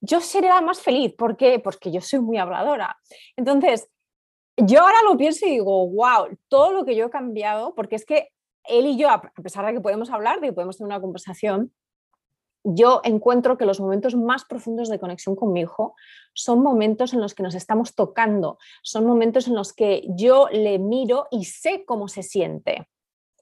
yo 0.02 0.20
seré 0.22 0.50
la 0.50 0.62
más 0.62 0.82
feliz. 0.82 1.14
¿Por 1.18 1.38
qué? 1.38 1.60
Porque 1.60 1.92
yo 1.92 2.02
soy 2.02 2.20
muy 2.20 2.38
habladora. 2.38 2.98
Entonces, 3.38 3.90
yo 4.58 4.82
ahora 4.82 4.98
lo 5.04 5.18
pienso 5.18 5.46
y 5.46 5.52
digo, 5.52 5.90
wow, 5.90 6.38
todo 6.48 6.72
lo 6.72 6.86
que 6.86 6.96
yo 6.96 7.06
he 7.06 7.10
cambiado, 7.10 7.74
porque 7.76 7.96
es 7.96 8.06
que 8.06 8.30
él 8.68 8.86
y 8.86 8.98
yo, 8.98 9.10
a 9.10 9.22
pesar 9.22 9.66
de 9.66 9.74
que 9.74 9.82
podemos 9.82 10.10
hablar, 10.10 10.40
de 10.40 10.48
que 10.48 10.54
podemos 10.54 10.78
tener 10.78 10.88
una 10.88 11.02
conversación, 11.02 11.74
yo 12.64 13.02
encuentro 13.04 13.58
que 13.58 13.66
los 13.66 13.80
momentos 13.80 14.16
más 14.16 14.44
profundos 14.46 14.90
de 14.90 15.00
conexión 15.00 15.36
con 15.36 15.54
mi 15.54 15.62
hijo 15.62 15.96
son 16.34 16.64
momentos 16.64 17.14
en 17.14 17.22
los 17.22 17.36
que 17.36 17.44
nos 17.44 17.54
estamos 17.54 17.94
tocando, 17.94 18.58
son 18.82 19.06
momentos 19.06 19.48
en 19.48 19.56
los 19.56 19.72
que 19.72 20.04
yo 20.10 20.48
le 20.52 20.80
miro 20.80 21.28
y 21.30 21.46
sé 21.46 21.86
cómo 21.86 22.08
se 22.08 22.24
siente 22.24 22.88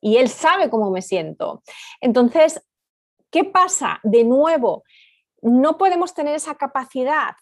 y 0.03 0.17
él 0.17 0.27
sabe 0.27 0.69
cómo 0.69 0.91
me 0.91 1.01
siento. 1.01 1.63
Entonces, 2.01 2.61
¿qué 3.31 3.45
pasa? 3.45 4.01
De 4.03 4.25
nuevo, 4.25 4.83
no 5.41 5.77
podemos 5.77 6.13
tener 6.13 6.35
esa 6.35 6.55
capacidad 6.55 7.35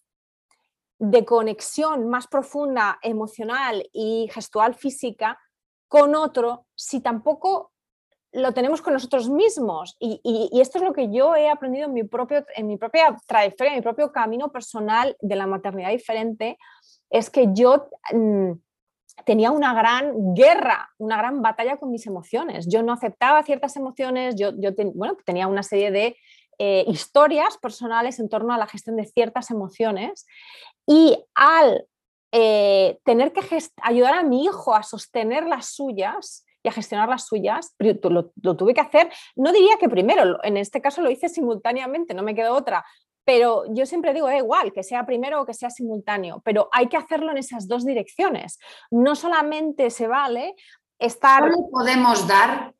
de 1.00 1.26
conexión 1.26 2.08
más 2.08 2.28
profunda, 2.28 3.00
emocional 3.02 3.90
y 3.92 4.30
gestual 4.32 4.76
física 4.76 5.40
con 5.88 6.14
otro 6.14 6.68
si 6.76 7.02
tampoco 7.02 7.72
lo 8.34 8.54
tenemos 8.54 8.82
con 8.82 8.94
nosotros 8.94 9.30
mismos. 9.30 9.98
Y, 10.00 10.22
esto 10.60 10.78
es 10.78 10.84
lo 10.84 10.94
que 10.94 11.12
yo 11.12 11.36
he 11.36 11.50
aprendido 11.50 11.86
en 11.86 11.94
mi, 11.94 12.04
propio, 12.04 12.46
en 12.56 12.68
mi 12.68 12.78
propia 12.78 13.18
trayectoria, 13.28 13.74
en 13.74 13.80
mi 13.80 13.84
propio 13.84 14.12
camino 14.12 14.52
personal 14.52 15.16
de 15.20 15.36
la 15.36 15.48
maternidad 15.48 15.90
diferente, 15.90 16.58
es 17.10 17.30
que 17.30 17.48
yo 17.54 17.90
mm, 18.14 18.52
tenía 19.26 19.52
una 19.52 19.74
gran 19.74 20.34
guerra, 20.34 20.90
una 20.98 21.18
gran 21.18 21.42
batalla 21.42 21.78
con 21.78 21.92
mis 21.92 22.08
emociones. 22.08 22.68
Yo 22.70 22.84
no 22.84 22.94
aceptaba 22.94 23.44
ciertas 23.44 23.76
emociones, 23.76 24.36
yo, 24.36 24.52
bueno, 24.94 25.18
tenía 25.26 25.48
una 25.48 25.64
serie 25.64 25.92
de 25.92 26.18
eh, 26.58 26.86
historias 26.88 27.58
personales 27.58 28.20
en 28.20 28.30
torno 28.30 28.54
a 28.54 28.58
la 28.58 28.68
gestión 28.68 28.96
de 28.96 29.06
ciertas 29.06 29.52
emociones 29.52 30.26
y 30.88 31.18
al 31.36 31.88
eh, 32.32 33.00
tener 33.04 33.34
que 33.34 33.42
ayudar 33.82 34.14
a 34.14 34.24
mi 34.24 34.46
hijo 34.46 34.74
a 34.74 34.84
sostener 34.84 35.48
las 35.48 35.68
suyas 35.68 36.46
y 36.64 36.70
a 36.70 36.72
gestionar 36.72 37.10
las 37.10 37.28
suyas, 37.28 37.76
lo, 37.80 38.32
lo, 38.36 38.56
tuve 38.56 38.74
que 38.74 38.82
hacer, 38.82 39.10
no 39.36 39.52
diría 39.52 39.78
que 39.80 39.90
primero, 39.90 40.44
en 40.44 40.58
este 40.58 40.82
caso 40.82 41.02
lo 41.02 41.10
hice 41.10 41.30
simultáneamente, 41.30 42.14
no 42.14 42.24
me 42.24 42.36
quedó 42.36 42.54
otra, 42.56 42.86
pero 43.24 43.64
yo 43.74 43.86
siempre 43.86 44.14
digo, 44.14 44.28
da 44.28 44.38
igual, 44.38 44.74
que 44.74 44.84
sea 44.84 45.06
primero 45.06 45.42
o 45.42 45.46
que 45.46 45.54
sea 45.54 45.70
simultáneo, 45.70 46.42
pero 46.44 46.70
hay 46.72 46.88
que 46.88 46.98
hacerlo 46.98 47.32
en 47.32 47.38
esas 47.38 47.68
dos 47.68 47.86
direcciones. 47.86 48.58
No 48.90 49.16
solamente 49.16 49.90
se 49.90 50.08
vale 50.08 50.56
estar... 50.98 51.44
Solo 51.44 51.70
podemos 51.70 52.28
dar 52.28 52.74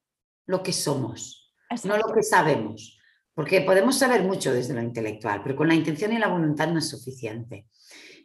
lo 0.48 0.64
que 0.64 0.74
somos, 0.74 1.54
no 1.84 1.98
lo 1.98 2.12
que 2.14 2.24
sabemos, 2.24 3.00
porque 3.34 3.62
podemos 3.62 3.98
saber 3.98 4.24
mucho 4.24 4.52
desde 4.52 4.74
lo 4.74 4.82
intelectual, 4.82 5.42
pero 5.44 5.56
con 5.56 5.68
la 5.68 5.76
intención 5.76 6.12
y 6.12 6.18
la 6.18 6.28
voluntad 6.28 6.68
no 6.68 6.80
es 6.80 6.90
suficiente. 6.90 7.68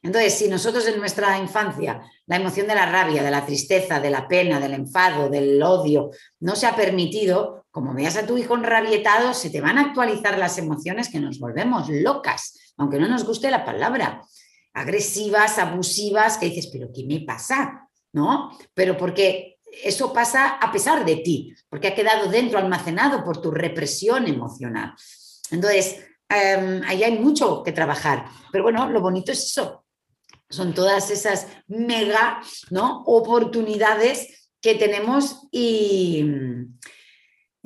Entonces, 0.02 0.34
si 0.34 0.48
nosotros 0.48 0.86
en 0.86 0.98
nuestra 0.98 1.38
infancia 1.38 2.02
la 2.26 2.36
emoción 2.36 2.66
de 2.66 2.74
la 2.74 2.86
rabia, 2.86 3.22
de 3.22 3.30
la 3.30 3.46
tristeza, 3.46 4.00
de 4.00 4.10
la 4.10 4.26
pena, 4.26 4.58
del 4.58 4.74
enfado, 4.74 5.28
del 5.28 5.62
odio, 5.62 6.10
no 6.40 6.56
se 6.56 6.66
ha 6.66 6.74
permitido, 6.74 7.66
como 7.70 7.94
veas 7.94 8.16
a 8.16 8.26
tu 8.26 8.36
hijo 8.36 8.54
enrabietado, 8.54 9.32
se 9.32 9.50
te 9.50 9.60
van 9.60 9.78
a 9.78 9.82
actualizar 9.82 10.38
las 10.38 10.58
emociones 10.58 11.08
que 11.08 11.20
nos 11.20 11.38
volvemos 11.38 11.88
locas, 11.88 12.74
aunque 12.76 12.98
no 12.98 13.08
nos 13.08 13.24
guste 13.24 13.50
la 13.50 13.64
palabra, 13.64 14.22
agresivas, 14.74 15.58
abusivas, 15.58 16.36
que 16.36 16.46
dices, 16.46 16.68
pero 16.72 16.90
¿qué 16.92 17.04
me 17.04 17.20
pasa? 17.20 17.88
¿No? 18.12 18.50
Pero 18.74 18.96
porque 18.96 19.58
eso 19.82 20.12
pasa 20.12 20.56
a 20.56 20.72
pesar 20.72 21.04
de 21.04 21.16
ti, 21.16 21.54
porque 21.68 21.88
ha 21.88 21.94
quedado 21.94 22.28
dentro 22.28 22.58
almacenado 22.58 23.24
por 23.24 23.40
tu 23.40 23.50
represión 23.50 24.26
emocional. 24.26 24.94
Entonces, 25.50 26.04
em, 26.28 26.82
ahí 26.86 27.04
hay 27.04 27.18
mucho 27.18 27.62
que 27.62 27.72
trabajar. 27.72 28.26
Pero 28.50 28.64
bueno, 28.64 28.88
lo 28.90 29.00
bonito 29.00 29.32
es 29.32 29.44
eso. 29.44 29.85
Son 30.48 30.74
todas 30.74 31.10
esas 31.10 31.48
mega 31.66 32.40
¿no? 32.70 33.02
oportunidades 33.04 34.50
que 34.60 34.74
tenemos 34.74 35.48
y, 35.50 36.24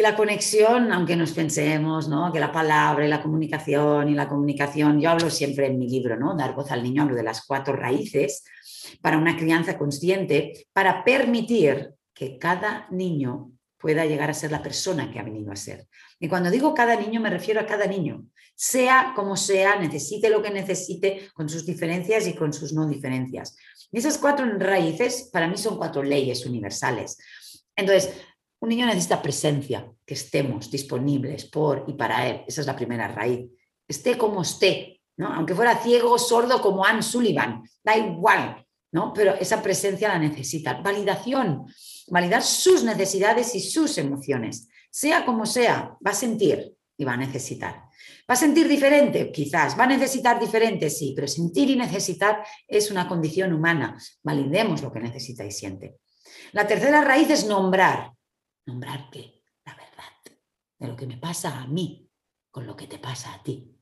la 0.01 0.17
conexión, 0.17 0.93
aunque 0.93 1.17
nos 1.17 1.33
pensemos 1.33 2.09
¿no? 2.09 2.33
que 2.33 2.41
la 2.41 2.53
palabra 2.53 3.05
y 3.05 3.09
la 3.09 3.23
comunicación 3.23 4.09
y 4.09 4.15
la 4.15 4.29
comunicación, 4.29 5.01
yo 5.01 5.11
hablo 5.11 5.31
siempre 5.31 5.67
en 5.67 5.79
mi 5.79 5.89
libro, 5.89 6.17
¿no? 6.17 6.35
Dar 6.37 6.55
voz 6.55 6.71
al 6.71 6.83
niño, 6.83 7.03
hablo 7.03 7.15
de 7.15 7.23
las 7.23 7.45
cuatro 7.47 7.75
raíces 7.75 8.43
para 9.03 9.19
una 9.19 9.37
crianza 9.37 9.77
consciente, 9.77 10.67
para 10.73 11.05
permitir 11.05 11.91
que 12.15 12.39
cada 12.39 12.87
niño 12.91 13.53
pueda 13.79 14.05
llegar 14.05 14.31
a 14.31 14.35
ser 14.35 14.51
la 14.53 14.63
persona 14.63 15.11
que 15.11 15.19
ha 15.19 15.23
venido 15.23 15.53
a 15.53 15.57
ser. 15.57 15.87
Y 16.21 16.29
cuando 16.29 16.51
digo 16.51 16.75
cada 16.75 16.95
niño 16.95 17.21
me 17.21 17.31
refiero 17.31 17.61
a 17.61 17.67
cada 17.67 17.87
niño, 17.87 18.27
sea 18.55 19.15
como 19.17 19.37
sea, 19.39 19.77
necesite 19.77 20.29
lo 20.29 20.43
que 20.43 20.51
necesite, 20.51 21.31
con 21.33 21.49
sus 21.49 21.65
diferencias 21.65 22.27
y 22.27 22.35
con 22.35 22.53
sus 22.53 22.75
no 22.75 22.87
diferencias. 22.87 23.57
Y 23.91 23.99
esas 23.99 24.19
cuatro 24.19 24.47
raíces 24.59 25.31
para 25.33 25.49
mí 25.49 25.57
son 25.57 25.79
cuatro 25.79 26.03
leyes 26.03 26.45
universales. 26.45 27.17
Entonces, 27.75 28.13
un 28.61 28.69
niño 28.69 28.85
necesita 28.85 29.23
presencia, 29.23 29.91
que 30.05 30.15
estemos 30.15 30.71
disponibles 30.71 31.47
por 31.47 31.85
y 31.89 31.95
para 31.95 32.29
él. 32.29 32.43
Esa 32.47 32.61
es 32.61 32.67
la 32.67 32.77
primera 32.77 33.09
raíz. 33.09 33.49
Esté 33.89 34.19
como 34.19 34.43
esté, 34.43 35.01
¿no? 35.17 35.33
aunque 35.33 35.55
fuera 35.55 35.83
ciego, 35.83 36.19
sordo 36.19 36.61
como 36.61 36.85
Anne 36.85 37.03
Sullivan, 37.03 37.63
da 37.83 37.97
igual, 37.97 38.63
¿no? 38.93 39.15
pero 39.15 39.35
esa 39.35 39.63
presencia 39.63 40.09
la 40.09 40.19
necesita. 40.19 40.75
Validación, 40.83 41.65
validar 42.09 42.43
sus 42.43 42.85
necesidades 42.85 43.55
y 43.55 43.61
sus 43.61 43.97
emociones. 43.97 44.69
Sea 44.91 45.25
como 45.25 45.47
sea, 45.47 45.97
va 46.05 46.11
a 46.11 46.15
sentir 46.15 46.75
y 46.97 47.05
va 47.05 47.15
a 47.15 47.17
necesitar. 47.17 47.85
¿Va 48.29 48.35
a 48.35 48.37
sentir 48.37 48.69
diferente? 48.69 49.31
Quizás. 49.33 49.79
¿Va 49.79 49.85
a 49.85 49.89
necesitar 49.89 50.39
diferente? 50.39 50.91
Sí, 50.91 51.13
pero 51.15 51.29
sentir 51.29 51.71
y 51.71 51.77
necesitar 51.77 52.45
es 52.67 52.91
una 52.91 53.09
condición 53.09 53.53
humana. 53.53 53.97
Validemos 54.23 54.83
lo 54.83 54.93
que 54.93 55.01
necesita 55.01 55.45
y 55.45 55.53
siente. 55.53 55.99
La 56.53 56.67
tercera 56.67 57.03
raíz 57.03 57.31
es 57.31 57.47
nombrar 57.47 58.13
nombrarte 58.71 59.43
la 59.65 59.75
verdad 59.75 60.35
de 60.79 60.89
lo 60.89 60.97
que 60.97 61.07
me 61.07 61.19
pasa 61.19 61.61
a 61.61 61.67
mí 61.67 62.09
con 62.51 62.67
lo 62.67 62.77
que 62.77 62.87
te 62.87 62.99
pasa 62.99 63.35
a 63.35 63.43
ti. 63.43 63.77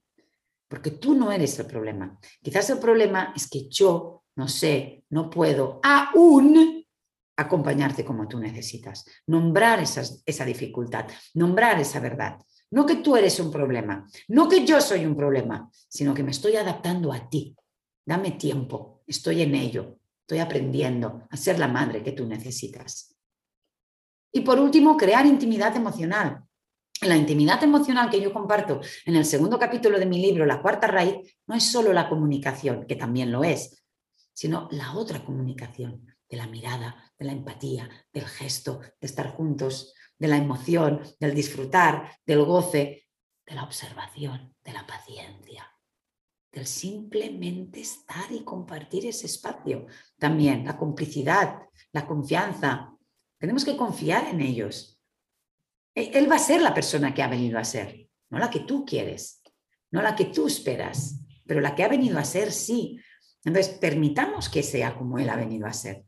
Porque 0.66 0.92
tú 0.92 1.14
no 1.14 1.32
eres 1.32 1.58
el 1.58 1.66
problema. 1.66 2.18
Quizás 2.42 2.70
el 2.70 2.78
problema 2.78 3.32
es 3.34 3.48
que 3.48 3.68
yo 3.68 4.24
no 4.36 4.48
sé, 4.48 5.04
no 5.10 5.30
puedo 5.30 5.80
aún 5.82 6.77
acompañarte 7.38 8.04
como 8.04 8.26
tú 8.26 8.38
necesitas. 8.38 9.04
Nombrar 9.26 9.80
esa 9.80 10.44
dificultad, 10.44 11.06
nombrar 11.34 11.80
esa 11.80 12.00
verdad. 12.00 12.38
No 12.70 12.84
que 12.84 12.96
tú 12.96 13.16
eres 13.16 13.38
un 13.40 13.50
problema, 13.50 14.06
no 14.28 14.48
que 14.48 14.66
yo 14.66 14.80
soy 14.80 15.06
un 15.06 15.16
problema, 15.16 15.70
sino 15.88 16.12
que 16.12 16.24
me 16.24 16.32
estoy 16.32 16.56
adaptando 16.56 17.12
a 17.12 17.30
ti. 17.30 17.56
Dame 18.04 18.32
tiempo, 18.32 19.02
estoy 19.06 19.42
en 19.42 19.54
ello, 19.54 19.98
estoy 20.20 20.40
aprendiendo 20.40 21.22
a 21.30 21.36
ser 21.36 21.58
la 21.58 21.68
madre 21.68 22.02
que 22.02 22.12
tú 22.12 22.26
necesitas. 22.26 23.14
Y 24.32 24.40
por 24.40 24.58
último, 24.58 24.96
crear 24.96 25.24
intimidad 25.24 25.74
emocional. 25.76 26.42
La 27.02 27.16
intimidad 27.16 27.62
emocional 27.62 28.10
que 28.10 28.20
yo 28.20 28.32
comparto 28.32 28.80
en 29.06 29.14
el 29.14 29.24
segundo 29.24 29.56
capítulo 29.58 29.98
de 30.00 30.06
mi 30.06 30.20
libro, 30.20 30.44
La 30.44 30.60
cuarta 30.60 30.88
raíz, 30.88 31.36
no 31.46 31.54
es 31.54 31.62
solo 31.62 31.92
la 31.92 32.08
comunicación, 32.08 32.84
que 32.86 32.96
también 32.96 33.30
lo 33.30 33.44
es, 33.44 33.84
sino 34.34 34.68
la 34.72 34.94
otra 34.94 35.24
comunicación, 35.24 36.04
de 36.28 36.36
la 36.36 36.46
mirada, 36.46 37.12
de 37.18 37.24
la 37.24 37.32
empatía, 37.32 37.88
del 38.12 38.26
gesto, 38.26 38.80
de 38.80 39.06
estar 39.06 39.30
juntos, 39.34 39.94
de 40.18 40.28
la 40.28 40.36
emoción, 40.36 41.02
del 41.20 41.34
disfrutar, 41.34 42.16
del 42.26 42.44
goce, 42.44 43.08
de 43.46 43.54
la 43.54 43.64
observación, 43.64 44.54
de 44.62 44.72
la 44.72 44.86
paciencia, 44.86 45.72
del 46.52 46.66
simplemente 46.66 47.80
estar 47.80 48.30
y 48.30 48.44
compartir 48.44 49.06
ese 49.06 49.26
espacio. 49.26 49.86
También 50.18 50.64
la 50.64 50.76
complicidad, 50.76 51.62
la 51.92 52.06
confianza, 52.06 52.94
tenemos 53.38 53.64
que 53.64 53.76
confiar 53.76 54.26
en 54.28 54.40
ellos. 54.40 55.00
E, 55.94 56.10
él 56.18 56.30
va 56.30 56.36
a 56.36 56.40
ser 56.40 56.60
la 56.60 56.74
persona 56.74 57.14
que 57.14 57.22
ha 57.22 57.28
venido 57.28 57.58
a 57.58 57.64
ser, 57.64 58.08
no 58.30 58.38
la 58.38 58.50
que 58.50 58.60
tú 58.60 58.84
quieres, 58.84 59.42
no 59.90 60.02
la 60.02 60.14
que 60.14 60.26
tú 60.26 60.46
esperas, 60.46 61.20
pero 61.46 61.60
la 61.60 61.74
que 61.74 61.84
ha 61.84 61.88
venido 61.88 62.18
a 62.18 62.24
ser, 62.24 62.52
sí. 62.52 63.00
Entonces, 63.44 63.72
permitamos 63.78 64.48
que 64.48 64.62
sea 64.62 64.96
como 64.96 65.18
él 65.18 65.30
ha 65.30 65.36
venido 65.36 65.66
a 65.66 65.72
ser. 65.72 66.04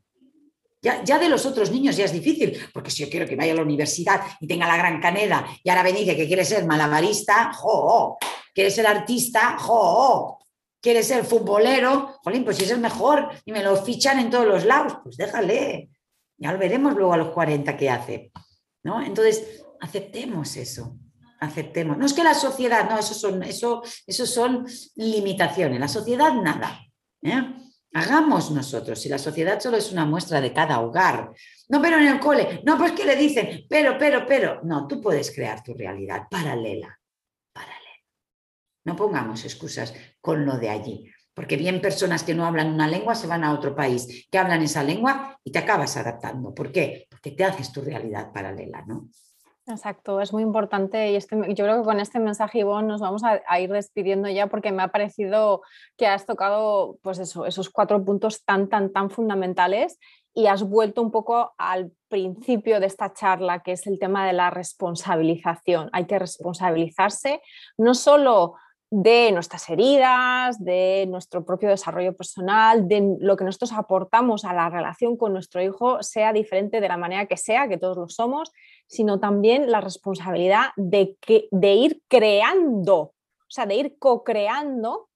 Ya, 0.81 1.19
de 1.19 1.29
los 1.29 1.45
otros 1.45 1.69
niños 1.69 1.95
ya 1.95 2.05
es 2.05 2.11
difícil, 2.11 2.57
porque 2.73 2.89
si 2.89 3.03
yo 3.03 3.09
quiero 3.09 3.27
que 3.27 3.35
vaya 3.35 3.53
a 3.53 3.55
la 3.55 3.61
universidad 3.61 4.21
y 4.39 4.47
tenga 4.47 4.67
la 4.67 4.77
gran 4.77 4.99
caneda 4.99 5.45
y 5.63 5.69
ahora 5.69 5.83
me 5.83 5.93
dice 5.93 6.15
que 6.15 6.25
quiere 6.25 6.43
ser 6.43 6.65
malabarista, 6.65 7.53
jo, 7.53 8.17
quiere 8.51 8.71
ser 8.71 8.87
artista, 8.87 9.57
jo, 9.59 10.39
quiere 10.81 11.03
ser 11.03 11.23
futbolero, 11.23 12.19
jolín, 12.23 12.43
pues 12.43 12.57
si 12.57 12.63
es 12.63 12.71
el 12.71 12.79
mejor 12.79 13.29
y 13.45 13.51
me 13.51 13.63
lo 13.63 13.75
fichan 13.77 14.17
en 14.17 14.31
todos 14.31 14.47
los 14.47 14.65
lados, 14.65 14.97
pues 15.03 15.17
déjale, 15.17 15.91
ya 16.37 16.51
lo 16.51 16.57
veremos 16.57 16.95
luego 16.95 17.13
a 17.13 17.17
los 17.17 17.29
40 17.29 17.77
qué 17.77 17.89
hace. 17.89 18.31
¿no? 18.83 19.01
Entonces, 19.01 19.63
aceptemos 19.79 20.55
eso. 20.57 20.97
Aceptemos. 21.39 21.97
No 21.97 22.05
es 22.05 22.13
que 22.13 22.23
la 22.23 22.35
sociedad, 22.35 22.87
no, 22.89 22.99
eso 22.99 23.13
son, 23.13 23.41
eso, 23.43 23.81
eso 24.05 24.25
son 24.25 24.65
limitaciones. 24.95 25.79
La 25.79 25.87
sociedad 25.87 26.33
nada. 26.33 26.79
¿eh? 27.23 27.55
Hagamos 27.93 28.51
nosotros. 28.51 29.01
Si 29.01 29.09
la 29.09 29.17
sociedad 29.17 29.59
solo 29.59 29.77
es 29.77 29.91
una 29.91 30.05
muestra 30.05 30.39
de 30.39 30.53
cada 30.53 30.79
hogar. 30.79 31.31
No, 31.69 31.81
pero 31.81 31.97
en 31.97 32.07
el 32.07 32.19
cole. 32.19 32.61
No, 32.65 32.77
pues 32.77 32.93
que 32.93 33.05
le 33.05 33.15
dicen, 33.15 33.65
pero, 33.69 33.97
pero, 33.97 34.25
pero. 34.25 34.61
No, 34.63 34.87
tú 34.87 35.01
puedes 35.01 35.33
crear 35.35 35.61
tu 35.61 35.73
realidad 35.73 36.23
paralela. 36.29 36.97
Paralela. 37.51 37.99
No 38.85 38.95
pongamos 38.95 39.43
excusas 39.43 39.93
con 40.21 40.45
lo 40.45 40.57
de 40.57 40.69
allí. 40.69 41.11
Porque 41.33 41.57
bien 41.57 41.81
personas 41.81 42.23
que 42.23 42.33
no 42.33 42.45
hablan 42.45 42.73
una 42.73 42.87
lengua 42.87 43.15
se 43.15 43.27
van 43.27 43.43
a 43.43 43.53
otro 43.53 43.75
país 43.75 44.27
que 44.29 44.37
hablan 44.37 44.61
esa 44.63 44.83
lengua 44.83 45.37
y 45.43 45.51
te 45.51 45.59
acabas 45.59 45.97
adaptando. 45.97 46.53
¿Por 46.53 46.71
qué? 46.71 47.07
Porque 47.09 47.31
te 47.31 47.43
haces 47.43 47.71
tu 47.71 47.81
realidad 47.81 48.31
paralela, 48.33 48.83
¿no? 48.85 49.09
Exacto, 49.71 50.19
es 50.19 50.33
muy 50.33 50.43
importante 50.43 51.11
y 51.11 51.15
este, 51.15 51.35
yo 51.53 51.65
creo 51.65 51.77
que 51.79 51.85
con 51.85 51.99
este 51.99 52.19
mensaje, 52.19 52.59
Ivonne, 52.59 52.87
nos 52.87 53.01
vamos 53.01 53.23
a, 53.23 53.59
ir 53.59 53.71
despidiendo 53.71 54.27
ya 54.29 54.47
porque 54.47 54.71
me 54.71 54.83
ha 54.83 54.89
parecido 54.89 55.61
que 55.97 56.07
has 56.07 56.25
tocado 56.25 56.97
pues 57.01 57.19
eso, 57.19 57.45
esos 57.45 57.69
cuatro 57.69 58.03
puntos 58.03 58.43
tan, 58.43 58.67
tan, 58.67 58.91
tan 58.91 59.09
fundamentales 59.09 59.97
y 60.33 60.47
has 60.47 60.63
vuelto 60.63 61.01
un 61.01 61.11
poco 61.11 61.53
al 61.57 61.91
principio 62.09 62.79
de 62.79 62.87
esta 62.87 63.13
charla, 63.13 63.63
que 63.63 63.73
es 63.73 63.87
el 63.87 63.99
tema 63.99 64.27
de 64.27 64.33
la 64.33 64.49
responsabilización. 64.49 65.89
Hay 65.93 66.05
que 66.05 66.19
responsabilizarse 66.19 67.41
no 67.77 67.93
solo 67.93 68.55
de 68.91 69.31
nuestras 69.31 69.69
heridas, 69.69 70.63
de 70.63 71.07
nuestro 71.09 71.43
propio 71.43 71.69
desarrollo 71.69 72.15
personal, 72.15 72.87
de 72.87 73.15
lo 73.19 73.35
que 73.37 73.45
nosotros 73.45 73.71
aportamos 73.71 74.45
a 74.45 74.53
la 74.53 74.69
relación 74.69 75.17
con 75.17 75.33
nuestro 75.33 75.63
hijo, 75.63 76.03
sea 76.03 76.33
diferente 76.33 76.81
de 76.81 76.89
la 76.89 76.97
manera 76.97 77.25
que 77.25 77.37
sea, 77.37 77.67
que 77.67 77.77
todos 77.77 77.97
lo 77.97 78.09
somos, 78.09 78.51
sino 78.87 79.19
también 79.19 79.71
la 79.71 79.81
responsabilidad 79.81 80.71
de, 80.75 81.15
que, 81.21 81.47
de 81.51 81.73
ir 81.73 82.03
creando, 82.07 82.97
o 82.99 83.13
sea, 83.47 83.65
de 83.65 83.75
ir 83.75 83.97
co-creando 83.97 85.09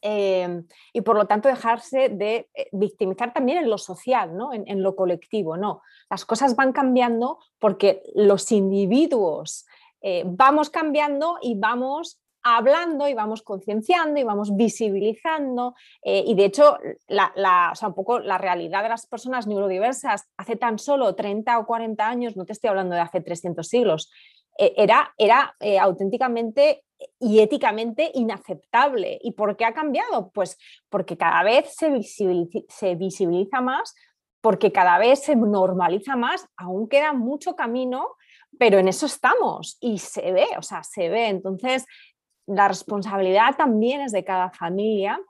Em, 0.00 0.64
y 0.92 1.00
por 1.00 1.16
lo 1.16 1.26
tanto 1.26 1.48
dejarse 1.48 2.08
de 2.08 2.48
eh, 2.54 2.68
victimizar 2.70 3.32
también 3.32 3.58
en 3.58 3.70
lo 3.70 3.78
social, 3.78 4.36
¿no? 4.36 4.52
en, 4.52 4.82
lo 4.82 4.94
colectivo. 4.94 5.56
No, 5.56 5.82
las 6.08 6.24
cosas 6.24 6.54
van 6.54 6.72
cambiando 6.72 7.38
porque 7.58 8.02
los 8.14 8.52
individuos 8.52 9.66
eh, 10.00 10.22
vamos 10.24 10.70
cambiando 10.70 11.38
y 11.42 11.58
vamos 11.58 12.20
hablando 12.56 13.08
y 13.08 13.14
vamos 13.14 13.42
concienciando 13.42 14.18
y 14.18 14.24
vamos 14.24 14.56
visibilizando. 14.56 15.74
Eh, 16.02 16.24
y 16.26 16.34
de 16.34 16.46
hecho, 16.46 16.78
la, 17.08 17.72
un 17.82 17.94
poco 17.94 18.18
la 18.18 18.38
realidad 18.38 18.82
de 18.82 18.88
las 18.88 19.06
personas 19.06 19.46
neurodiversas 19.46 20.28
hace 20.36 20.56
tan 20.56 20.78
solo 20.78 21.14
30 21.14 21.58
o 21.58 21.66
40 21.66 22.08
años, 22.08 22.36
no 22.36 22.44
te 22.44 22.52
estoy 22.52 22.68
hablando 22.68 22.94
de 22.94 23.02
hace 23.02 23.20
300 23.20 23.66
siglos, 23.66 24.10
era, 24.60 25.14
era 25.18 25.54
auténticamente 25.80 26.82
y 27.18 27.40
éticamente 27.40 28.10
inaceptable. 28.14 29.18
¿Y 29.22 29.32
por 29.32 29.56
qué 29.56 29.64
ha 29.64 29.74
cambiado? 29.74 30.30
Pues 30.30 30.58
porque 30.88 31.16
cada 31.16 31.42
vez 31.42 31.74
se 31.74 32.94
visibiliza, 32.94 33.60
más, 33.60 33.94
porque 34.40 34.72
cada 34.72 34.98
vez 34.98 35.22
se 35.22 35.36
normaliza 35.36 36.16
más, 36.16 36.46
aún 36.56 36.88
queda 36.88 37.12
mucho 37.12 37.54
camino, 37.54 38.16
pero 38.58 38.78
en 38.78 38.88
eso 38.88 39.06
estamos 39.06 39.76
y 39.80 39.98
se 39.98 40.32
ve, 40.32 40.46
o 40.56 40.62
sea, 40.62 40.82
se 40.82 41.08
ve. 41.08 41.28
Entonces, 41.28 41.86
la 42.48 42.68
responsabilidad 42.68 43.56
también 43.56 44.00
es 44.00 44.12
de 44.12 44.24
cada 44.24 44.50
familia 44.50 45.20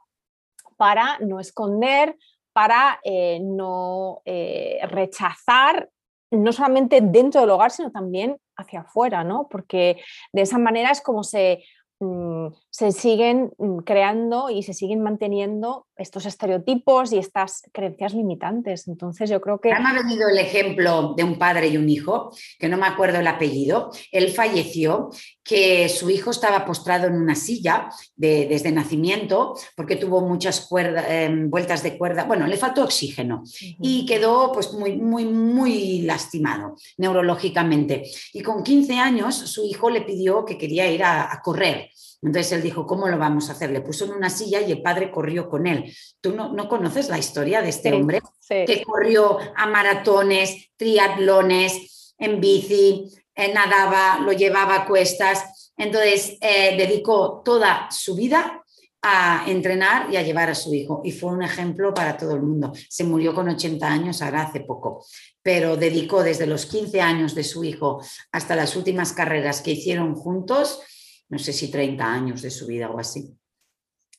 para 0.76 1.18
no 1.18 1.40
esconder, 1.40 2.16
para 2.52 3.00
eh, 3.04 3.40
no 3.42 4.22
eh, 4.24 4.80
rechazar 4.88 5.90
no 6.30 6.52
solamente 6.52 7.00
dentro 7.00 7.40
del 7.40 7.50
hogar, 7.50 7.70
sino 7.70 7.90
también 7.90 8.38
hacia 8.56 8.80
afuera, 8.80 9.24
¿no? 9.24 9.48
Porque 9.48 10.00
de 10.32 10.42
esa 10.42 10.58
manera 10.58 10.90
es 10.90 11.00
como 11.00 11.24
se 11.24 11.64
Mm, 12.00 12.50
se 12.70 12.92
siguen 12.92 13.52
mm, 13.58 13.78
creando 13.78 14.50
y 14.50 14.62
se 14.62 14.72
siguen 14.72 15.02
manteniendo 15.02 15.87
estos 15.98 16.26
estereotipos 16.26 17.12
y 17.12 17.18
estas 17.18 17.62
creencias 17.72 18.14
limitantes. 18.14 18.88
Entonces 18.88 19.28
yo 19.28 19.40
creo 19.40 19.60
que... 19.60 19.70
Me 19.70 19.88
ha 19.88 19.92
venido 19.92 20.28
el 20.28 20.38
ejemplo 20.38 21.14
de 21.16 21.24
un 21.24 21.38
padre 21.38 21.68
y 21.68 21.76
un 21.76 21.88
hijo, 21.88 22.32
que 22.58 22.68
no 22.68 22.76
me 22.76 22.86
acuerdo 22.86 23.18
el 23.18 23.26
apellido. 23.26 23.90
Él 24.12 24.30
falleció, 24.30 25.10
que 25.48 25.88
su 25.88 26.10
hijo 26.10 26.30
estaba 26.30 26.64
postrado 26.64 27.06
en 27.06 27.14
una 27.14 27.34
silla 27.34 27.88
desde 28.14 28.70
nacimiento 28.70 29.54
porque 29.74 29.96
tuvo 29.96 30.20
muchas 30.20 30.68
em, 31.08 31.48
vueltas 31.48 31.82
de 31.82 31.96
cuerda. 31.96 32.24
Bueno, 32.24 32.46
le 32.46 32.58
faltó 32.58 32.84
oxígeno 32.84 33.42
y 33.80 34.04
quedó 34.04 34.52
pues 34.52 34.72
muy, 34.74 34.96
muy, 34.96 35.24
muy 35.24 36.02
lastimado 36.02 36.76
neurológicamente. 36.98 38.04
Y 38.34 38.42
con 38.42 38.62
15 38.62 38.98
años 38.98 39.34
su 39.36 39.64
hijo 39.64 39.88
le 39.88 40.02
pidió 40.02 40.44
que 40.44 40.58
quería 40.58 40.90
ir 40.90 41.02
a 41.02 41.40
correr 41.42 41.90
entonces 42.20 42.52
él 42.52 42.62
dijo, 42.62 42.86
¿cómo 42.86 43.08
lo 43.08 43.16
vamos 43.16 43.48
a 43.48 43.52
hacer? 43.52 43.70
Le 43.70 43.80
puso 43.80 44.04
en 44.04 44.12
una 44.12 44.30
silla 44.30 44.60
y 44.60 44.72
el 44.72 44.82
padre 44.82 45.10
corrió 45.10 45.48
con 45.48 45.66
él. 45.66 45.94
¿Tú 46.20 46.32
no, 46.32 46.68
conoces 46.68 47.08
la 47.08 47.18
historia 47.18 47.62
de 47.62 47.68
este 47.68 47.92
hombre 47.92 48.20
que 48.48 48.82
corrió 48.84 49.38
a 49.54 49.66
maratones, 49.66 50.70
triatlones, 50.76 52.14
en 52.18 52.40
bici, 52.40 53.08
eh, 53.34 53.52
nadaba, 53.54 54.18
lo 54.18 54.32
llevaba 54.32 54.82
a 54.82 54.86
cuestas? 54.86 55.72
Entonces 55.76 56.36
eh, 56.40 56.76
dedicó 56.76 57.42
toda 57.44 57.88
su 57.90 58.16
vida 58.16 58.64
a 59.00 59.44
entrenar 59.46 60.12
y 60.12 60.16
a 60.16 60.22
llevar 60.22 60.50
a 60.50 60.56
su 60.56 60.74
hijo. 60.74 61.02
Y 61.04 61.12
fue 61.12 61.30
un 61.30 61.44
ejemplo 61.44 61.94
para 61.94 62.16
todo 62.16 62.34
el 62.34 62.42
mundo. 62.42 62.72
Se 62.88 63.04
murió 63.04 63.32
con 63.32 63.48
80 63.48 63.86
años, 63.86 64.22
ahora 64.22 64.42
hace 64.42 64.58
poco, 64.60 65.04
pero 65.40 65.76
dedicó 65.76 66.24
desde 66.24 66.48
los 66.48 66.66
15 66.66 67.00
años 67.00 67.36
de 67.36 67.44
su 67.44 67.62
hijo 67.62 68.02
hasta 68.32 68.56
las 68.56 68.74
últimas 68.74 69.12
carreras 69.12 69.62
que 69.62 69.70
hicieron 69.70 70.16
juntos 70.16 70.80
no 71.28 71.38
sé 71.38 71.52
si 71.52 71.70
30 71.70 72.04
años 72.04 72.42
de 72.42 72.50
su 72.50 72.66
vida 72.66 72.90
o 72.90 72.98
así. 72.98 73.36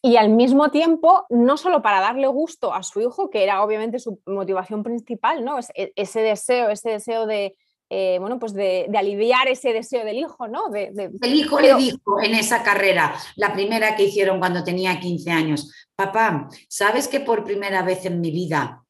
Y 0.02 0.16
al 0.16 0.30
mismo 0.30 0.72
tiempo, 0.72 1.26
no 1.30 1.58
solo 1.58 1.82
para 1.82 2.00
darle 2.00 2.28
gusto 2.28 2.74
a 2.74 2.84
su 2.84 3.02
hijo, 3.02 3.30
que 3.30 3.44
era 3.44 3.64
obviamente 3.64 4.00
su 4.00 4.22
motivación 4.26 4.82
principal, 4.82 5.44
¿no? 5.44 5.60
E, 5.76 5.92
ese 5.96 6.22
deseo, 6.22 6.70
ese 6.70 6.92
deseo 6.92 7.26
de, 7.26 7.58
eh, 7.90 8.18
bueno, 8.20 8.40
pues 8.40 8.54
de, 8.54 8.90
aliviar 8.96 9.50
ese 9.50 9.74
deseo 9.74 10.06
del 10.06 10.20
hijo, 10.20 10.48
¿no? 10.48 10.70
De, 10.70 10.92
El 11.22 11.34
hijo 11.34 11.60
le 11.60 11.76
dijo 11.76 12.22
en 12.22 12.34
esa 12.34 12.64
carrera, 12.64 13.14
la 13.36 13.52
primera 13.52 13.98
que 13.98 14.04
hicieron 14.04 14.40
cuando 14.40 14.64
tenía 14.64 15.00
15 15.00 15.32
años, 15.32 15.74
papá, 15.96 16.48
¿sabes 16.70 17.10
que 17.10 17.20
por 17.20 17.44
primera 17.44 17.82
vez 17.82 18.06
en 18.06 18.22
mi 18.22 18.32
vida 18.32 18.86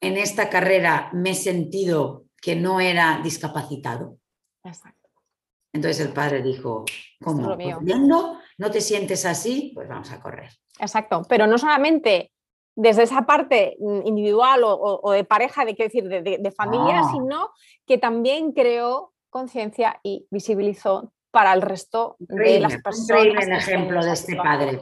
en 0.00 0.16
esta 0.16 0.48
carrera 0.48 1.10
me 1.12 1.30
he 1.30 1.34
sentido 1.34 2.26
que 2.40 2.54
no 2.54 2.78
era 2.78 3.20
discapacitado? 3.24 4.18
Exacto. 4.62 4.99
Entonces 5.72 6.04
el 6.04 6.12
padre 6.12 6.42
dijo, 6.42 6.84
¿cómo? 7.22 7.48
¿Corriendo? 7.48 8.38
¿No 8.58 8.70
te 8.70 8.80
sientes 8.80 9.24
así? 9.24 9.72
Pues 9.74 9.88
vamos 9.88 10.10
a 10.10 10.20
correr. 10.20 10.50
Exacto, 10.78 11.22
pero 11.28 11.46
no 11.46 11.58
solamente 11.58 12.32
desde 12.74 13.02
esa 13.02 13.26
parte 13.26 13.76
individual 13.78 14.62
o, 14.64 15.10
de 15.12 15.24
pareja, 15.24 15.64
de 15.64 15.74
qué 15.74 15.84
decir, 15.84 16.08
de, 16.08 16.52
familia, 16.52 17.02
sino 17.12 17.50
que 17.86 17.98
también 17.98 18.52
creó 18.52 19.12
conciencia 19.28 20.00
y 20.02 20.26
visibilizó 20.30 21.12
para 21.30 21.52
el 21.52 21.62
resto 21.62 22.16
de 22.18 22.58
las 22.60 22.76
personas. 22.78 23.46
el 23.46 23.52
ejemplo 23.52 24.04
de 24.04 24.12
este 24.12 24.36
padre. 24.36 24.80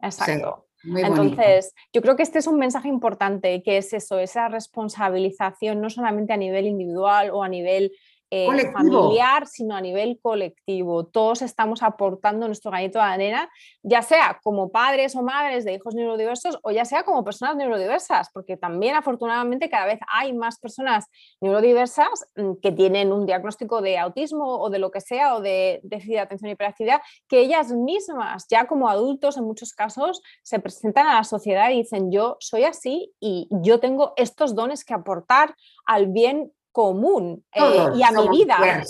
Exacto. 0.00 0.66
Entonces, 0.84 1.74
yo 1.92 2.02
creo 2.02 2.16
que 2.16 2.22
este 2.22 2.38
es 2.38 2.46
un 2.46 2.58
mensaje 2.58 2.88
importante, 2.88 3.62
que 3.62 3.78
es 3.78 3.92
eso, 3.92 4.18
esa 4.18 4.48
responsabilización, 4.48 5.80
no 5.80 5.90
solamente 5.90 6.32
a 6.32 6.36
nivel 6.36 6.66
individual 6.66 7.30
o 7.30 7.42
a 7.42 7.48
nivel 7.48 7.92
eh, 8.30 8.72
familiar, 8.72 9.46
sino 9.46 9.76
a 9.76 9.80
nivel 9.80 10.18
colectivo. 10.20 11.06
Todos 11.06 11.42
estamos 11.42 11.82
aportando 11.82 12.46
nuestro 12.46 12.70
granito 12.70 12.98
de 12.98 13.04
arena, 13.04 13.50
ya 13.82 14.02
sea 14.02 14.40
como 14.42 14.70
padres 14.70 15.14
o 15.14 15.22
madres 15.22 15.64
de 15.64 15.74
hijos 15.74 15.94
neurodiversos 15.94 16.58
o 16.62 16.70
ya 16.72 16.84
sea 16.84 17.04
como 17.04 17.22
personas 17.22 17.56
neurodiversas, 17.56 18.30
porque 18.32 18.56
también 18.56 18.96
afortunadamente 18.96 19.70
cada 19.70 19.86
vez 19.86 20.00
hay 20.08 20.32
más 20.32 20.58
personas 20.58 21.06
neurodiversas 21.40 22.26
mm, 22.36 22.54
que 22.60 22.72
tienen 22.72 23.12
un 23.12 23.26
diagnóstico 23.26 23.80
de 23.80 23.98
autismo 23.98 24.58
o 24.58 24.70
de 24.70 24.78
lo 24.80 24.90
que 24.90 25.00
sea 25.00 25.36
o 25.36 25.40
de 25.40 25.80
déficit 25.84 26.14
de 26.14 26.20
atención 26.20 26.48
y 26.48 26.52
hiperactividad, 26.52 27.00
que 27.28 27.40
ellas 27.40 27.72
mismas, 27.72 28.46
ya 28.50 28.66
como 28.66 28.88
adultos 28.88 29.36
en 29.36 29.44
muchos 29.44 29.72
casos, 29.72 30.20
se 30.42 30.58
presentan 30.58 31.06
a 31.06 31.14
la 31.14 31.24
sociedad 31.24 31.70
y 31.70 31.78
dicen 31.82 32.10
yo 32.10 32.36
soy 32.40 32.64
así 32.64 33.12
y 33.20 33.48
yo 33.50 33.78
tengo 33.78 34.14
estos 34.16 34.54
dones 34.54 34.84
que 34.84 34.94
aportar 34.94 35.54
al 35.86 36.08
bien 36.08 36.52
común 36.76 37.42
eh, 37.54 37.86
y 37.96 38.02
a 38.02 38.10
mi 38.10 38.28
vida. 38.28 38.84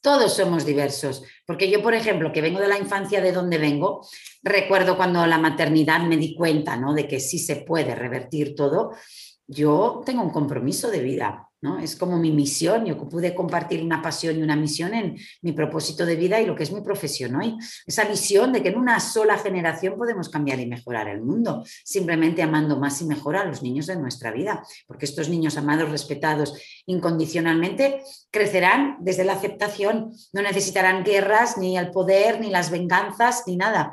Todos 0.00 0.32
somos 0.32 0.64
diversos, 0.64 1.22
porque 1.46 1.70
yo, 1.70 1.82
por 1.82 1.92
ejemplo, 1.92 2.32
que 2.32 2.40
vengo 2.40 2.58
de 2.58 2.68
la 2.68 2.78
infancia 2.78 3.20
de 3.20 3.32
donde 3.32 3.58
vengo, 3.58 4.00
recuerdo 4.42 4.96
cuando 4.96 5.26
la 5.26 5.36
maternidad 5.36 6.00
me 6.00 6.16
di 6.16 6.34
cuenta 6.34 6.78
¿no? 6.78 6.94
de 6.94 7.06
que 7.06 7.20
sí 7.20 7.38
se 7.38 7.56
puede 7.56 7.94
revertir 7.94 8.54
todo, 8.54 8.92
yo 9.50 10.02
tengo 10.04 10.22
un 10.22 10.30
compromiso 10.30 10.90
de 10.90 11.00
vida 11.00 11.50
es 11.82 11.94
como 11.94 12.16
mi 12.18 12.32
misión, 12.32 12.86
yo 12.86 12.96
pude 12.96 13.34
compartir 13.34 13.82
una 13.82 14.00
pasión 14.00 14.38
y 14.38 14.42
una 14.42 14.56
misión 14.56 14.94
en 14.94 15.16
mi 15.42 15.52
propósito 15.52 16.06
de 16.06 16.16
vida 16.16 16.40
y 16.40 16.46
lo 16.46 16.54
que 16.54 16.62
es 16.62 16.72
mi 16.72 16.80
profesión 16.80 17.36
hoy. 17.36 17.56
Esa 17.86 18.04
visión 18.04 18.52
de 18.52 18.62
que 18.62 18.70
en 18.70 18.78
una 18.78 18.98
sola 18.98 19.36
generación 19.36 19.96
podemos 19.96 20.30
cambiar 20.30 20.58
y 20.58 20.66
mejorar 20.66 21.08
el 21.08 21.20
mundo, 21.20 21.62
simplemente 21.84 22.42
amando 22.42 22.78
más 22.78 23.02
y 23.02 23.04
mejor 23.04 23.36
a 23.36 23.44
los 23.44 23.62
niños 23.62 23.86
de 23.86 23.96
nuestra 23.96 24.32
vida, 24.32 24.64
porque 24.86 25.04
estos 25.04 25.28
niños 25.28 25.58
amados, 25.58 25.90
respetados 25.90 26.54
incondicionalmente, 26.86 28.02
crecerán 28.30 28.96
desde 29.00 29.24
la 29.24 29.34
aceptación, 29.34 30.12
no 30.32 30.40
necesitarán 30.40 31.04
guerras, 31.04 31.58
ni 31.58 31.76
el 31.76 31.90
poder, 31.90 32.40
ni 32.40 32.48
las 32.48 32.70
venganzas, 32.70 33.44
ni 33.46 33.56
nada. 33.56 33.92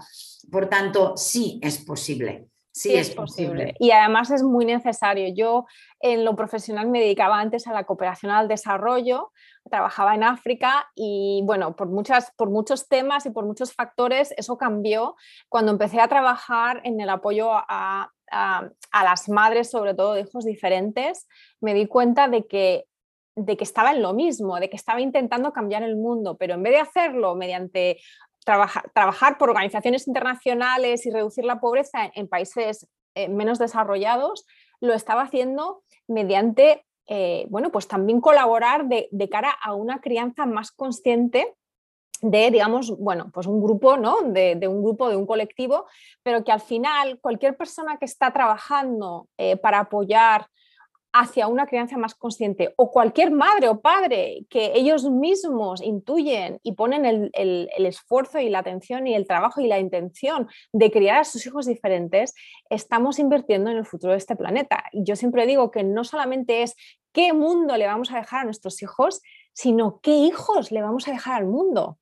Por 0.49 0.69
tanto, 0.69 1.17
sí 1.17 1.59
es 1.61 1.79
posible. 1.79 2.47
Sí, 2.77 2.93
es, 2.93 3.09
posible. 3.09 3.73
Y 3.79 3.89
además 3.89 4.29
es 4.29 4.43
muy 4.43 4.63
necesario. 4.63 5.33
Yo 5.33 5.65
en 5.99 6.23
lo 6.23 6.35
profesional 6.35 6.87
me 6.89 6.99
dedicaba 6.99 7.39
antes 7.39 7.65
a 7.65 7.73
la 7.73 7.85
cooperación 7.85 8.31
al 8.31 8.47
desarrollo, 8.47 9.31
trabajaba 9.67 10.13
en 10.13 10.23
África 10.23 10.87
y 10.93 11.41
bueno, 11.43 11.75
por, 11.75 11.87
muchas, 11.87 12.31
por 12.37 12.51
muchos 12.51 12.87
temas 12.87 13.25
y 13.25 13.31
por 13.31 13.45
muchos 13.45 13.73
factores 13.73 14.31
eso 14.37 14.57
cambió 14.59 15.15
cuando 15.49 15.71
empecé 15.71 15.99
a 15.99 16.07
trabajar 16.07 16.81
en 16.83 17.01
el 17.01 17.09
apoyo 17.09 17.49
a, 17.51 18.11
a 18.29 19.03
las 19.03 19.27
madres, 19.27 19.71
sobre 19.71 19.95
todo 19.95 20.13
de 20.13 20.21
hijos 20.21 20.45
diferentes. 20.45 21.27
Me 21.59 21.73
di 21.73 21.87
cuenta 21.87 22.27
de 22.27 22.45
que 22.45 22.85
de 23.37 23.55
que 23.55 23.63
estaba 23.63 23.91
en 23.91 24.01
lo 24.01 24.13
mismo, 24.13 24.59
de 24.59 24.67
que 24.67 24.75
estaba 24.75 24.99
intentando 24.99 25.53
cambiar 25.53 25.83
el 25.83 25.95
mundo, 25.95 26.37
pero 26.37 26.55
en 26.55 26.63
vez 26.63 26.73
de 26.73 26.79
hacerlo 26.79 27.35
mediante 27.35 27.99
trabajar 28.93 29.37
por 29.37 29.49
organizaciones 29.49 30.07
internacionales 30.07 31.05
y 31.05 31.11
reducir 31.11 31.43
la 31.43 31.59
pobreza 31.59 32.09
en, 32.13 32.27
países 32.27 32.87
eh, 33.15 33.27
menos 33.27 33.59
desarrollados, 33.59 34.45
lo 34.79 34.93
estaba 34.93 35.23
haciendo 35.23 35.83
mediante, 36.07 36.85
eh, 37.07 37.45
bueno, 37.49 37.71
pues 37.71 37.87
también 37.87 38.21
colaborar 38.21 38.85
de, 38.87 39.29
cara 39.29 39.51
a 39.61 39.73
una 39.73 39.99
crianza 39.99 40.45
más 40.45 40.71
consciente 40.71 41.55
de, 42.21 42.49
digamos, 42.49 42.97
bueno, 42.97 43.29
pues 43.33 43.47
un 43.47 43.61
grupo, 43.61 43.97
¿no? 43.97 44.21
De, 44.21 44.67
un 44.67 44.81
grupo, 44.81 45.09
de 45.09 45.17
un 45.17 45.27
colectivo, 45.27 45.85
pero 46.23 46.43
que 46.43 46.51
al 46.51 46.61
final 46.61 47.19
cualquier 47.19 47.57
persona 47.57 47.97
que 47.97 48.05
está 48.05 48.31
trabajando 48.31 49.27
eh, 49.37 49.57
para 49.57 49.79
apoyar 49.79 50.47
hacia 51.19 51.47
una 51.47 51.65
crianza 51.65 51.97
más 51.97 52.13
consciente 52.13 52.73
o 52.77 52.91
cualquier 52.91 53.31
madre 53.31 53.69
o 53.69 53.81
padre 53.81 54.45
que 54.49 54.73
ellos 54.75 55.09
mismos 55.09 55.81
intuyen 55.81 56.59
y 56.61 56.73
ponen 56.73 57.05
el, 57.05 57.31
el, 57.33 57.85
esfuerzo 57.85 58.39
y 58.39 58.49
la 58.49 58.59
atención 58.59 59.07
y 59.07 59.15
el 59.15 59.25
trabajo 59.25 59.59
y 59.59 59.67
la 59.67 59.79
intención 59.79 60.47
de 60.73 60.91
criar 60.91 61.19
a 61.19 61.23
sus 61.23 61.45
hijos 61.47 61.65
diferentes, 61.65 62.35
estamos 62.69 63.17
invirtiendo 63.17 63.71
en 63.71 63.77
el 63.77 63.85
futuro 63.85 64.11
de 64.11 64.19
este 64.19 64.35
planeta. 64.35 64.83
Y 64.91 65.03
yo 65.03 65.15
siempre 65.15 65.47
digo 65.47 65.71
que 65.71 65.83
no 65.83 66.03
solamente 66.03 66.61
es 66.61 66.75
qué 67.13 67.33
mundo 67.33 67.77
le 67.77 67.87
vamos 67.87 68.11
a 68.11 68.17
dejar 68.17 68.41
a 68.41 68.45
nuestros 68.45 68.81
hijos, 68.83 69.21
sino 69.53 69.99
qué 70.01 70.15
hijos 70.15 70.71
le 70.71 70.83
vamos 70.83 71.07
a 71.07 71.11
dejar 71.11 71.41
al 71.41 71.47
mundo. 71.47 71.97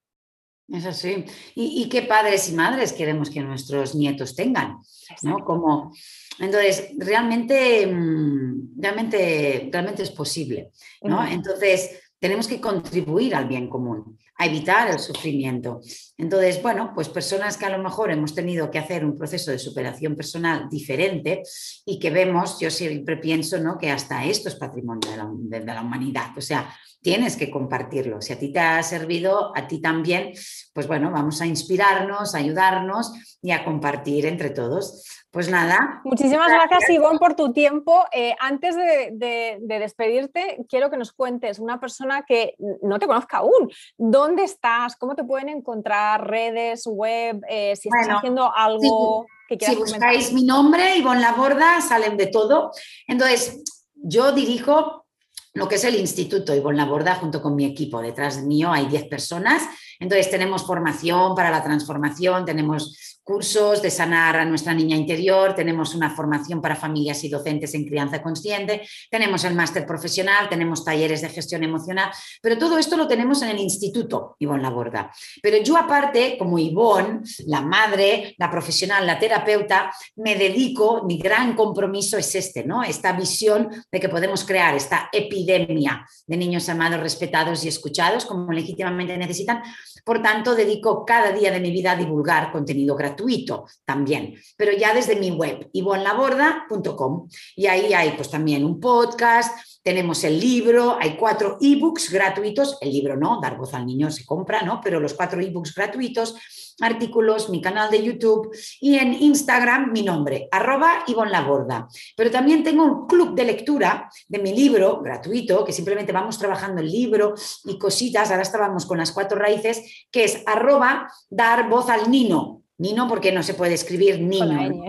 Es 0.67 0.85
así. 0.85 1.25
¿Y, 1.53 1.87
qué 1.89 2.01
padres 2.01 2.49
y 2.49 2.53
madres 2.53 2.91
queremos 2.91 3.29
que 3.29 3.41
nuestros 3.41 3.93
nietos 3.93 4.35
tengan? 4.35 4.79
¿no? 5.21 5.45
Como, 5.45 5.93
entonces, 6.39 6.89
realmente, 6.97 7.87
mm, 7.87 8.81
realmente, 8.81 9.69
realmente 9.71 10.03
es 10.03 10.11
posible. 10.11 10.71
¿no? 11.01 11.25
Entonces, 11.25 11.91
tenemos 12.19 12.47
que 12.47 12.61
contribuir 12.61 13.35
al 13.35 13.47
bien 13.47 13.69
común, 13.69 14.17
a 14.37 14.45
evitar 14.45 14.89
el 14.89 14.99
sufrimiento. 14.99 15.81
Entonces, 16.17 16.61
bueno, 16.61 16.91
pues 16.95 17.07
personas 17.09 17.55
que 17.55 17.65
a 17.65 17.77
lo 17.77 17.83
mejor 17.83 18.11
hemos 18.11 18.33
tenido 18.33 18.71
que 18.71 18.79
hacer 18.79 19.05
un 19.05 19.15
proceso 19.15 19.51
de 19.51 19.59
superación 19.59 20.15
personal 20.15 20.67
diferente 20.69 21.43
y 21.85 21.99
que 21.99 22.09
vemos, 22.09 22.59
yo 22.59 22.71
siempre 22.71 23.17
pienso 23.17 23.59
¿no? 23.59 23.77
que 23.77 23.91
hasta 23.91 24.25
esto 24.25 24.49
es 24.49 24.55
patrimonio 24.55 25.11
de 25.11 25.65
la, 25.65 25.81
humanidad. 25.81 26.35
O 26.37 26.41
sea, 26.41 26.73
tienes 27.01 27.35
que 27.35 27.51
compartirlo. 27.51 28.21
Si 28.21 28.33
a 28.33 28.39
ti 28.39 28.51
te 28.51 28.59
ha 28.59 28.81
servido, 28.81 29.55
a 29.55 29.67
ti 29.67 29.79
también, 29.79 30.31
pues 30.73 30.87
bueno, 30.87 31.11
vamos 31.11 31.41
a 31.41 31.45
inspirarnos, 31.45 32.33
a 32.33 32.39
ayudarnos 32.39 33.37
y 33.41 33.51
a 33.51 33.63
compartir 33.63 34.25
entre 34.25 34.49
todos. 34.49 35.05
Pues 35.35 35.49
nada. 35.49 35.99
Muchísimas 36.05 36.47
gracias, 36.47 36.91
Ivonne, 36.91 37.19
por 37.19 37.35
tu 37.35 37.51
tiempo. 37.51 38.05
Eh, 38.13 38.33
antes 38.39 38.73
de, 38.73 39.59
despedirte, 39.67 40.59
quiero 40.69 40.89
que 40.89 40.95
nos 40.95 41.11
cuentes 41.11 41.59
una 41.59 41.77
persona 41.77 42.23
que 42.25 42.55
no 42.81 42.99
te 42.99 43.05
conozca 43.05 43.39
aún. 43.39 43.69
¿Dónde 43.97 44.45
estás? 44.45 44.95
¿Cómo 44.95 45.13
te 45.13 45.25
pueden 45.25 45.49
encontrar? 45.49 46.25
¿Redes, 46.25 46.87
web? 46.87 47.41
Eh, 47.49 47.75
si 47.75 47.89
estás 47.89 48.15
haciendo 48.15 48.49
algo 48.55 49.25
que 49.49 49.57
quieras 49.57 49.75
Si 49.75 49.81
buscáis 49.81 50.31
mi 50.31 50.45
nombre, 50.45 50.95
Ivonne 50.95 51.19
Laborda, 51.19 51.81
salen 51.81 52.15
de 52.15 52.27
todo. 52.27 52.71
Entonces, 53.05 53.61
yo 53.93 54.31
dirijo 54.31 55.05
lo 55.53 55.67
que 55.67 55.75
es 55.75 55.83
el 55.83 55.95
Instituto 55.95 56.55
Ivonne 56.55 56.77
Laborda 56.77 57.15
junto 57.15 57.41
con 57.41 57.57
mi 57.57 57.65
equipo. 57.65 58.01
Detrás 58.01 58.41
mío 58.41 58.71
hay 58.71 58.85
10 58.85 59.09
personas. 59.09 59.63
Entonces, 59.99 60.29
tenemos 60.29 60.65
formación 60.65 61.35
para 61.35 61.51
la 61.51 61.63
transformación, 61.63 62.45
tenemos 62.45 63.15
cursos 63.25 63.81
de 63.81 63.89
sanar 63.89 64.37
a 64.37 64.45
nuestra 64.45 64.71
niña 64.71 64.95
interior, 64.95 65.55
tenemos 65.55 65.95
una 65.95 66.15
formación 66.15 66.61
para 66.61 66.75
familias 66.75 67.23
y 67.23 67.29
docentes 67.29 67.73
en 67.73 67.83
crianza 67.83 68.21
consciente, 68.21 68.87
tenemos 69.09 69.43
el 69.45 69.55
máster 69.55 69.83
profesional, 69.83 70.47
tenemos 70.47 70.85
talleres 70.85 71.23
de 71.23 71.29
gestión 71.29 71.63
emocional, 71.63 72.11
pero 72.39 72.55
todo 72.55 72.77
esto 72.77 72.95
lo 72.95 73.07
tenemos 73.07 73.41
en 73.41 73.49
el 73.49 73.59
instituto, 73.59 74.35
Ivonne 74.37 74.61
Laborda. 74.61 75.11
Pero 75.41 75.57
yo 75.63 75.75
aparte, 75.75 76.37
como 76.37 76.59
Ivonne, 76.59 77.21
la 77.47 77.61
madre, 77.61 78.35
la 78.37 78.51
profesional, 78.51 79.07
la 79.07 79.17
terapeuta, 79.17 79.91
me 80.17 80.35
dedico, 80.35 81.03
mi 81.03 81.17
gran 81.17 81.55
compromiso 81.55 82.19
es 82.19 82.35
este, 82.35 82.63
¿no? 82.63 82.83
Esta 82.83 83.13
visión 83.13 83.69
de 83.91 83.99
que 83.99 84.09
podemos 84.09 84.45
crear 84.45 84.75
esta 84.75 85.09
epidemia 85.11 86.05
de 86.27 86.37
niños 86.37 86.69
amados, 86.69 86.99
respetados 86.99 87.65
y 87.65 87.69
escuchados 87.69 88.25
como 88.25 88.51
legítimamente 88.51 89.17
necesitan. 89.17 89.63
Por 90.03 90.21
tanto, 90.21 90.55
dedico 90.55 91.05
cada 91.05 91.31
día 91.31 91.51
de 91.51 91.59
mi 91.59 91.71
vida 91.71 91.91
a 91.91 91.95
divulgar 91.95 92.51
contenido 92.51 92.95
gratuito 92.95 93.65
también, 93.83 94.35
pero 94.57 94.71
ya 94.71 94.93
desde 94.93 95.15
mi 95.15 95.31
web, 95.31 95.69
ivonlaborda.com. 95.73 97.27
Y 97.55 97.67
ahí 97.67 97.93
hay 97.93 98.11
pues 98.11 98.29
también 98.29 98.65
un 98.65 98.79
podcast, 98.79 99.74
tenemos 99.85 100.23
el 100.23 100.39
libro, 100.39 100.97
hay 100.99 101.15
cuatro 101.15 101.59
ebooks 101.61 102.11
gratuitos, 102.11 102.79
el 102.81 102.91
libro 102.91 103.15
no, 103.15 103.39
dar 103.39 103.55
voz 103.55 103.75
al 103.75 103.85
niño 103.85 104.09
se 104.09 104.25
compra, 104.25 104.63
¿no? 104.63 104.81
Pero 104.83 104.99
los 104.99 105.13
cuatro 105.13 105.39
ebooks 105.39 105.75
gratuitos, 105.75 106.35
artículos, 106.81 107.51
mi 107.51 107.61
canal 107.61 107.91
de 107.91 108.01
YouTube 108.03 108.49
y 108.81 108.95
en 108.95 109.13
Instagram 109.13 109.91
mi 109.91 110.01
nombre, 110.01 110.47
arroba 110.51 111.03
Ivonne 111.05 111.29
Laborda. 111.29 111.87
Pero 112.17 112.31
también 112.31 112.63
tengo 112.63 112.83
un 112.83 113.05
club 113.05 113.35
de 113.35 113.45
lectura 113.45 114.09
de 114.27 114.39
mi 114.39 114.55
libro 114.55 115.01
gratuito, 115.03 115.63
que 115.63 115.71
simplemente 115.71 116.11
vamos 116.11 116.39
trabajando 116.39 116.81
el 116.81 116.91
libro 116.91 117.35
y 117.65 117.77
cositas, 117.77 118.31
ahora 118.31 118.41
estábamos 118.41 118.87
con 118.87 118.97
las 118.97 119.11
cuatro 119.11 119.37
raíces, 119.37 120.07
que 120.09 120.23
es 120.23 120.41
arroba 120.47 121.13
dar 121.29 121.69
voz 121.69 121.89
al 121.89 122.09
nino, 122.09 122.63
Nino 122.79 123.07
porque 123.07 123.31
no 123.31 123.43
se 123.43 123.53
puede 123.53 123.75
escribir 123.75 124.19
niño. 124.19 124.83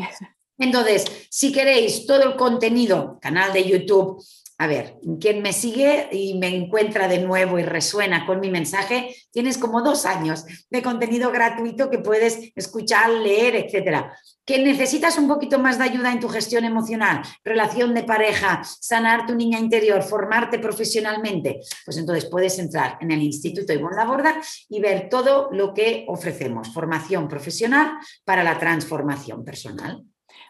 Entonces, 0.58 1.04
si 1.30 1.52
queréis 1.52 2.06
todo 2.06 2.22
el 2.22 2.36
contenido, 2.36 3.18
canal 3.20 3.52
de 3.52 3.68
YouTube, 3.68 4.24
a 4.58 4.66
ver, 4.66 4.98
quien 5.20 5.42
me 5.42 5.52
sigue 5.52 6.08
y 6.12 6.38
me 6.38 6.48
encuentra 6.48 7.08
de 7.08 7.18
nuevo 7.18 7.58
y 7.58 7.62
resuena 7.62 8.24
con 8.24 8.40
mi 8.40 8.50
mensaje, 8.50 9.14
tienes 9.30 9.58
como 9.58 9.82
dos 9.82 10.06
años 10.06 10.46
de 10.70 10.82
contenido 10.82 11.30
gratuito 11.30 11.90
que 11.90 11.98
puedes 11.98 12.52
escuchar, 12.54 13.10
leer, 13.10 13.54
etcétera. 13.54 14.16
Que 14.46 14.62
necesitas 14.62 15.18
un 15.18 15.28
poquito 15.28 15.58
más 15.58 15.76
de 15.76 15.84
ayuda 15.84 16.10
en 16.10 16.20
tu 16.20 16.28
gestión 16.28 16.64
emocional, 16.64 17.22
relación 17.44 17.92
de 17.92 18.04
pareja, 18.04 18.62
sanar 18.80 19.26
tu 19.26 19.34
niña 19.34 19.58
interior, 19.58 20.02
formarte 20.02 20.58
profesionalmente, 20.58 21.60
pues 21.84 21.98
entonces 21.98 22.24
puedes 22.24 22.58
entrar 22.58 22.96
en 23.02 23.10
el 23.10 23.22
Instituto 23.22 23.74
Ivonne 23.74 23.96
Laborda 23.96 24.40
y 24.70 24.80
ver 24.80 25.08
todo 25.10 25.50
lo 25.52 25.74
que 25.74 26.06
ofrecemos, 26.08 26.72
formación 26.72 27.28
profesional 27.28 27.98
para 28.24 28.42
la 28.42 28.58
transformación 28.58 29.44
personal. 29.44 30.02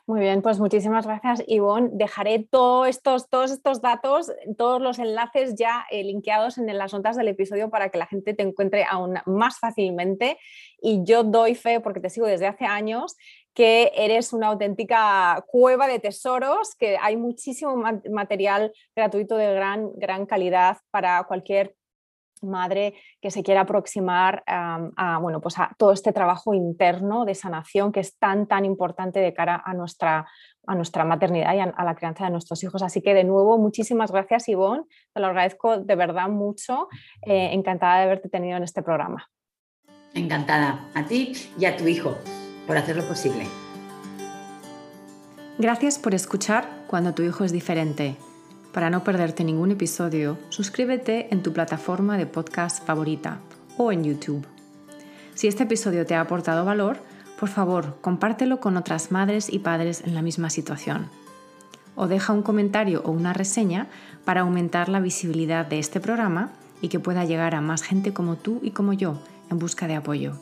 Muy 0.09 0.21
bien, 0.21 0.41
pues 0.41 0.61
muchísimas 0.61 1.05
gracias, 1.05 1.43
Ivonne. 1.49 1.91
Dejaré 1.93 2.47
todos 2.49 2.87
estos, 2.87 3.29
todos 3.29 3.51
estos 3.51 3.83
datos, 3.83 4.31
todos 4.57 4.81
los 4.81 5.01
enlaces 5.01 5.57
ya 5.57 5.85
eh, 5.91 6.05
linkeados 6.05 6.59
en 6.59 6.67
las 6.79 6.93
notas 6.93 7.17
del 7.17 7.27
episodio 7.27 7.71
para 7.71 7.89
que 7.89 7.99
la 7.99 8.07
gente 8.07 8.33
te 8.33 8.45
encuentre 8.45 8.85
aún 8.89 9.15
más 9.27 9.59
fácilmente. 9.59 10.39
Y 10.81 11.03
yo 11.03 11.25
doy 11.25 11.57
fe, 11.57 11.81
porque 11.81 11.99
te 11.99 12.09
sigo 12.09 12.29
desde 12.29 12.47
hace 12.47 12.67
años, 12.67 13.17
que 13.53 13.91
eres 13.97 14.33
una 14.33 14.49
auténtica 14.49 15.45
cueva 15.49 15.89
de 15.89 15.99
tesoros, 15.99 16.77
que 16.77 16.97
hay 17.01 17.17
muchísimo 17.17 17.75
material 18.09 18.73
gratuito 18.95 19.37
de 19.37 19.55
gran, 19.55 19.91
gran 19.97 20.27
calidad 20.27 20.77
para 20.93 21.25
cualquier 21.25 21.75
madre 22.47 22.94
que 23.20 23.30
se 23.30 23.42
quiera 23.42 23.62
aproximar 23.62 24.42
a, 24.47 25.18
bueno, 25.20 25.40
pues 25.40 25.59
a 25.59 25.70
todo 25.78 25.92
este 25.92 26.12
trabajo 26.12 26.55
interno 26.55 27.24
de 27.24 27.34
sanación 27.34 27.92
que 27.92 28.01
es 28.01 28.18
tan, 28.18 28.47
tan 28.47 28.64
importante 28.64 29.20
de 29.20 29.34
cara 29.34 29.62
a 29.64 29.74
nuestra, 29.74 30.26
a 30.66 30.74
nuestra 30.74 31.05
maternidad 31.05 31.55
y 31.55 31.61
a, 31.61 31.84
la 31.84 31.94
crianza 31.94 32.24
de 32.24 32.30
nuestros 32.30 32.62
hijos. 32.62 32.82
Así 32.82 33.03
que 33.03 33.14
de 33.14 33.24
nuevo, 33.24 33.59
muchísimas 33.59 34.11
gracias 34.11 34.49
Ivonne, 34.49 34.84
te 35.12 35.20
lo 35.20 35.26
agradezco 35.26 35.78
de 35.78 35.94
verdad 35.94 36.28
mucho, 36.28 36.88
eh, 37.22 37.51
encantada 37.53 37.99
de 37.99 38.05
haberte 38.05 38.28
tenido 38.28 38.57
en 38.57 38.62
este 38.62 38.82
programa. 38.82 39.28
Encantada 40.14 40.88
a 40.94 41.05
ti 41.05 41.32
y 41.59 41.66
a 41.66 41.76
tu 41.76 41.86
hijo 41.86 42.16
por 42.66 42.76
hacer 42.76 42.97
lo 42.97 43.07
posible. 43.07 43.44
Gracias 45.59 45.99
por 45.99 46.14
escuchar 46.14 46.68
cuando 46.86 47.14
tu 47.14 47.22
hijo 47.22 47.44
es 47.44 47.53
diferente 47.53 48.16
para 48.77 48.91
no 48.91 49.03
perderte 49.03 49.43
ningún 49.43 49.70
episodio, 49.70 50.37
suscríbete 50.51 51.33
en 51.33 51.43
tu 51.43 51.55
plataforma 51.55 52.18
de 52.18 52.27
podcast 52.27 52.85
favorita 52.85 53.39
o 53.79 53.91
en 53.91 54.05
YouTube. 54.05 54.47
Si 55.35 55.47
este 55.47 55.62
episodio 55.62 56.05
te 56.05 56.14
ha 56.14 56.20
aportado 56.20 56.62
valor, 56.66 56.99
por 57.41 57.49
favor, 57.49 57.97
compártelo 58.03 58.61
con 58.61 58.77
otras 58.77 59.11
madres 59.11 59.51
y 59.51 59.61
padres 59.61 60.03
en 60.05 60.14
la 60.14 60.20
misma 60.20 60.51
situación. 60.51 61.09
O 61.95 62.07
deja 62.07 62.35
un 62.35 62.43
comentario 62.43 63.01
o 63.07 63.12
una 63.12 63.33
reseña 63.33 63.87
para 64.27 64.43
aumentar 64.43 64.91
la 64.91 65.01
visibilidad 65.01 65.64
de 65.64 65.79
este 65.79 65.99
programa 65.99 66.53
y 66.83 66.89
que 66.89 67.01
pueda 67.01 67.24
llegar 67.24 67.55
a 67.55 67.62
más 67.62 67.81
gente 67.83 68.12
como 68.12 68.37
tú 68.37 68.61
y 68.62 68.72
como 68.72 68.93
yo 68.93 69.18
en 69.51 69.59
busca 69.59 69.87
de 69.87 69.95
apoyo. 69.95 70.35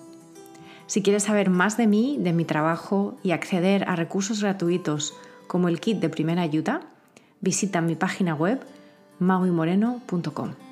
Si 0.88 1.02
quieres 1.02 1.22
saber 1.22 1.50
más 1.50 1.76
de 1.76 1.86
mí, 1.86 2.16
de 2.18 2.32
mi 2.32 2.44
trabajo 2.44 3.16
y 3.22 3.30
acceder 3.30 3.88
a 3.88 3.94
recursos 3.94 4.42
gratuitos 4.42 5.14
como 5.46 5.68
el 5.68 5.78
kit 5.78 6.00
de 6.00 6.08
primera 6.08 6.42
ayuda, 6.42 6.80
visita 7.44 7.80
mi 7.80 7.94
página 7.94 8.34
web 8.34 8.58
mauimoreno.com. 9.20 10.63